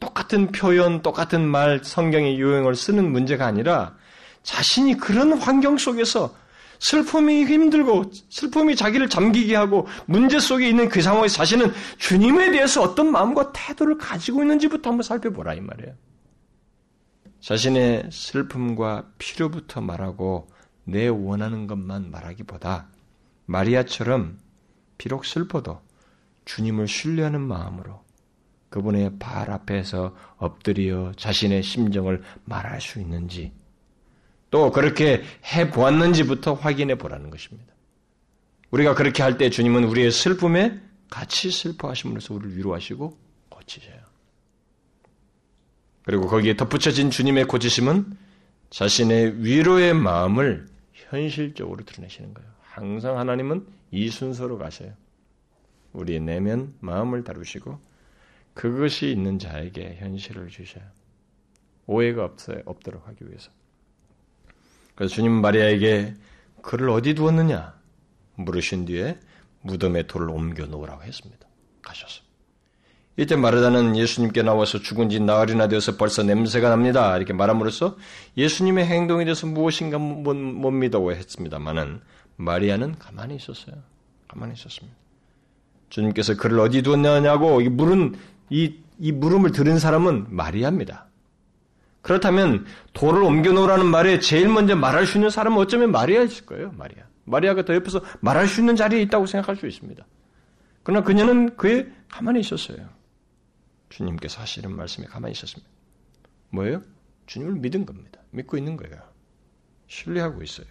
똑같은 0.00 0.52
표현, 0.52 1.02
똑같은 1.02 1.46
말, 1.46 1.80
성경의 1.82 2.38
유형을 2.38 2.74
쓰는 2.74 3.10
문제가 3.10 3.46
아니라 3.46 3.96
자신이 4.42 4.96
그런 4.96 5.32
환경 5.32 5.76
속에서 5.76 6.34
슬픔이 6.78 7.44
힘들고 7.44 8.10
슬픔이 8.28 8.76
자기를 8.76 9.08
잠기게 9.08 9.56
하고 9.56 9.88
문제 10.06 10.38
속에 10.38 10.68
있는 10.68 10.88
그 10.88 11.02
상황에서 11.02 11.36
자신은 11.36 11.72
주님에 11.98 12.52
대해서 12.52 12.82
어떤 12.82 13.10
마음과 13.10 13.52
태도를 13.52 13.98
가지고 13.98 14.42
있는지부터 14.42 14.90
한번 14.90 15.02
살펴보라 15.02 15.54
이 15.54 15.60
말이에요. 15.60 15.94
자신의 17.40 18.10
슬픔과 18.12 19.06
필요부터 19.18 19.80
말하고 19.80 20.48
내 20.84 21.08
원하는 21.08 21.66
것만 21.66 22.10
말하기보다 22.10 22.88
마리아처럼 23.46 24.38
비록 24.96 25.24
슬퍼도 25.24 25.80
주님을 26.44 26.88
신뢰하는 26.88 27.40
마음으로 27.40 28.02
그분의 28.70 29.18
발 29.18 29.50
앞에서 29.50 30.14
엎드려 30.36 31.12
자신의 31.16 31.62
심정을 31.62 32.22
말할 32.44 32.80
수 32.80 33.00
있는지 33.00 33.52
또 34.50 34.70
그렇게 34.70 35.22
해 35.44 35.70
보았는지부터 35.70 36.54
확인해 36.54 36.96
보라는 36.96 37.30
것입니다. 37.30 37.72
우리가 38.70 38.94
그렇게 38.94 39.22
할 39.22 39.38
때 39.38 39.50
주님은 39.50 39.84
우리의 39.84 40.10
슬픔에 40.10 40.80
같이 41.10 41.50
슬퍼하심으로써 41.50 42.34
우리를 42.34 42.56
위로하시고 42.58 43.18
고치셔요. 43.48 43.98
그리고 46.04 46.26
거기에 46.26 46.56
덧붙여진 46.56 47.10
주님의 47.10 47.44
고치심은 47.44 48.16
자신의 48.70 49.44
위로의 49.44 49.94
마음을 49.94 50.66
현실적으로 50.92 51.84
드러내시는 51.84 52.34
거예요. 52.34 52.50
항상 52.60 53.18
하나님은 53.18 53.66
이 53.90 54.08
순서로 54.08 54.58
가셔요. 54.58 54.92
우리의 55.92 56.20
내면 56.20 56.74
마음을 56.80 57.24
다루시고 57.24 57.78
그것이 58.58 59.12
있는 59.12 59.38
자에게 59.38 59.98
현실을 60.00 60.48
주셔요. 60.48 60.82
오해가 61.86 62.24
없어요, 62.24 62.60
없도록 62.66 63.06
하기 63.06 63.28
위해서. 63.28 63.52
그래서 64.96 65.14
주님 65.14 65.30
마리아에게 65.30 66.14
그를 66.60 66.90
어디 66.90 67.14
두었느냐 67.14 67.78
물으신 68.34 68.86
뒤에 68.86 69.16
무덤에 69.60 70.08
돌을 70.08 70.28
옮겨 70.28 70.66
놓으라고 70.66 71.04
했습니다. 71.04 71.46
가셔서. 71.82 72.22
이때 73.16 73.36
마르다는 73.36 73.96
예수님께 73.96 74.42
나와서 74.42 74.80
죽은 74.80 75.08
지 75.08 75.20
나흘이나 75.20 75.68
되어서 75.68 75.96
벌써 75.96 76.24
냄새가 76.24 76.68
납니다. 76.68 77.16
이렇게 77.16 77.32
말함으로써 77.32 77.96
예수님의 78.36 78.86
행동에 78.86 79.24
대해서 79.24 79.46
무엇인가 79.46 79.98
못, 79.98 80.34
못 80.34 80.70
믿어 80.72 81.08
했습니다만은 81.08 82.00
마리아는 82.34 82.98
가만히 82.98 83.36
있었어요. 83.36 83.76
가만히 84.26 84.54
있었습니다. 84.54 84.96
주님께서 85.90 86.36
그를 86.36 86.58
어디 86.58 86.82
두었냐고 86.82 87.60
이 87.60 87.68
물은 87.68 88.16
이, 88.50 88.76
이 88.98 89.12
물음을 89.12 89.52
들은 89.52 89.78
사람은 89.78 90.26
마리아입니다. 90.30 91.06
그렇다면 92.02 92.64
돌을 92.92 93.22
옮겨 93.22 93.52
놓으라는 93.52 93.86
말에 93.86 94.18
제일 94.20 94.48
먼저 94.48 94.74
말할 94.76 95.06
수 95.06 95.18
있는 95.18 95.30
사람은 95.30 95.58
어쩌면 95.58 95.90
마리아일 95.90 96.28
거예요. 96.46 96.72
마리아. 96.72 97.04
마리아가 97.24 97.64
더 97.64 97.74
옆에서 97.74 98.00
말할 98.20 98.48
수 98.48 98.60
있는 98.60 98.76
자리에 98.76 99.02
있다고 99.02 99.26
생각할 99.26 99.56
수 99.56 99.66
있습니다. 99.66 100.06
그러나 100.82 101.04
그녀는 101.04 101.56
그에 101.56 101.86
가만히 102.08 102.40
있었어요. 102.40 102.88
주님께서 103.90 104.40
하시는 104.40 104.74
말씀에 104.74 105.06
가만히 105.06 105.32
있었습니다. 105.32 105.70
뭐예요? 106.50 106.82
주님을 107.26 107.54
믿은 107.54 107.84
겁니다. 107.84 108.20
믿고 108.30 108.56
있는 108.56 108.76
거예요. 108.76 109.02
신뢰하고 109.88 110.42
있어요. 110.42 110.66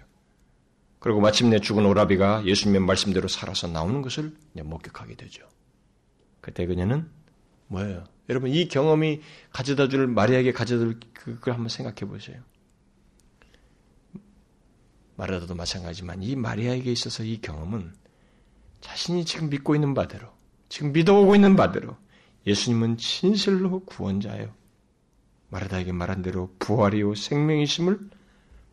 그리고 1.00 1.22
마침내 1.22 1.60
죽은 1.60 1.86
오라비가 1.86 2.46
예수님의 2.46 2.82
말씀대로 2.82 3.28
살아서 3.28 3.68
나오는 3.68 4.02
것을 4.02 4.34
목격하게 4.54 5.16
되죠. 5.16 5.48
그때 6.42 6.66
그녀는 6.66 7.08
뭐예요? 7.68 8.04
여러분 8.30 8.50
이 8.50 8.68
경험이 8.68 9.22
가져다 9.52 9.88
줄 9.88 10.08
마리아에게 10.08 10.52
가져다 10.52 10.84
줄 10.84 11.00
그걸 11.14 11.54
한번 11.54 11.70
생각해 11.70 12.10
보세요. 12.12 12.42
마르다도 15.16 15.56
마찬가지지만 15.56 16.22
이 16.22 16.36
마리아에게 16.36 16.92
있어서 16.92 17.24
이 17.24 17.42
경험은 17.42 17.94
자신이 18.82 19.26
지금 19.26 19.50
믿고 19.50 19.76
있는 19.76 19.94
바대로 19.94 20.28
지금 20.70 20.92
믿어오고 20.92 21.36
있는 21.36 21.56
바대로 21.56 21.98
예수님은 22.46 22.98
진실로 22.98 23.84
구원자예요. 23.86 24.54
마르다에게 25.50 25.92
말한 25.92 26.22
대로 26.22 26.54
부활이요 26.60 27.16
생명이심을 27.16 28.00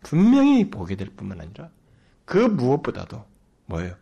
분명히 0.03 0.70
보게 0.70 0.97
될 0.97 1.09
뿐만 1.09 1.40
아니라 1.40 1.70
그 2.24 2.38
무엇보다도 2.38 3.24
뭐예요? 3.66 3.97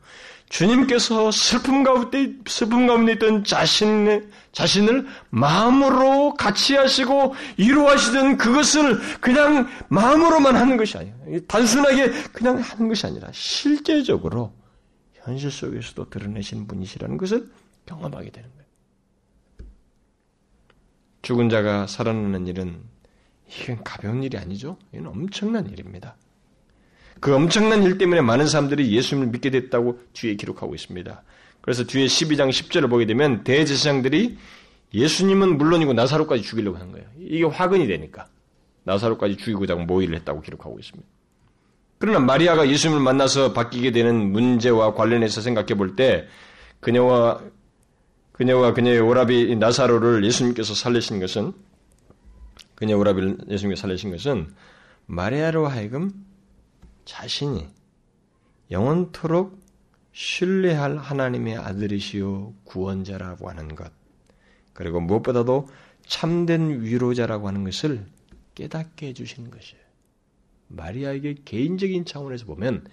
주님께서 0.53 1.31
슬픔 1.31 1.83
가운데, 1.83 2.35
슬픔 2.47 2.87
가운데 2.87 3.13
있던 3.13 3.43
자신, 3.43 4.31
자신을 4.53 5.07
마음으로 5.31 6.35
같이 6.35 6.77
하시고 6.77 7.35
이루하시던 7.57 8.37
그것을 8.37 9.01
그냥 9.21 9.67
마음으로만 9.89 10.55
하는 10.55 10.77
것이 10.77 10.99
아니에요. 10.99 11.41
단순하게 11.49 12.11
그냥 12.33 12.59
하는 12.59 12.89
것이 12.89 13.07
아니라 13.07 13.31
실제적으로 13.33 14.53
현실 15.15 15.51
속에서도 15.51 16.11
드러내신 16.11 16.67
분이시라는 16.67 17.17
것을 17.17 17.51
경험하게 17.87 18.31
되는 18.31 18.51
거예요. 18.51 18.63
죽은 21.23 21.49
자가 21.49 21.87
살아나는 21.87 22.47
일은 22.47 22.79
이건 23.49 23.83
가벼운 23.85 24.23
일이 24.23 24.37
아니죠. 24.37 24.77
이건 24.93 25.07
엄청난 25.07 25.67
일입니다. 25.71 26.15
그 27.23 27.33
엄청난 27.33 27.85
일 27.85 27.99
때문에 27.99 28.21
많은 28.21 28.49
사람들이 28.49 28.91
예수님을 28.91 29.29
믿게 29.29 29.51
됐다고 29.51 30.01
뒤에 30.13 30.35
기록하고 30.35 30.75
있습니다. 30.75 31.23
그래서 31.61 31.85
뒤에 31.85 32.07
12장 32.07 32.51
10절을 32.51 32.91
보게 32.91 33.07
되면 33.07 33.45
대제사장들이 33.45 34.37
예수님은 34.93 35.57
물론이고 35.57 35.93
나사로까지 35.93 36.43
죽이려고 36.43 36.79
한 36.79 36.91
거예요. 36.91 37.07
이게 37.21 37.45
화근이 37.45 37.87
되니까. 37.87 38.27
나사로까지 38.83 39.37
죽이고자 39.37 39.77
모의를 39.77 40.17
했다고 40.17 40.41
기록하고 40.41 40.81
있습니다. 40.81 41.09
그러나 41.99 42.19
마리아가 42.19 42.69
예수님을 42.69 43.01
만나서 43.01 43.53
바뀌게 43.53 43.93
되는 43.93 44.33
문제와 44.33 44.95
관련해서 44.95 45.43
생각해 45.43 45.75
볼 45.77 45.95
때 45.95 46.27
그녀와 46.81 47.41
그녀와 48.33 48.73
그녀의 48.73 48.99
오라비 48.99 49.55
나사로를 49.55 50.25
예수님께서 50.25 50.75
살리신 50.75 51.21
것은 51.21 51.53
그녀 52.75 52.99
오라비를 52.99 53.37
예수님께서 53.49 53.83
살리신 53.83 54.11
것은 54.11 54.49
마리아로 55.07 55.69
하여금 55.69 56.11
자신이 57.05 57.69
영원토록 58.71 59.61
신뢰할 60.13 60.99
하나님의 60.99 61.57
아들이시요 61.57 62.55
구원자라고 62.65 63.49
하는 63.49 63.75
것, 63.75 63.93
그리고 64.73 65.01
무엇보다도 65.01 65.69
참된 66.07 66.83
위로자라고 66.83 67.49
하는 67.49 67.65
것을 67.65 68.05
깨닫게 68.55 69.09
해주시는 69.09 69.51
것이에요. 69.51 69.83
마리아에게 70.69 71.37
개인적인 71.45 72.05
차원에서 72.05 72.47
보면 72.47 72.87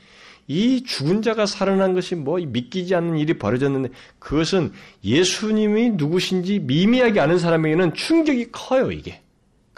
이 0.47 0.84
죽은 0.84 1.22
자가 1.22 1.45
살아난 1.45 1.93
것이 1.93 2.16
뭐 2.16 2.38
믿기지 2.39 2.95
않는 2.95 3.18
일이 3.18 3.38
벌어졌는데 3.38 3.89
그것은 4.18 4.74
예수님이 5.03 5.91
누구신지 5.91 6.60
미미하게 6.60 7.20
아는 7.20 7.39
사람에게는 7.39 7.93
충격이 7.93 8.51
커요, 8.51 8.91
이게. 8.91 9.22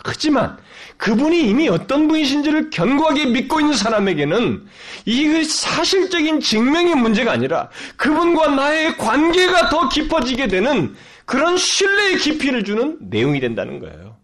크지만 0.03 0.57
그분이 0.97 1.49
이미 1.49 1.67
어떤 1.67 2.07
분이신지를 2.07 2.69
견고하게 2.69 3.25
믿고 3.27 3.59
있는 3.59 3.73
사람에게는 3.73 4.65
이 5.05 5.43
사실적인 5.43 6.39
증명의 6.39 6.95
문제가 6.95 7.31
아니라 7.31 7.69
그분과 7.97 8.55
나의 8.55 8.97
관계가 8.97 9.69
더 9.69 9.89
깊어지게 9.89 10.47
되는 10.47 10.95
그런 11.25 11.57
신뢰의 11.57 12.17
깊이를 12.17 12.63
주는 12.63 12.97
내용이 13.01 13.39
된다는 13.39 13.79
거예요. 13.79 14.17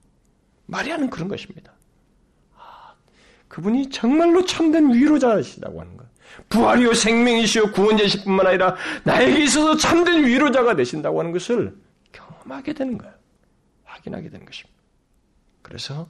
마리아는 0.65 1.09
그런 1.09 1.27
것입니다. 1.27 1.71
아, 2.57 2.93
그분이 3.47 3.89
정말로 3.89 4.45
참된 4.45 4.93
위로자시다고 4.93 5.79
하는 5.79 5.97
거예요. 5.97 6.07
부활이요 6.49 6.93
생명이시요 6.93 7.71
구원자실 7.71 8.23
뿐만 8.23 8.45
아니라 8.47 8.75
나에게 9.03 9.43
있어서 9.43 9.75
참된 9.77 10.25
위로자가 10.25 10.75
되신다고 10.75 11.19
하는 11.19 11.31
것을 11.31 11.75
경험하게 12.11 12.73
되는 12.73 12.97
거예요. 12.97 13.13
확인하게 13.85 14.29
되는 14.29 14.45
것입니다. 14.45 14.76
그래서 15.67 16.09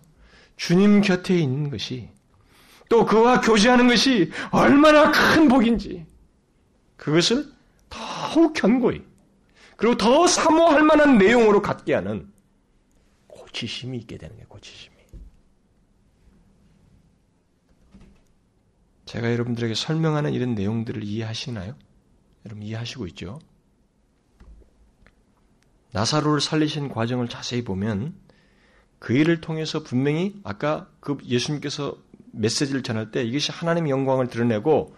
주님 0.55 1.01
곁에 1.01 1.35
있는 1.35 1.71
것이 1.71 2.09
또 2.89 3.05
그와 3.05 3.41
교제하는 3.41 3.87
것이 3.87 4.31
얼마나 4.51 5.11
큰 5.11 5.47
복인지 5.47 6.05
그것을 6.95 7.51
더욱 7.89 8.53
견고히 8.53 9.03
그리고 9.75 9.97
더 9.97 10.27
사모할 10.27 10.83
만한 10.83 11.17
내용으로 11.17 11.63
갖게 11.63 11.95
하는 11.95 12.31
고치심이 13.25 13.97
있게 13.97 14.19
되는 14.19 14.35
거예요. 14.35 14.47
고치심이. 14.47 14.95
제가 19.05 19.31
여러분들에게 19.31 19.73
설명하는 19.73 20.33
이런 20.33 20.53
내용들을 20.53 21.03
이해하시나요? 21.03 21.75
여러분 22.45 22.63
이해하시고 22.63 23.07
있죠? 23.07 23.39
나사로를 25.93 26.41
살리신 26.41 26.89
과정을 26.89 27.27
자세히 27.27 27.63
보면 27.63 28.26
그 28.99 29.13
일을 29.13 29.41
통해서 29.41 29.83
분명히 29.83 30.35
아까 30.43 30.87
그 30.99 31.17
예수님께서 31.25 31.95
메시지를 32.31 32.83
전할 32.83 33.11
때 33.11 33.23
이것이 33.23 33.51
하나님의 33.51 33.91
영광을 33.91 34.27
드러내고 34.27 34.95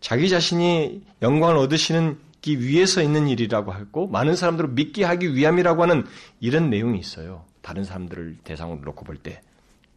자기 0.00 0.28
자신이 0.28 1.02
영광을 1.22 1.56
얻으시는 1.56 2.18
기 2.42 2.60
위해서 2.60 3.02
있는 3.02 3.28
일이라고 3.28 3.74
했고 3.74 4.06
많은 4.06 4.36
사람들을 4.36 4.70
믿게 4.70 5.04
하기 5.04 5.34
위함이라고 5.34 5.82
하는 5.82 6.04
이런 6.40 6.70
내용이 6.70 6.98
있어요. 6.98 7.44
다른 7.60 7.82
사람들을 7.82 8.38
대상으로 8.44 8.82
놓고 8.84 9.04
볼 9.04 9.16
때. 9.16 9.40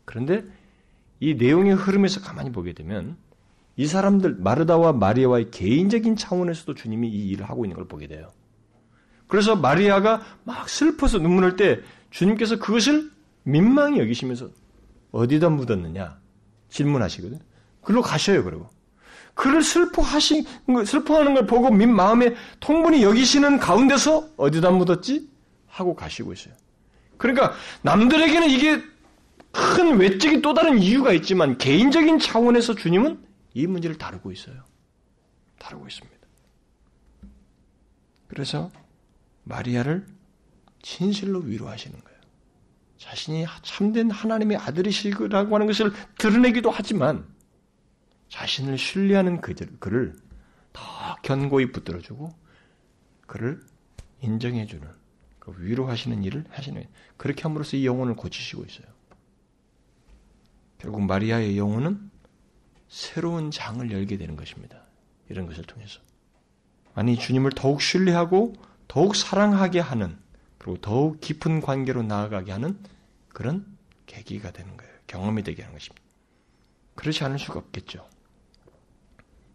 그런데 0.06 0.43
이 1.20 1.36
내용의 1.36 1.76
흐름에서 1.76 2.22
가만히 2.22 2.52
보게 2.52 2.74
되면 2.74 3.18
이 3.76 3.86
사람들 3.86 4.38
마르다와 4.39 4.93
마리아와의 4.93 5.52
개인적인 5.52 6.16
차원에서도 6.16 6.74
주님이 6.74 7.10
이 7.10 7.30
일을 7.30 7.47
하고 7.47 7.66
있는 7.66 7.76
걸 7.76 7.88
보게 7.88 8.08
돼요. 8.08 8.32
그래서 9.28 9.56
마리아가 9.56 10.22
막 10.43 10.68
슬퍼서 10.68 11.20
눈물 11.20 11.45
흘때 11.45 11.82
주님께서 12.10 12.58
그것을 12.58 13.12
민망히 13.52 14.00
여기시면서 14.00 14.50
어디다 15.12 15.50
묻었느냐 15.50 16.20
질문하시거든. 16.70 17.39
글로 17.82 18.02
가셔요, 18.02 18.43
그리고. 18.43 18.70
그를 19.34 19.64
슬퍼하신, 19.64 20.45
슬퍼하는 20.86 21.34
걸 21.34 21.47
보고 21.47 21.72
민 21.72 21.93
마음에 21.95 22.36
통분히 22.60 23.04
여기시는 23.04 23.60
가운데서 23.60 24.30
어디다 24.38 24.72
묻었지? 24.72 25.30
하고 25.68 25.95
가시고 25.95 26.34
있어요. 26.34 26.54
그러니까 27.18 27.54
남들에게는 27.82 28.50
이게 28.50 28.82
큰 29.52 29.97
외적인 29.97 30.41
또 30.41 30.54
다른 30.54 30.80
이유가 30.80 31.14
있지만 31.14 31.58
개인적인 31.58 32.20
차원에서 32.20 32.76
주님은 32.76 33.24
이 33.54 33.66
문제를 33.66 33.97
다루고 33.97 34.32
있어요. 34.32 34.64
다루고 35.58 35.88
있습니다. 35.88 36.20
그래서 38.28 38.72
마리아를 39.43 40.06
진실로 40.82 41.39
위로하시는 41.39 42.00
거예요. 42.00 42.09
자신이 43.00 43.45
참된 43.64 44.12
하나님의 44.12 44.58
아들이시라고 44.58 45.56
하는 45.56 45.68
것을 45.68 45.91
드러내기도 46.18 46.70
하지만 46.70 47.26
자신을 48.28 48.78
신뢰하는 48.78 49.41
그를 49.41 50.16
더 50.74 50.82
견고히 51.24 51.72
붙들어주고 51.72 52.30
그를 53.26 53.62
인정해주는 54.22 54.88
그 55.39 55.56
위로하시는 55.58 56.24
일을 56.26 56.43
하시는 56.50 56.86
그렇게 57.16 57.43
함으로써 57.43 57.78
이 57.78 57.86
영혼을 57.86 58.16
고치시고 58.16 58.66
있어요. 58.66 58.88
결국 60.78 61.02
마리아의 61.04 61.58
영혼은 61.58 62.12
새로운 62.89 63.50
장을 63.50 63.89
열게 63.89 64.18
되는 64.18 64.36
것입니다. 64.36 64.84
이런 65.30 65.47
것을 65.47 65.64
통해서. 65.64 66.02
아니 66.93 67.18
주님을 67.18 67.52
더욱 67.52 67.82
신뢰하고 67.82 68.56
더욱 68.89 69.16
사랑하게 69.16 69.80
하는 69.80 70.18
그리고 70.60 70.78
더욱 70.80 71.20
깊은 71.20 71.62
관계로 71.62 72.03
나아가게 72.03 72.51
하는 72.51 72.78
그런 73.30 73.66
계기가 74.05 74.51
되는 74.51 74.78
거예요. 74.78 74.93
경험이 75.07 75.43
되게 75.43 75.64
하는 75.64 75.76
것입니다. 75.76 76.03
그렇지 76.95 77.24
않을 77.24 77.39
수가 77.39 77.60
없겠죠. 77.60 78.07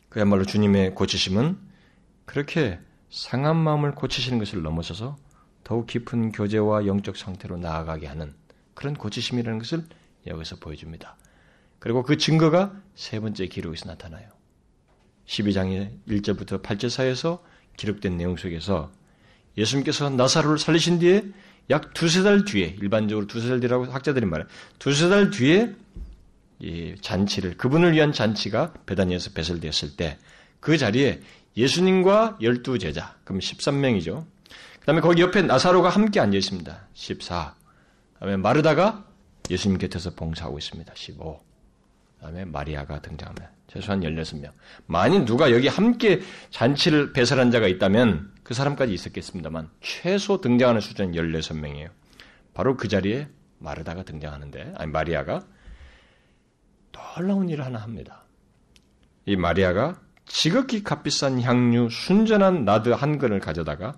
그야말로 0.09 0.45
주님의 0.45 0.95
고치심은 0.95 1.59
그렇게 2.25 2.81
상한 3.11 3.57
마음을 3.57 3.95
고치시는 3.95 4.39
것을 4.39 4.63
넘어서서 4.63 5.17
더욱 5.63 5.87
깊은 5.87 6.33
교제와 6.33 6.87
영적 6.87 7.17
상태로 7.17 7.59
나아가게 7.59 8.07
하는 8.07 8.35
그런 8.75 8.95
고치심이라는 8.95 9.59
것을 9.59 9.85
여기서 10.27 10.57
보여줍니다. 10.57 11.17
그리고 11.79 12.03
그 12.03 12.17
증거가 12.17 12.75
세 12.95 13.21
번째 13.21 13.47
기록에서 13.47 13.87
나타나요. 13.87 14.29
12장의 15.27 15.99
1절부터 16.09 16.63
8절 16.63 16.89
사이에서 16.89 17.45
기록된 17.77 18.17
내용 18.17 18.37
속에서 18.37 18.91
예수님께서 19.57 20.11
나사로를 20.11 20.59
살리신 20.59 20.99
뒤에 20.99 21.23
약 21.71 21.95
두세 21.95 22.23
달 22.23 22.45
뒤에 22.45 22.77
일반적으로 22.81 23.27
두세 23.27 23.49
달 23.49 23.61
뒤라고 23.61 23.87
학자들이 23.87 24.27
말해 24.27 24.45
두세 24.79 25.09
달 25.09 25.31
뒤에 25.31 25.75
이 26.61 26.95
잔치를 27.01 27.57
그분을 27.57 27.93
위한 27.93 28.13
잔치가 28.13 28.73
베다니에서 28.87 29.31
배설되었을 29.33 29.97
때 29.97 30.19
그 30.65 30.79
자리에 30.79 31.21
예수님과 31.59 32.39
열두 32.41 32.79
제자 32.79 33.15
그럼 33.25 33.39
13명이죠. 33.41 34.25
그 34.81 34.87
다음에 34.87 35.03
거기 35.03 35.21
옆에 35.21 35.43
나사로가 35.43 35.91
함께 35.91 36.19
앉아 36.19 36.39
있습니다. 36.39 36.89
14. 36.95 37.55
그 38.15 38.21
다음에 38.21 38.39
마르다가 38.39 39.05
예수님 39.51 39.77
곁에서 39.77 40.15
봉사하고 40.15 40.57
있습니다. 40.57 40.91
15. 40.97 41.39
그 42.17 42.23
다음에 42.25 42.47
마리아가 42.47 42.99
등장합니다. 43.03 43.51
최소한 43.67 44.01
16명. 44.01 44.53
만일 44.87 45.27
누가 45.27 45.53
여기 45.53 45.69
함께 45.69 46.23
잔치를 46.49 47.13
배설한 47.13 47.51
자가 47.51 47.69
있다면 47.69 48.33
그 48.45 48.55
사람까지 48.55 48.93
있었겠습니다만 48.93 49.71
최소 49.81 50.41
등장하는 50.41 50.81
수준은 50.81 51.13
16명이에요. 51.13 51.89
바로 52.53 52.77
그 52.77 52.87
자리에 52.89 53.29
마르다가 53.59 54.05
등장하는데 54.05 54.75
아니 54.77 54.93
마리아가 54.93 55.41
놀라운 56.93 57.49
일을 57.49 57.65
하나 57.65 57.81
합니다. 57.81 58.25
이 59.27 59.37
마리아가 59.37 60.01
지극히 60.27 60.83
값비싼 60.85 61.41
향유 61.41 61.89
순전한 61.91 62.65
나드 62.65 62.91
한 62.91 63.19
근을 63.19 63.41
가져다가 63.41 63.97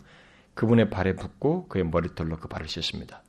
그분의 0.54 0.90
발에 0.90 1.16
붓고 1.16 1.68
그의 1.68 1.84
머리털로 1.84 2.38
그 2.38 2.48
발을 2.48 2.68
씻습니다. 2.68 3.22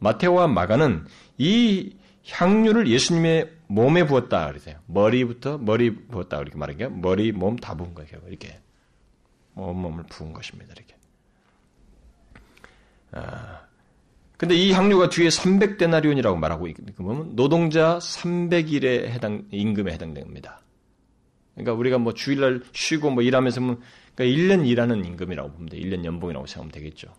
마테오와 0.00 0.48
마가는 0.48 1.06
이 1.38 1.96
향유를 2.28 2.88
예수님의 2.88 3.52
몸에 3.68 4.04
부었다 4.06 4.48
그러세요. 4.48 4.78
머리부터 4.86 5.58
머리 5.58 5.94
부었다 6.08 6.38
이렇게 6.40 6.56
말한 6.58 6.76
게 6.76 6.88
머리 6.88 7.32
몸 7.32 7.56
다 7.56 7.74
부은 7.74 7.94
거예요. 7.94 8.20
이렇게 8.28 8.60
온몸을 9.54 10.04
부은 10.04 10.32
것입니다. 10.32 10.72
이렇게. 10.72 10.96
아, 13.12 13.60
근데 14.36 14.54
이 14.56 14.72
향유가 14.72 15.08
뒤에 15.08 15.28
300데나리온이라고 15.28 16.36
말하고 16.36 16.66
있으면 16.66 17.36
노동자 17.36 17.98
300일에 17.98 19.08
해당 19.08 19.46
임금에 19.50 19.92
해당됩니다. 19.92 20.60
그러니까 21.54 21.72
우리가 21.74 21.98
뭐 21.98 22.14
주일날 22.14 22.62
쉬고 22.72 23.10
뭐 23.10 23.22
일하면서 23.22 23.60
뭐 23.60 23.80
그러니까 24.14 24.36
1년 24.42 24.66
일하는 24.66 25.04
임금이라고 25.04 25.52
보면 25.52 25.68
돼. 25.68 25.78
1년 25.78 26.04
연봉이라고 26.04 26.46
생각하면 26.46 26.72
되겠죠. 26.72 27.14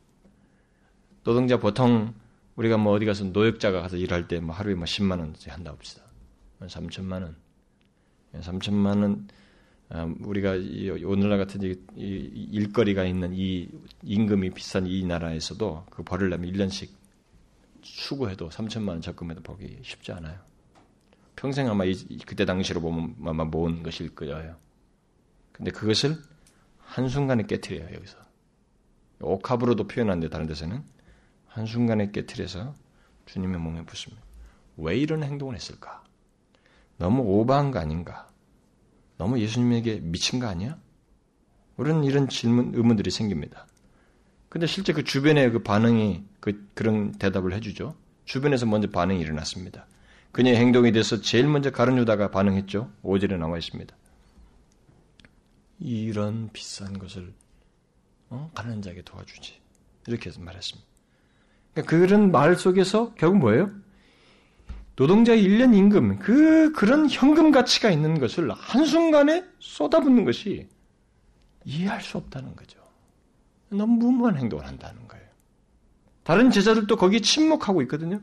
노동자 1.23 1.57
보통 1.57 2.13
우리가 2.55 2.77
뭐 2.77 2.93
어디 2.93 3.05
가서 3.05 3.23
노역자가 3.25 3.81
가서 3.81 3.97
일할 3.97 4.27
때 4.27 4.39
뭐 4.39 4.53
하루에 4.55 4.75
뭐 4.75 4.85
10만 4.85 5.19
원씩 5.19 5.51
한다 5.51 5.71
봅시다. 5.71 6.03
3천만 6.61 7.23
원. 7.23 7.35
3천만 8.41 9.01
원 9.01 9.27
아, 9.31 9.44
우리가 10.19 10.53
오늘날 11.05 11.37
같은 11.37 11.61
일거리가 11.95 13.05
있는 13.05 13.33
이 13.33 13.69
임금이 14.03 14.51
비싼 14.51 14.87
이 14.87 15.05
나라에서도 15.05 15.85
그 15.89 16.03
벌으려면 16.03 16.51
1년씩 16.51 16.89
수고해도 17.83 18.49
3천만 18.49 18.89
원 18.89 19.01
적금해도 19.01 19.41
보기 19.41 19.79
쉽지 19.83 20.11
않아요. 20.13 20.39
평생 21.35 21.69
아마 21.69 21.83
그때 22.25 22.45
당시로 22.45 22.81
보면 22.81 23.15
아마 23.25 23.45
모은 23.45 23.83
것일 23.83 24.15
거예요. 24.15 24.55
근데 25.51 25.69
그것을 25.71 26.17
한순간에 26.79 27.43
깨뜨려요, 27.43 27.93
여기서. 27.93 28.17
옥합으로도 29.19 29.87
표현하는데 29.87 30.29
다른 30.29 30.47
데서는 30.47 30.83
한순간에 31.47 32.11
깨뜨려서 32.11 32.73
주님의 33.27 33.59
몸에 33.59 33.85
붙습니다. 33.85 34.23
왜 34.77 34.97
이런 34.97 35.23
행동을 35.23 35.55
했을까? 35.55 36.03
너무 36.97 37.21
오버한 37.21 37.71
거 37.71 37.79
아닌가? 37.79 38.27
너무 39.17 39.39
예수님에게 39.39 39.99
미친 40.01 40.39
거 40.39 40.47
아니야? 40.47 40.77
우리는 41.77 42.03
이런 42.03 42.27
질문, 42.29 42.73
의문들이 42.73 43.11
생깁니다. 43.11 43.67
근데 44.49 44.67
실제 44.67 44.93
그 44.93 45.03
주변의 45.03 45.51
그 45.51 45.63
반응이 45.63 46.23
그, 46.39 46.67
그런 46.73 47.11
대답을 47.11 47.53
해주죠. 47.53 47.95
주변에서 48.25 48.65
먼저 48.65 48.89
반응이 48.89 49.19
일어났습니다. 49.19 49.87
그녀의 50.31 50.57
행동에 50.57 50.91
대해서 50.91 51.21
제일 51.21 51.47
먼저 51.47 51.71
가른 51.71 51.97
유다가 51.97 52.29
반응했죠. 52.31 52.91
5절에 53.03 53.37
나와 53.37 53.57
있습니다. 53.57 53.95
이런 55.79 56.49
비싼 56.51 56.97
것을 56.97 57.33
어? 58.29 58.49
가난한 58.53 58.81
자에게 58.81 59.01
도와주지. 59.03 59.59
이렇게 60.07 60.29
해서 60.29 60.39
말했습니다. 60.41 60.87
그러니까 61.73 61.97
그런 61.97 62.31
말 62.31 62.55
속에서 62.55 63.13
결국 63.15 63.39
뭐예요? 63.39 63.71
노동자의 64.95 65.43
1년 65.43 65.75
임금, 65.75 66.19
그, 66.19 66.71
그런 66.71 67.09
현금 67.09 67.51
가치가 67.51 67.91
있는 67.91 68.19
것을 68.19 68.49
한순간에 68.51 69.43
쏟아붓는 69.59 70.23
것이 70.23 70.67
이해할 71.65 72.01
수 72.01 72.17
없다는 72.17 72.55
거죠. 72.55 72.79
너무 73.69 73.97
무모한 73.97 74.37
행동을 74.37 74.65
한다는 74.65 75.05
거예요. 75.07 75.25
다른 76.23 76.49
제자들도 76.49 76.95
거기에 76.95 77.19
침묵하고 77.19 77.81
있거든요. 77.83 78.21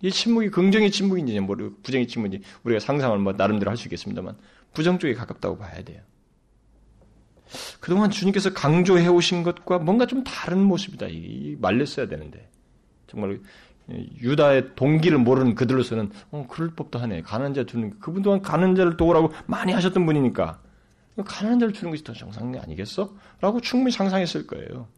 이 0.00 0.10
침묵이 0.10 0.50
긍정의 0.50 0.90
침묵인지 0.90 1.38
부정의 1.82 2.08
침묵인지 2.08 2.44
우리가 2.64 2.80
상상을 2.80 3.18
뭐 3.18 3.32
나름대로 3.32 3.70
할 3.70 3.76
수 3.76 3.84
있겠습니다만 3.84 4.36
부정 4.72 4.98
쪽에 4.98 5.14
가깝다고 5.14 5.58
봐야 5.58 5.82
돼요. 5.82 6.02
그동안 7.80 8.10
주님께서 8.10 8.52
강조해 8.52 9.06
오신 9.06 9.42
것과 9.42 9.78
뭔가 9.78 10.06
좀 10.06 10.24
다른 10.24 10.60
모습이다. 10.60 11.06
이 11.08 11.56
말렸어야 11.60 12.08
되는데 12.08 12.50
정말 13.06 13.40
유다의 13.90 14.74
동기를 14.76 15.18
모르는 15.18 15.54
그들로서는 15.54 16.10
어, 16.30 16.46
그럴 16.48 16.70
법도 16.70 16.98
하네. 16.98 17.22
가난한 17.22 17.54
자 17.54 17.64
주는 17.64 17.98
그분 18.00 18.22
또한 18.22 18.40
가난한 18.42 18.76
자를 18.76 18.96
도우라고 18.96 19.32
많이 19.46 19.72
하셨던 19.72 20.06
분이니까 20.06 20.58
가난한 21.24 21.58
자를 21.60 21.72
주는 21.74 21.90
것이 21.90 22.02
더 22.02 22.12
정상이 22.12 22.58
아니겠어? 22.58 23.12
라고 23.40 23.60
충분히 23.60 23.92
상상했을 23.92 24.46
거예요. 24.46 24.88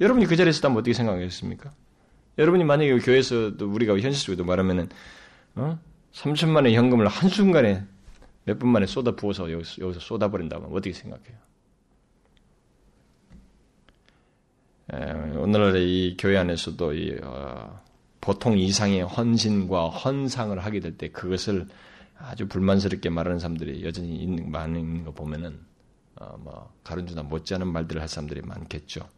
여러분이 0.00 0.26
그 0.26 0.36
자리에 0.36 0.50
있었다면 0.50 0.78
어떻게 0.78 0.92
생각하겠습니까? 0.94 1.70
여러분이 2.38 2.64
만약에 2.64 2.98
교회에서도 2.98 3.68
우리가 3.70 3.98
현실 3.98 4.14
속에도 4.14 4.44
말하면은 4.44 4.88
어? 5.56 5.78
3천만의 6.12 6.72
현금을 6.72 7.06
한순간에 7.06 7.84
몇 8.44 8.58
분 8.58 8.70
만에 8.70 8.86
쏟아 8.86 9.10
부어서 9.14 9.52
여기서, 9.52 9.82
여기서 9.82 10.00
쏟아버린다면 10.00 10.70
어떻게 10.72 10.92
생각해요? 10.94 11.36
에, 13.32 14.77
오늘날의 14.90 15.84
이 15.86 16.16
교회 16.16 16.38
안에서도 16.38 16.92
이, 16.94 17.18
어, 17.22 17.80
보통 18.20 18.58
이상의 18.58 19.02
헌신과 19.02 19.90
헌상을 19.90 20.58
하게 20.58 20.80
될 20.80 20.96
때 20.96 21.08
그것을 21.10 21.66
아주 22.18 22.48
불만스럽게 22.48 23.10
말하는 23.10 23.38
사람들이 23.38 23.84
여전히 23.84 24.16
있는, 24.16 24.50
많은 24.50 25.04
거 25.04 25.12
보면은 25.12 25.60
어, 26.16 26.36
뭐 26.38 26.72
가른주나 26.84 27.22
못지않은 27.22 27.68
말들을 27.68 28.00
할 28.00 28.08
사람들이 28.08 28.42
많겠죠. 28.42 29.08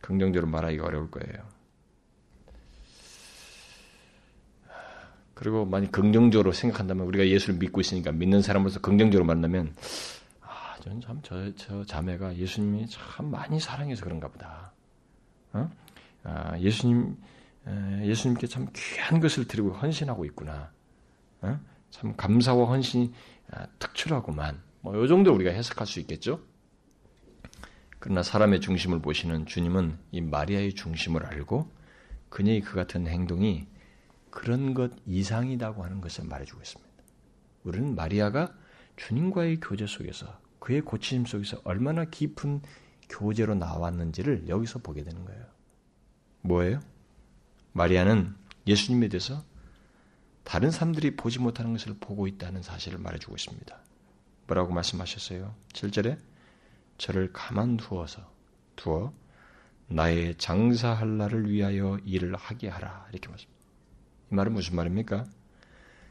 긍정적으로 0.00 0.50
말하기가 0.50 0.84
어려울 0.84 1.10
거예요. 1.10 1.42
그리고 5.32 5.64
만약 5.64 5.90
긍정적으로 5.90 6.52
생각한다면 6.52 7.06
우리가 7.06 7.26
예수를 7.26 7.58
믿고 7.58 7.80
있으니까 7.80 8.12
믿는 8.12 8.42
사람으로서 8.42 8.80
긍정적으로 8.80 9.26
만나면 9.26 9.74
아, 10.42 10.76
저는 10.82 11.00
참저 11.00 11.56
저 11.56 11.84
자매가 11.84 12.36
예수님이 12.36 12.86
참 12.88 13.30
많이 13.30 13.58
사랑해서 13.58 14.04
그런가 14.04 14.28
보다. 14.28 14.73
어? 15.54 15.70
아, 16.24 16.58
예수님 16.58 17.16
예수님께 18.02 18.46
참 18.46 18.66
귀한 18.74 19.20
것을 19.20 19.48
드리고 19.48 19.72
헌신하고 19.72 20.24
있구나. 20.26 20.70
어? 21.40 21.58
참 21.90 22.14
감사와 22.16 22.66
헌신이 22.66 23.12
아, 23.50 23.66
특출하구만. 23.78 24.62
뭐, 24.80 24.94
요 24.96 25.06
정도 25.06 25.32
우리가 25.32 25.50
해석할 25.50 25.86
수 25.86 26.00
있겠죠? 26.00 26.40
그러나 27.98 28.22
사람의 28.22 28.60
중심을 28.60 29.00
보시는 29.00 29.46
주님은 29.46 29.98
이 30.12 30.20
마리아의 30.20 30.74
중심을 30.74 31.24
알고 31.24 31.70
그녀의 32.28 32.60
그 32.60 32.74
같은 32.74 33.06
행동이 33.06 33.66
그런 34.30 34.74
것 34.74 34.92
이상이라고 35.06 35.84
하는 35.84 36.00
것을 36.00 36.24
말해주고 36.24 36.60
있습니다. 36.60 36.92
우리는 37.62 37.94
마리아가 37.94 38.52
주님과의 38.96 39.60
교제 39.60 39.86
속에서 39.86 40.38
그의 40.58 40.82
고치심 40.82 41.24
속에서 41.24 41.60
얼마나 41.64 42.04
깊은 42.04 42.60
교제로 43.08 43.54
나왔는지를 43.54 44.48
여기서 44.48 44.80
보게 44.80 45.02
되는 45.02 45.24
거예요. 45.24 45.44
뭐예요? 46.42 46.80
마리아는 47.72 48.34
예수님에 48.66 49.08
대해서 49.08 49.44
다른 50.44 50.70
사람들이 50.70 51.16
보지 51.16 51.38
못하는 51.38 51.72
것을 51.72 51.96
보고 51.98 52.26
있다는 52.26 52.62
사실을 52.62 52.98
말해주고 52.98 53.34
있습니다. 53.34 53.76
뭐라고 54.46 54.72
말씀하셨어요? 54.72 55.54
7절에 55.72 56.18
저를 56.98 57.32
가만 57.32 57.76
두어서 57.76 58.30
두어 58.76 59.12
나의 59.88 60.36
장사할 60.38 61.18
날을 61.18 61.50
위하여 61.50 61.98
일을 62.04 62.36
하게 62.36 62.68
하라 62.68 63.08
이렇게 63.12 63.28
말씀. 63.28 63.48
이 64.30 64.34
말은 64.34 64.52
무슨 64.52 64.76
말입니까? 64.76 65.24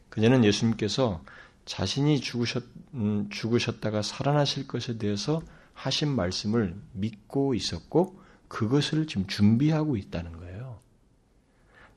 그녀는 0.10 0.44
예수님께서 0.44 1.24
자신이 1.66 2.20
죽으셨, 2.20 2.64
음, 2.94 3.30
죽으셨다가 3.30 4.02
살아나실 4.02 4.68
것에 4.68 4.98
대해서 4.98 5.42
하신 5.74 6.10
말씀을 6.10 6.76
믿고 6.94 7.54
있었고 7.54 8.20
그것을 8.48 9.08
지금 9.08 9.28
준비하고 9.28 9.98
있다는 9.98 10.38
거예요. 10.38 10.80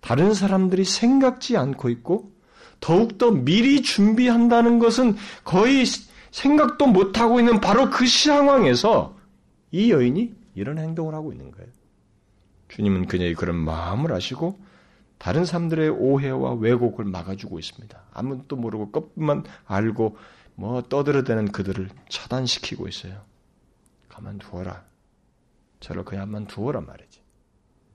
다른 0.00 0.34
사람들이 0.34 0.84
생각지 0.84 1.56
않고 1.56 1.88
있고 1.90 2.32
더욱더 2.80 3.30
미리 3.30 3.82
준비한다는 3.82 4.78
것은 4.78 5.16
거의 5.44 5.84
생각도 6.30 6.86
못하고 6.86 7.40
있는 7.40 7.60
바로 7.60 7.90
그 7.90 8.06
상황에서 8.06 9.16
이 9.70 9.90
여인이 9.90 10.34
이런 10.54 10.78
행동을 10.78 11.14
하고 11.14 11.32
있는 11.32 11.50
거예요. 11.50 11.68
주님은 12.68 13.06
그녀의 13.06 13.34
그런 13.34 13.56
마음을 13.56 14.12
아시고 14.12 14.58
다른 15.18 15.44
사람들의 15.44 15.90
오해와 15.90 16.54
왜곡을 16.54 17.04
막아주고 17.04 17.58
있습니다. 17.58 17.98
아무것도 18.12 18.56
모르고 18.56 18.90
것만 18.90 19.44
알고 19.64 20.16
뭐 20.54 20.82
떠들어대는 20.82 21.52
그들을 21.52 21.88
차단시키고 22.08 22.88
있어요. 22.88 23.20
가만 24.16 24.38
두어라. 24.38 24.82
저를 25.80 26.04
그야만 26.04 26.46
두어란 26.46 26.86
말이지. 26.86 27.20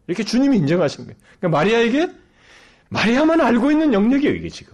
이렇게 0.05 0.23
주님이 0.23 0.57
인정하신 0.57 1.05
거예요. 1.05 1.19
그러니까 1.39 1.57
마리아에게 1.57 2.11
마리아만 2.89 3.41
알고 3.41 3.71
있는 3.71 3.91
영역이에요, 3.93 4.35
이게 4.35 4.49
지금. 4.49 4.73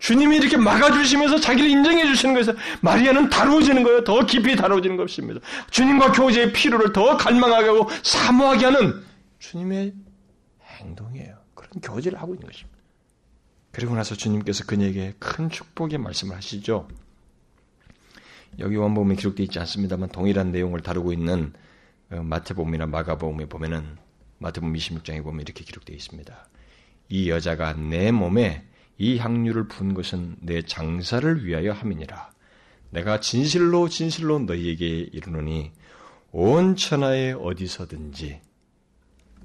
주님이 0.00 0.38
이렇게 0.38 0.56
막아주시면서 0.56 1.38
자기를 1.40 1.68
인정해 1.68 2.04
주시는 2.06 2.34
거에서 2.34 2.54
마리아는 2.80 3.28
다루어지는 3.30 3.82
거예요. 3.84 4.02
더 4.02 4.24
깊이 4.26 4.56
다루어지는 4.56 4.96
것입니다. 4.96 5.40
주님과 5.70 6.12
교제의 6.12 6.52
필요를 6.52 6.92
더 6.92 7.16
갈망하게 7.16 7.66
하고 7.68 7.88
사모하게 8.02 8.64
하는 8.64 9.04
주님의 9.38 9.94
행동이에요. 10.64 11.36
그런 11.54 11.70
교제를 11.82 12.18
하고 12.18 12.34
있는 12.34 12.46
것입니다. 12.48 12.78
그리고 13.70 13.94
나서 13.94 14.16
주님께서 14.16 14.64
그녀에게 14.64 15.14
큰 15.18 15.48
축복의 15.48 15.98
말씀을 15.98 16.34
하시죠. 16.34 16.88
여기 18.58 18.76
원복음에 18.76 19.14
기록되어 19.14 19.44
있지 19.44 19.58
않습니다만 19.58 20.10
동일한 20.10 20.50
내용을 20.52 20.80
다루고 20.80 21.12
있는 21.12 21.52
어, 22.10 22.22
마태복음이나 22.22 22.86
마가복음에 22.86 23.46
보면은 23.46 23.96
마태복음 24.38 24.74
26장에 24.74 25.22
보면 25.22 25.42
이렇게 25.42 25.64
기록되어 25.64 25.94
있습니다. 25.94 26.48
이 27.08 27.30
여자가 27.30 27.74
내 27.74 28.10
몸에 28.10 28.66
이 28.98 29.18
향유를 29.18 29.68
푼 29.68 29.94
것은 29.94 30.36
내 30.40 30.62
장사를 30.62 31.44
위하여 31.44 31.72
함이니라. 31.72 32.30
내가 32.90 33.20
진실로 33.20 33.88
진실로 33.88 34.38
너희에게 34.40 34.86
이르노니 34.86 35.72
온 36.32 36.76
천하에 36.76 37.32
어디서든지 37.32 38.40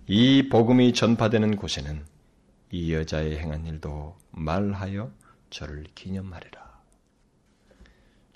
이 0.08 0.49
복음이 0.49 0.93
전파되는 0.93 1.56
곳에는 1.56 2.06
이 2.72 2.93
여자의 2.93 3.38
행한 3.38 3.66
일도 3.66 4.18
말하여 4.32 5.12
저를 5.49 5.86
기념하리라. 5.95 6.64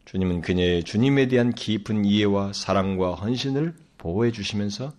주님은 0.09 0.41
그녀의 0.41 0.85
주님에 0.85 1.27
대한 1.27 1.53
깊은 1.53 2.03
이해와 2.03 2.51
사랑과 2.53 3.13
헌신을 3.13 3.75
보호해 3.99 4.31
주시면서 4.31 4.91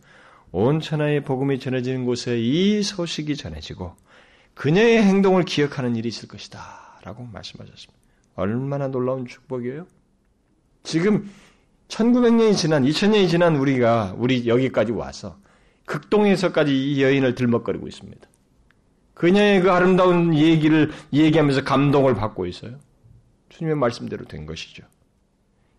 온 0.52 0.78
천하의 0.78 1.24
복음이 1.24 1.58
전해지는 1.58 2.04
곳에 2.06 2.38
이 2.38 2.80
소식이 2.84 3.34
전해지고 3.34 3.96
그녀의 4.54 5.02
행동을 5.02 5.42
기억하는 5.42 5.96
일이 5.96 6.06
있을 6.06 6.28
것이다. 6.28 7.00
라고 7.02 7.24
말씀하셨습니다. 7.24 8.00
얼마나 8.36 8.86
놀라운 8.86 9.26
축복이에요? 9.26 9.88
지금 10.84 11.28
1900년이 11.88 12.56
지난, 12.56 12.84
2000년이 12.84 13.28
지난 13.28 13.56
우리가, 13.56 14.14
우리 14.16 14.46
여기까지 14.46 14.92
와서 14.92 15.40
극동에서까지 15.86 16.72
이 16.72 17.02
여인을 17.02 17.34
들먹거리고 17.34 17.88
있습니다. 17.88 18.28
그녀의 19.14 19.60
그 19.62 19.72
아름다운 19.72 20.36
얘기를 20.36 20.92
얘기하면서 21.12 21.64
감동을 21.64 22.14
받고 22.14 22.46
있어요. 22.46 22.78
주님의 23.48 23.74
말씀대로 23.74 24.24
된 24.26 24.46
것이죠. 24.46 24.84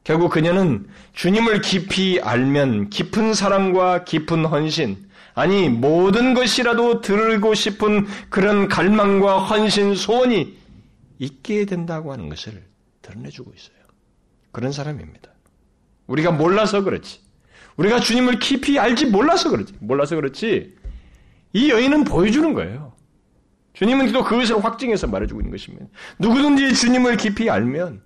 결국 0.04 0.32
그녀는 0.32 0.88
주님을 1.14 1.62
깊이 1.62 2.20
알면 2.22 2.90
깊은 2.90 3.34
사랑과 3.34 4.04
깊은 4.04 4.46
헌신, 4.46 4.98
아니 5.34 5.70
모든 5.70 6.34
것이라도 6.34 7.02
들고 7.02 7.54
싶은 7.54 8.08
그런 8.30 8.68
갈망과 8.68 9.40
헌신, 9.40 9.96
소원이 9.96 10.58
있게 11.20 11.66
된다고 11.66 12.12
하는 12.12 12.30
것을 12.30 12.64
드러내주고 13.02 13.54
있어요. 13.56 13.76
그런 14.52 14.72
사람입니다. 14.72 15.30
우리가 16.08 16.32
몰라서 16.32 16.84
그렇지. 16.84 17.22
우리가 17.78 18.00
주님을 18.00 18.40
깊이 18.40 18.80
알지 18.80 19.08
몰라서 19.08 19.50
그렇지. 19.50 19.74
몰라서 19.80 20.16
그렇지. 20.16 20.76
이 21.54 21.70
여인은 21.70 22.04
보여주는 22.04 22.54
거예요. 22.54 22.94
주님은 23.74 24.12
또 24.12 24.24
그것을 24.24 24.64
확증해서 24.64 25.08
말해주고 25.08 25.42
있는 25.42 25.52
것입니다. 25.52 25.86
누구든지 26.20 26.74
주님을 26.74 27.18
깊이 27.18 27.50
알면 27.50 28.02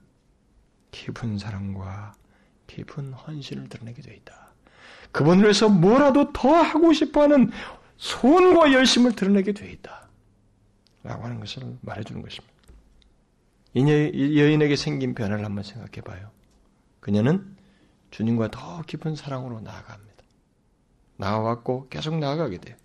깊은 0.96 1.38
사랑과 1.38 2.14
깊은 2.68 3.12
헌신을 3.12 3.68
드러내게 3.68 4.02
되어 4.02 4.14
있다. 4.14 4.54
그분을 5.12 5.44
위해서 5.44 5.68
뭐라도 5.68 6.32
더 6.32 6.50
하고 6.56 6.94
싶어하는 6.94 7.52
소원과 7.98 8.72
열심을 8.72 9.14
드러내게 9.14 9.52
되어 9.52 9.70
있다. 9.70 10.08
라고 11.04 11.26
하는 11.26 11.40
것을 11.42 11.78
말해주는 11.82 12.22
것입니다. 12.22 12.56
이 13.74 14.40
여인에게 14.40 14.78
생긴 14.78 15.14
변화를 15.14 15.44
한번 15.44 15.64
생각해 15.66 16.02
봐요. 16.02 16.32
그녀는 17.02 17.56
주님과 18.12 18.50
더 18.52 18.82
깊은 18.84 19.18
사랑으로 19.18 19.60
나아갑니다. 19.60 20.24
나아왔고 21.18 21.90
계속 21.90 22.18
나아가게 22.18 22.60
돼요. 22.60 22.78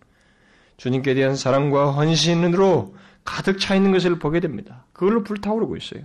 주님께 0.77 1.15
대한 1.15 1.37
사랑과 1.37 1.93
헌신으로 1.93 2.97
가득 3.25 3.61
차 3.61 3.77
있는 3.77 3.93
것을 3.93 4.19
보게 4.19 4.41
됩니다. 4.41 4.85
그걸로 4.93 5.23
불타오르고 5.23 5.77
있어요. 5.77 6.05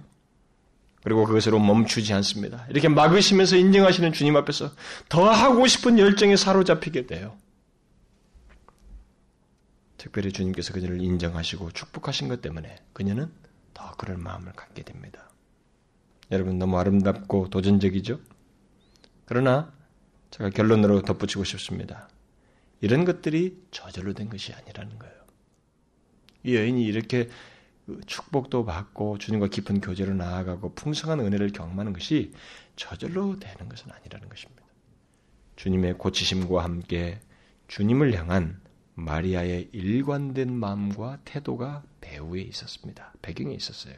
그리고 1.05 1.23
그것으로 1.23 1.59
멈추지 1.59 2.13
않습니다. 2.13 2.65
이렇게 2.67 2.89
막으시면서 2.89 3.57
인정하시는 3.57 4.11
주님 4.11 4.35
앞에서 4.37 4.71
더 5.07 5.29
하고 5.29 5.67
싶은 5.67 5.99
열정에 5.99 6.35
사로잡히게 6.35 7.05
돼요. 7.05 7.37
특별히 9.97 10.31
주님께서 10.31 10.73
그녀를 10.73 10.99
인정하시고 11.01 11.73
축복하신 11.73 12.27
것 12.27 12.41
때문에 12.41 12.77
그녀는 12.91 13.31
더 13.75 13.91
그럴 13.97 14.17
마음을 14.17 14.51
갖게 14.53 14.81
됩니다. 14.81 15.29
여러분 16.31 16.57
너무 16.57 16.79
아름답고 16.79 17.51
도전적이죠? 17.51 18.19
그러나 19.25 19.71
제가 20.31 20.49
결론으로 20.49 21.03
덧붙이고 21.03 21.43
싶습니다. 21.43 22.09
이런 22.81 23.05
것들이 23.05 23.61
저절로 23.69 24.13
된 24.13 24.27
것이 24.27 24.53
아니라는 24.53 24.97
거예요. 24.97 25.15
이 26.41 26.55
여인이 26.55 26.83
이렇게 26.83 27.29
축복도 28.07 28.65
받고 28.65 29.17
주님과 29.19 29.47
깊은 29.47 29.81
교제로 29.81 30.13
나아가고 30.13 30.73
풍성한 30.73 31.19
은혜를 31.19 31.51
경험하는 31.51 31.93
것이 31.93 32.31
저절로 32.75 33.38
되는 33.39 33.69
것은 33.69 33.91
아니라는 33.91 34.27
것입니다. 34.29 34.63
주님의 35.55 35.97
고치심과 35.97 36.63
함께 36.63 37.19
주님을 37.67 38.13
향한 38.17 38.59
마리아의 38.95 39.69
일관된 39.71 40.53
마음과 40.53 41.19
태도가 41.25 41.83
배후에 42.01 42.41
있었습니다. 42.41 43.13
배경에 43.21 43.53
있었어요. 43.53 43.95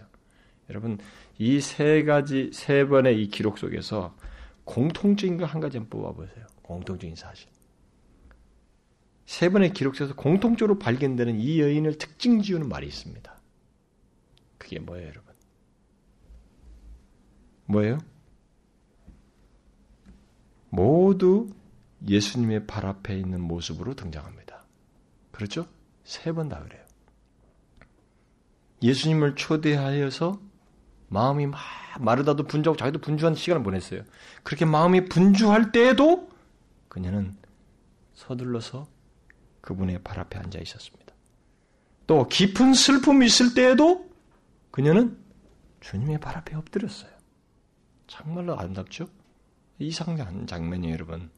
여러분, 0.70 0.98
이 1.38 1.62
세 1.62 2.04
가지, 2.04 2.50
세 2.54 2.86
번의 2.86 3.22
이 3.24 3.30
기록 3.30 3.58
속에서 3.58 4.16
공통적인 4.66 5.38
거 5.38 5.46
한 5.46 5.62
가지 5.62 5.78
한번 5.78 6.02
뽑아보세요. 6.02 6.46
공통적인 6.62 7.16
사실. 7.16 7.48
세 9.26 9.50
번의 9.50 9.74
기록 9.74 9.96
속에서 9.96 10.16
공통적으로 10.16 10.78
발견되는 10.80 11.40
이 11.40 11.62
여인을 11.62 11.98
특징 11.98 12.42
지우는 12.42 12.68
말이 12.68 12.88
있습니다. 12.88 13.37
그게 14.68 14.80
뭐예요, 14.80 15.08
여러분? 15.08 15.34
뭐예요? 17.68 17.98
모두 20.70 21.50
예수님의 22.06 22.68
발 22.68 22.86
앞에 22.86 23.18
있는 23.18 23.40
모습으로 23.42 23.94
등장합니다. 23.96 24.66
그렇죠? 25.32 25.68
세 26.04 26.34
번 26.34 26.50
다 26.50 26.62
그래요. 26.64 26.84
예수님을 28.84 29.36
초대하여서 29.36 30.40
마음이 31.08 31.48
막 31.48 31.60
마르다도 32.02 32.44
분주하고 32.44 32.78
자기도 32.78 33.00
분주한 33.00 33.36
시간을 33.36 33.64
보냈어요. 33.64 34.04
그렇게 34.44 34.66
마음이 34.66 35.06
분주할 35.06 35.72
때에도 35.72 36.30
그녀는 36.90 37.38
서둘러서 38.16 38.86
그분의 39.62 40.04
발 40.04 40.20
앞에 40.20 40.38
앉아 40.38 40.60
있었습니다. 40.60 41.14
또 42.06 42.28
깊은 42.28 42.74
슬픔이 42.74 43.26
있을 43.26 43.54
때에도 43.54 44.07
그녀는 44.78 45.18
주님의 45.80 46.20
발 46.20 46.38
앞에 46.38 46.56
엎드렸어요. 46.56 47.10
정말로 48.06 48.60
아름답죠? 48.60 49.08
이상한 49.80 50.46
장면이에요, 50.46 50.94
여러분. 50.94 51.32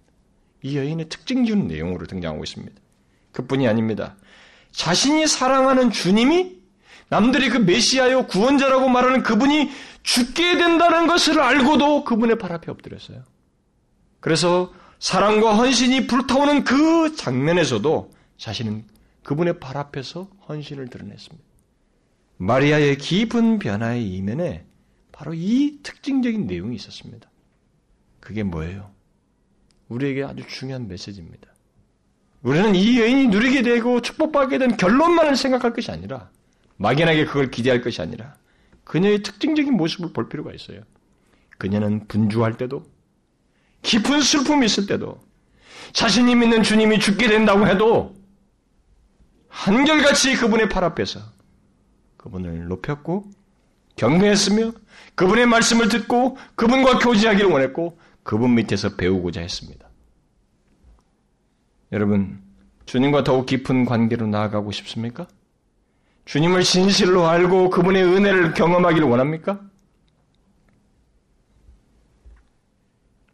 이 0.62 0.76
여인의 0.76 1.08
특징 1.08 1.46
주는 1.46 1.66
내용으로 1.66 2.06
등장하고 2.06 2.44
있습니다. 2.44 2.76
그뿐이 3.32 3.66
아닙니다. 3.66 4.18
자신이 4.72 5.26
사랑하는 5.26 5.90
주님이 5.90 6.60
남들이 7.08 7.48
그 7.48 7.60
메시아요 7.60 8.28
구원자라고 8.28 8.90
말하는 8.90 9.24
그분이 9.24 9.70
죽게 10.04 10.58
된다는 10.58 11.08
것을 11.08 11.40
알고도 11.40 12.04
그분의 12.04 12.40
발 12.40 12.52
앞에 12.52 12.70
엎드렸어요. 12.70 13.24
그래서 14.20 14.74
사랑과 15.00 15.56
헌신이 15.56 16.08
불타오는 16.08 16.66
그 16.66 17.16
장면에서도 17.16 18.12
자신은 18.36 18.86
그분의 19.24 19.62
발 19.62 19.78
앞에서 19.78 20.30
헌신을 20.50 20.90
드러냈습니다. 20.90 21.49
마리아의 22.40 22.98
깊은 22.98 23.60
변화의 23.60 24.10
이면에 24.16 24.66
바로 25.12 25.34
이 25.34 25.80
특징적인 25.84 26.48
내용이 26.48 26.76
있었습니다. 26.78 27.30
그게 28.22 28.44
뭐예요? 28.44 28.92
우리에게 29.90 30.24
아주 30.24 30.48
중요한 30.48 30.88
메시지입니다. 30.88 31.54
우리는 32.42 32.76
이 32.76 32.98
여인이 32.98 33.28
누리게 33.28 33.62
되고 33.62 34.02
축복받게 34.02 34.58
된 34.58 34.78
결론만을 34.78 35.36
생각할 35.36 35.74
것이 35.74 35.92
아니라 35.92 36.30
막연하게 36.78 37.26
그걸 37.26 37.52
기대할 37.52 37.82
것이 37.82 38.02
아니라 38.02 38.36
그녀의 38.86 39.22
특징적인 39.24 39.74
모습을 39.74 40.14
볼 40.14 40.30
필요가 40.30 40.54
있어요. 40.54 40.82
그녀는 41.58 42.08
분주할 42.08 42.56
때도 42.56 42.86
깊은 43.82 44.22
슬픔이 44.22 44.66
있을 44.66 44.86
때도 44.86 45.20
자신이 45.92 46.36
믿는 46.36 46.64
주님이 46.64 47.00
죽게 47.00 47.28
된다고 47.28 47.68
해도 47.68 48.16
한결같이 49.50 50.36
그분의 50.38 50.70
팔 50.70 50.86
앞에서 50.86 51.20
그분을 52.30 52.68
높였고 52.68 53.26
경배했으며 53.96 54.72
그분의 55.16 55.48
말씀을 55.48 55.90
듣고 55.90 56.38
그분과 56.56 57.00
교제하기를 57.00 57.50
원했고 57.50 58.00
그분 58.24 58.56
밑에서 58.56 58.96
배우고자 58.96 59.42
했습니다. 59.42 59.90
여러분, 61.92 62.42
주님과 62.86 63.24
더욱 63.24 63.48
깊은 63.48 63.86
관계로 63.86 64.28
나아가고 64.28 64.72
싶습니까? 64.72 65.28
주님을 66.26 66.64
진실로 66.64 67.28
알고 67.28 67.72
그분의 67.72 68.04
은혜를 68.04 68.54
경험하기를 68.54 69.08
원합니까? 69.08 69.60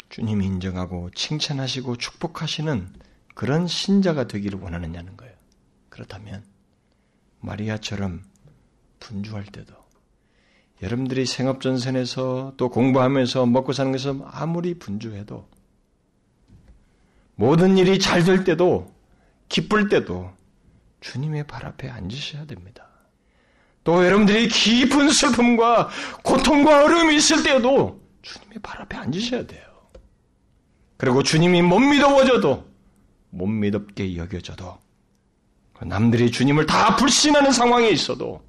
주님이 0.09 0.45
인정하고 0.45 1.09
칭찬하시고 1.13 1.97
축복하시는 1.97 2.87
그런 3.33 3.67
신자가 3.67 4.27
되기를 4.27 4.59
원하느냐는 4.59 5.17
거예요. 5.17 5.35
그렇다면 5.89 6.45
마리아처럼 7.41 8.23
분주할 9.05 9.45
때도 9.45 9.73
여러분들이 10.81 11.25
생업전선에서 11.25 12.53
또 12.57 12.69
공부하면서 12.69 13.45
먹고 13.45 13.71
사는 13.71 13.91
것에서 13.91 14.19
아무리 14.31 14.73
분주해도 14.79 15.47
모든 17.35 17.77
일이 17.77 17.99
잘 17.99 18.23
될 18.23 18.43
때도 18.43 18.91
기쁠 19.47 19.89
때도 19.89 20.31
주님의 21.01 21.45
발 21.45 21.65
앞에 21.65 21.89
앉으셔야 21.89 22.45
됩니다. 22.45 22.87
또 23.83 24.03
여러분들이 24.03 24.47
깊은 24.47 25.11
슬픔과 25.11 25.89
고통과 26.23 26.83
어려움이 26.83 27.15
있을 27.17 27.43
때에도 27.43 28.01
주님의 28.23 28.57
발 28.63 28.81
앞에 28.81 28.97
앉으셔야 28.97 29.45
돼요. 29.45 29.63
그리고 30.97 31.21
주님이 31.21 31.61
못 31.61 31.79
믿어워져도 31.79 32.65
못 33.29 33.45
믿었게 33.45 34.17
여겨져도 34.17 34.79
남들이 35.83 36.31
주님을 36.31 36.65
다 36.65 36.95
불신하는 36.95 37.51
상황에 37.51 37.89
있어도 37.89 38.41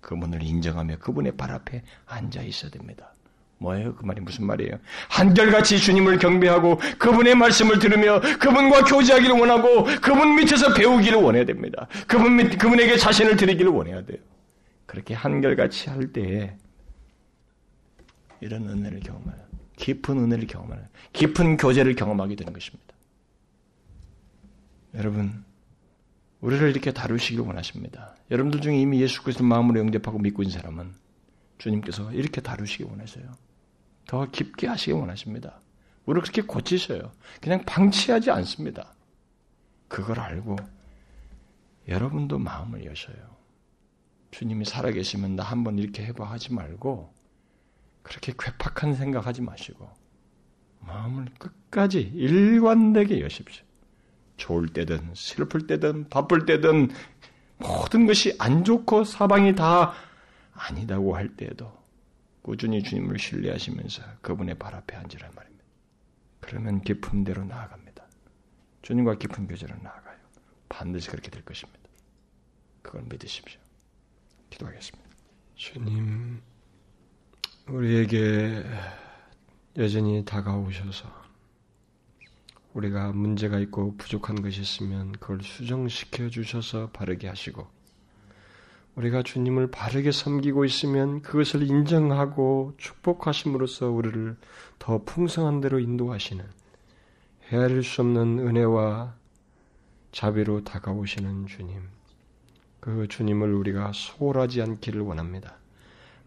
그분을 0.00 0.42
인정하며 0.42 0.98
그분의 0.98 1.36
발 1.36 1.50
앞에 1.50 1.82
앉아 2.06 2.42
있어야 2.42 2.70
됩니다. 2.70 3.12
뭐예요? 3.58 3.94
그 3.96 4.04
말이 4.04 4.20
무슨 4.20 4.46
말이에요? 4.46 4.78
한결같이 5.08 5.78
주님을 5.78 6.18
경배하고 6.18 6.80
그분의 6.98 7.34
말씀을 7.34 7.78
들으며 7.78 8.20
그분과 8.20 8.84
교제하기를 8.84 9.36
원하고 9.36 9.84
그분 10.00 10.36
밑에서 10.36 10.74
배우기를 10.74 11.20
원해야 11.20 11.44
됩니다. 11.44 11.88
그분 12.06 12.36
밑, 12.36 12.56
그분에게 12.56 12.96
자신을 12.96 13.36
드리기를 13.36 13.70
원해야 13.70 14.04
돼요. 14.04 14.18
그렇게 14.86 15.12
한결같이 15.14 15.90
할 15.90 16.12
때에 16.12 16.56
이런 18.40 18.68
은혜를 18.68 19.00
경험하는, 19.00 19.38
깊은 19.76 20.16
은혜를 20.16 20.46
경험하는, 20.46 20.84
깊은 21.12 21.56
교제를 21.56 21.96
경험하게 21.96 22.36
되는 22.36 22.52
것입니다. 22.52 22.94
여러분, 24.94 25.44
우리를 26.40 26.70
이렇게 26.70 26.92
다루시길 26.92 27.40
원하십니다. 27.40 28.14
여러분들 28.30 28.60
중에 28.60 28.78
이미 28.78 29.00
예수 29.00 29.22
그리스도 29.22 29.44
마음으로 29.44 29.80
영접하고 29.80 30.18
믿고 30.18 30.42
있는 30.42 30.56
사람은 30.56 30.92
주님께서 31.58 32.12
이렇게 32.12 32.40
다루시기 32.40 32.84
원하세요. 32.84 33.26
더 34.06 34.30
깊게 34.30 34.66
하시기 34.68 34.92
원하십니다. 34.92 35.60
우리를 36.06 36.22
그렇게 36.22 36.42
고치셔요. 36.42 37.12
그냥 37.40 37.64
방치하지 37.64 38.30
않습니다. 38.30 38.94
그걸 39.88 40.20
알고 40.20 40.56
여러분도 41.88 42.38
마음을 42.38 42.84
여셔요. 42.84 43.16
주님이 44.30 44.64
살아계시면 44.64 45.36
나 45.36 45.42
한번 45.42 45.78
이렇게 45.78 46.04
해봐 46.06 46.24
하지 46.24 46.52
말고 46.52 47.12
그렇게 48.02 48.32
괴팍한 48.38 48.94
생각하지 48.94 49.42
마시고 49.42 49.90
마음을 50.80 51.26
끝까지 51.38 52.00
일관되게 52.00 53.20
여십시오. 53.20 53.67
좋을 54.38 54.68
때든 54.68 55.12
슬플 55.14 55.66
때든 55.66 56.08
바쁠 56.08 56.46
때든 56.46 56.88
모든 57.58 58.06
것이 58.06 58.34
안 58.38 58.64
좋고 58.64 59.04
사방이 59.04 59.54
다 59.54 59.92
아니다고 60.52 61.14
할 61.14 61.36
때에도 61.36 61.76
꾸준히 62.40 62.82
주님을 62.82 63.18
신뢰하시면서 63.18 64.02
그분의 64.22 64.54
발 64.54 64.74
앞에 64.74 64.96
앉으란 64.96 65.30
말입니다. 65.34 65.64
그러면 66.40 66.80
깊음대로 66.80 67.44
나아갑니다. 67.44 68.04
주님과 68.82 69.16
깊은 69.16 69.48
교제로 69.48 69.74
나아가요. 69.82 70.16
반드시 70.68 71.10
그렇게 71.10 71.30
될 71.30 71.44
것입니다. 71.44 71.78
그걸 72.80 73.02
믿으십시오. 73.02 73.60
기도하겠습니다. 74.48 75.10
주님, 75.56 76.40
우리에게 77.68 78.64
여전히 79.76 80.24
다가오셔서 80.24 81.17
우리가 82.78 83.10
문제가 83.10 83.58
있고 83.58 83.96
부족한 83.96 84.40
것이 84.40 84.60
있으면 84.60 85.12
그걸 85.12 85.42
수정시켜 85.42 86.28
주셔서 86.30 86.90
바르게 86.90 87.26
하시고 87.26 87.66
우리가 88.94 89.22
주님을 89.22 89.70
바르게 89.70 90.12
섬기고 90.12 90.64
있으면 90.64 91.22
그것을 91.22 91.62
인정하고 91.62 92.74
축복하심으로써 92.78 93.90
우리를 93.90 94.36
더 94.78 95.02
풍성한 95.04 95.60
대로 95.60 95.80
인도하시는 95.80 96.44
헤아릴 97.50 97.82
수 97.82 98.02
없는 98.02 98.40
은혜와 98.40 99.14
자비로 100.12 100.64
다가오시는 100.64 101.46
주님. 101.46 101.80
그 102.80 103.08
주님을 103.08 103.52
우리가 103.54 103.92
소홀하지 103.92 104.62
않기를 104.62 105.00
원합니다. 105.00 105.56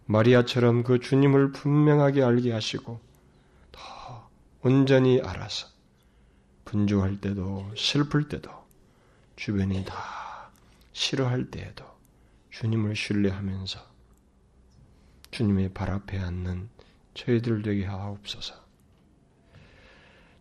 마리아처럼 0.06 0.82
그 0.82 1.00
주님을 1.00 1.52
분명하게 1.52 2.22
알게 2.22 2.52
하시고 2.52 3.00
더 3.70 4.28
온전히 4.62 5.20
알아서 5.20 5.71
분주할 6.64 7.20
때도 7.20 7.70
슬플 7.76 8.28
때도 8.28 8.50
주변이 9.36 9.84
다 9.84 10.50
싫어할 10.92 11.50
때에도 11.50 11.84
주님을 12.50 12.94
신뢰하면서 12.96 13.80
주님의 15.30 15.72
발 15.72 15.90
앞에 15.90 16.18
앉는 16.18 16.68
저희들 17.14 17.62
되게 17.62 17.84
하옵소서. 17.84 18.54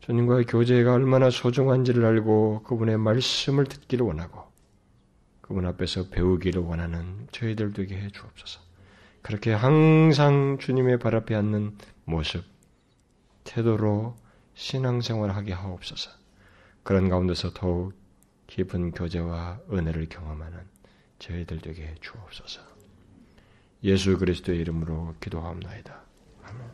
주님과의 0.02 0.46
교제가 0.46 0.94
얼마나 0.94 1.30
소중한지를 1.30 2.04
알고 2.06 2.64
그분의 2.64 2.98
말씀을 2.98 3.66
듣기를 3.66 4.06
원하고 4.06 4.52
그분 5.42 5.66
앞에서 5.66 6.10
배우기를 6.10 6.62
원하는 6.62 7.28
저희들 7.32 7.74
되게 7.74 7.98
해 7.98 8.10
주옵소서. 8.10 8.62
그렇게 9.22 9.54
항상 9.54 10.58
주님의 10.60 10.98
발 10.98 11.16
앞에 11.16 11.36
앉는 11.36 11.78
모습, 12.06 12.44
태도로 13.44 14.16
신앙생활을 14.54 15.36
하게 15.36 15.54
하옵소서. 15.54 16.12
그런 16.84 17.10
가운데서 17.10 17.54
더욱 17.54 17.94
깊은 18.48 18.92
교제와 18.92 19.60
은혜를 19.72 20.10
경험하는 20.10 20.60
저희들 21.20 21.60
되게 21.60 21.96
주옵소서. 22.02 22.62
예수 23.84 24.18
그리스도의 24.18 24.60
이름으로 24.60 25.16
기도하옵나이다. 25.20 26.11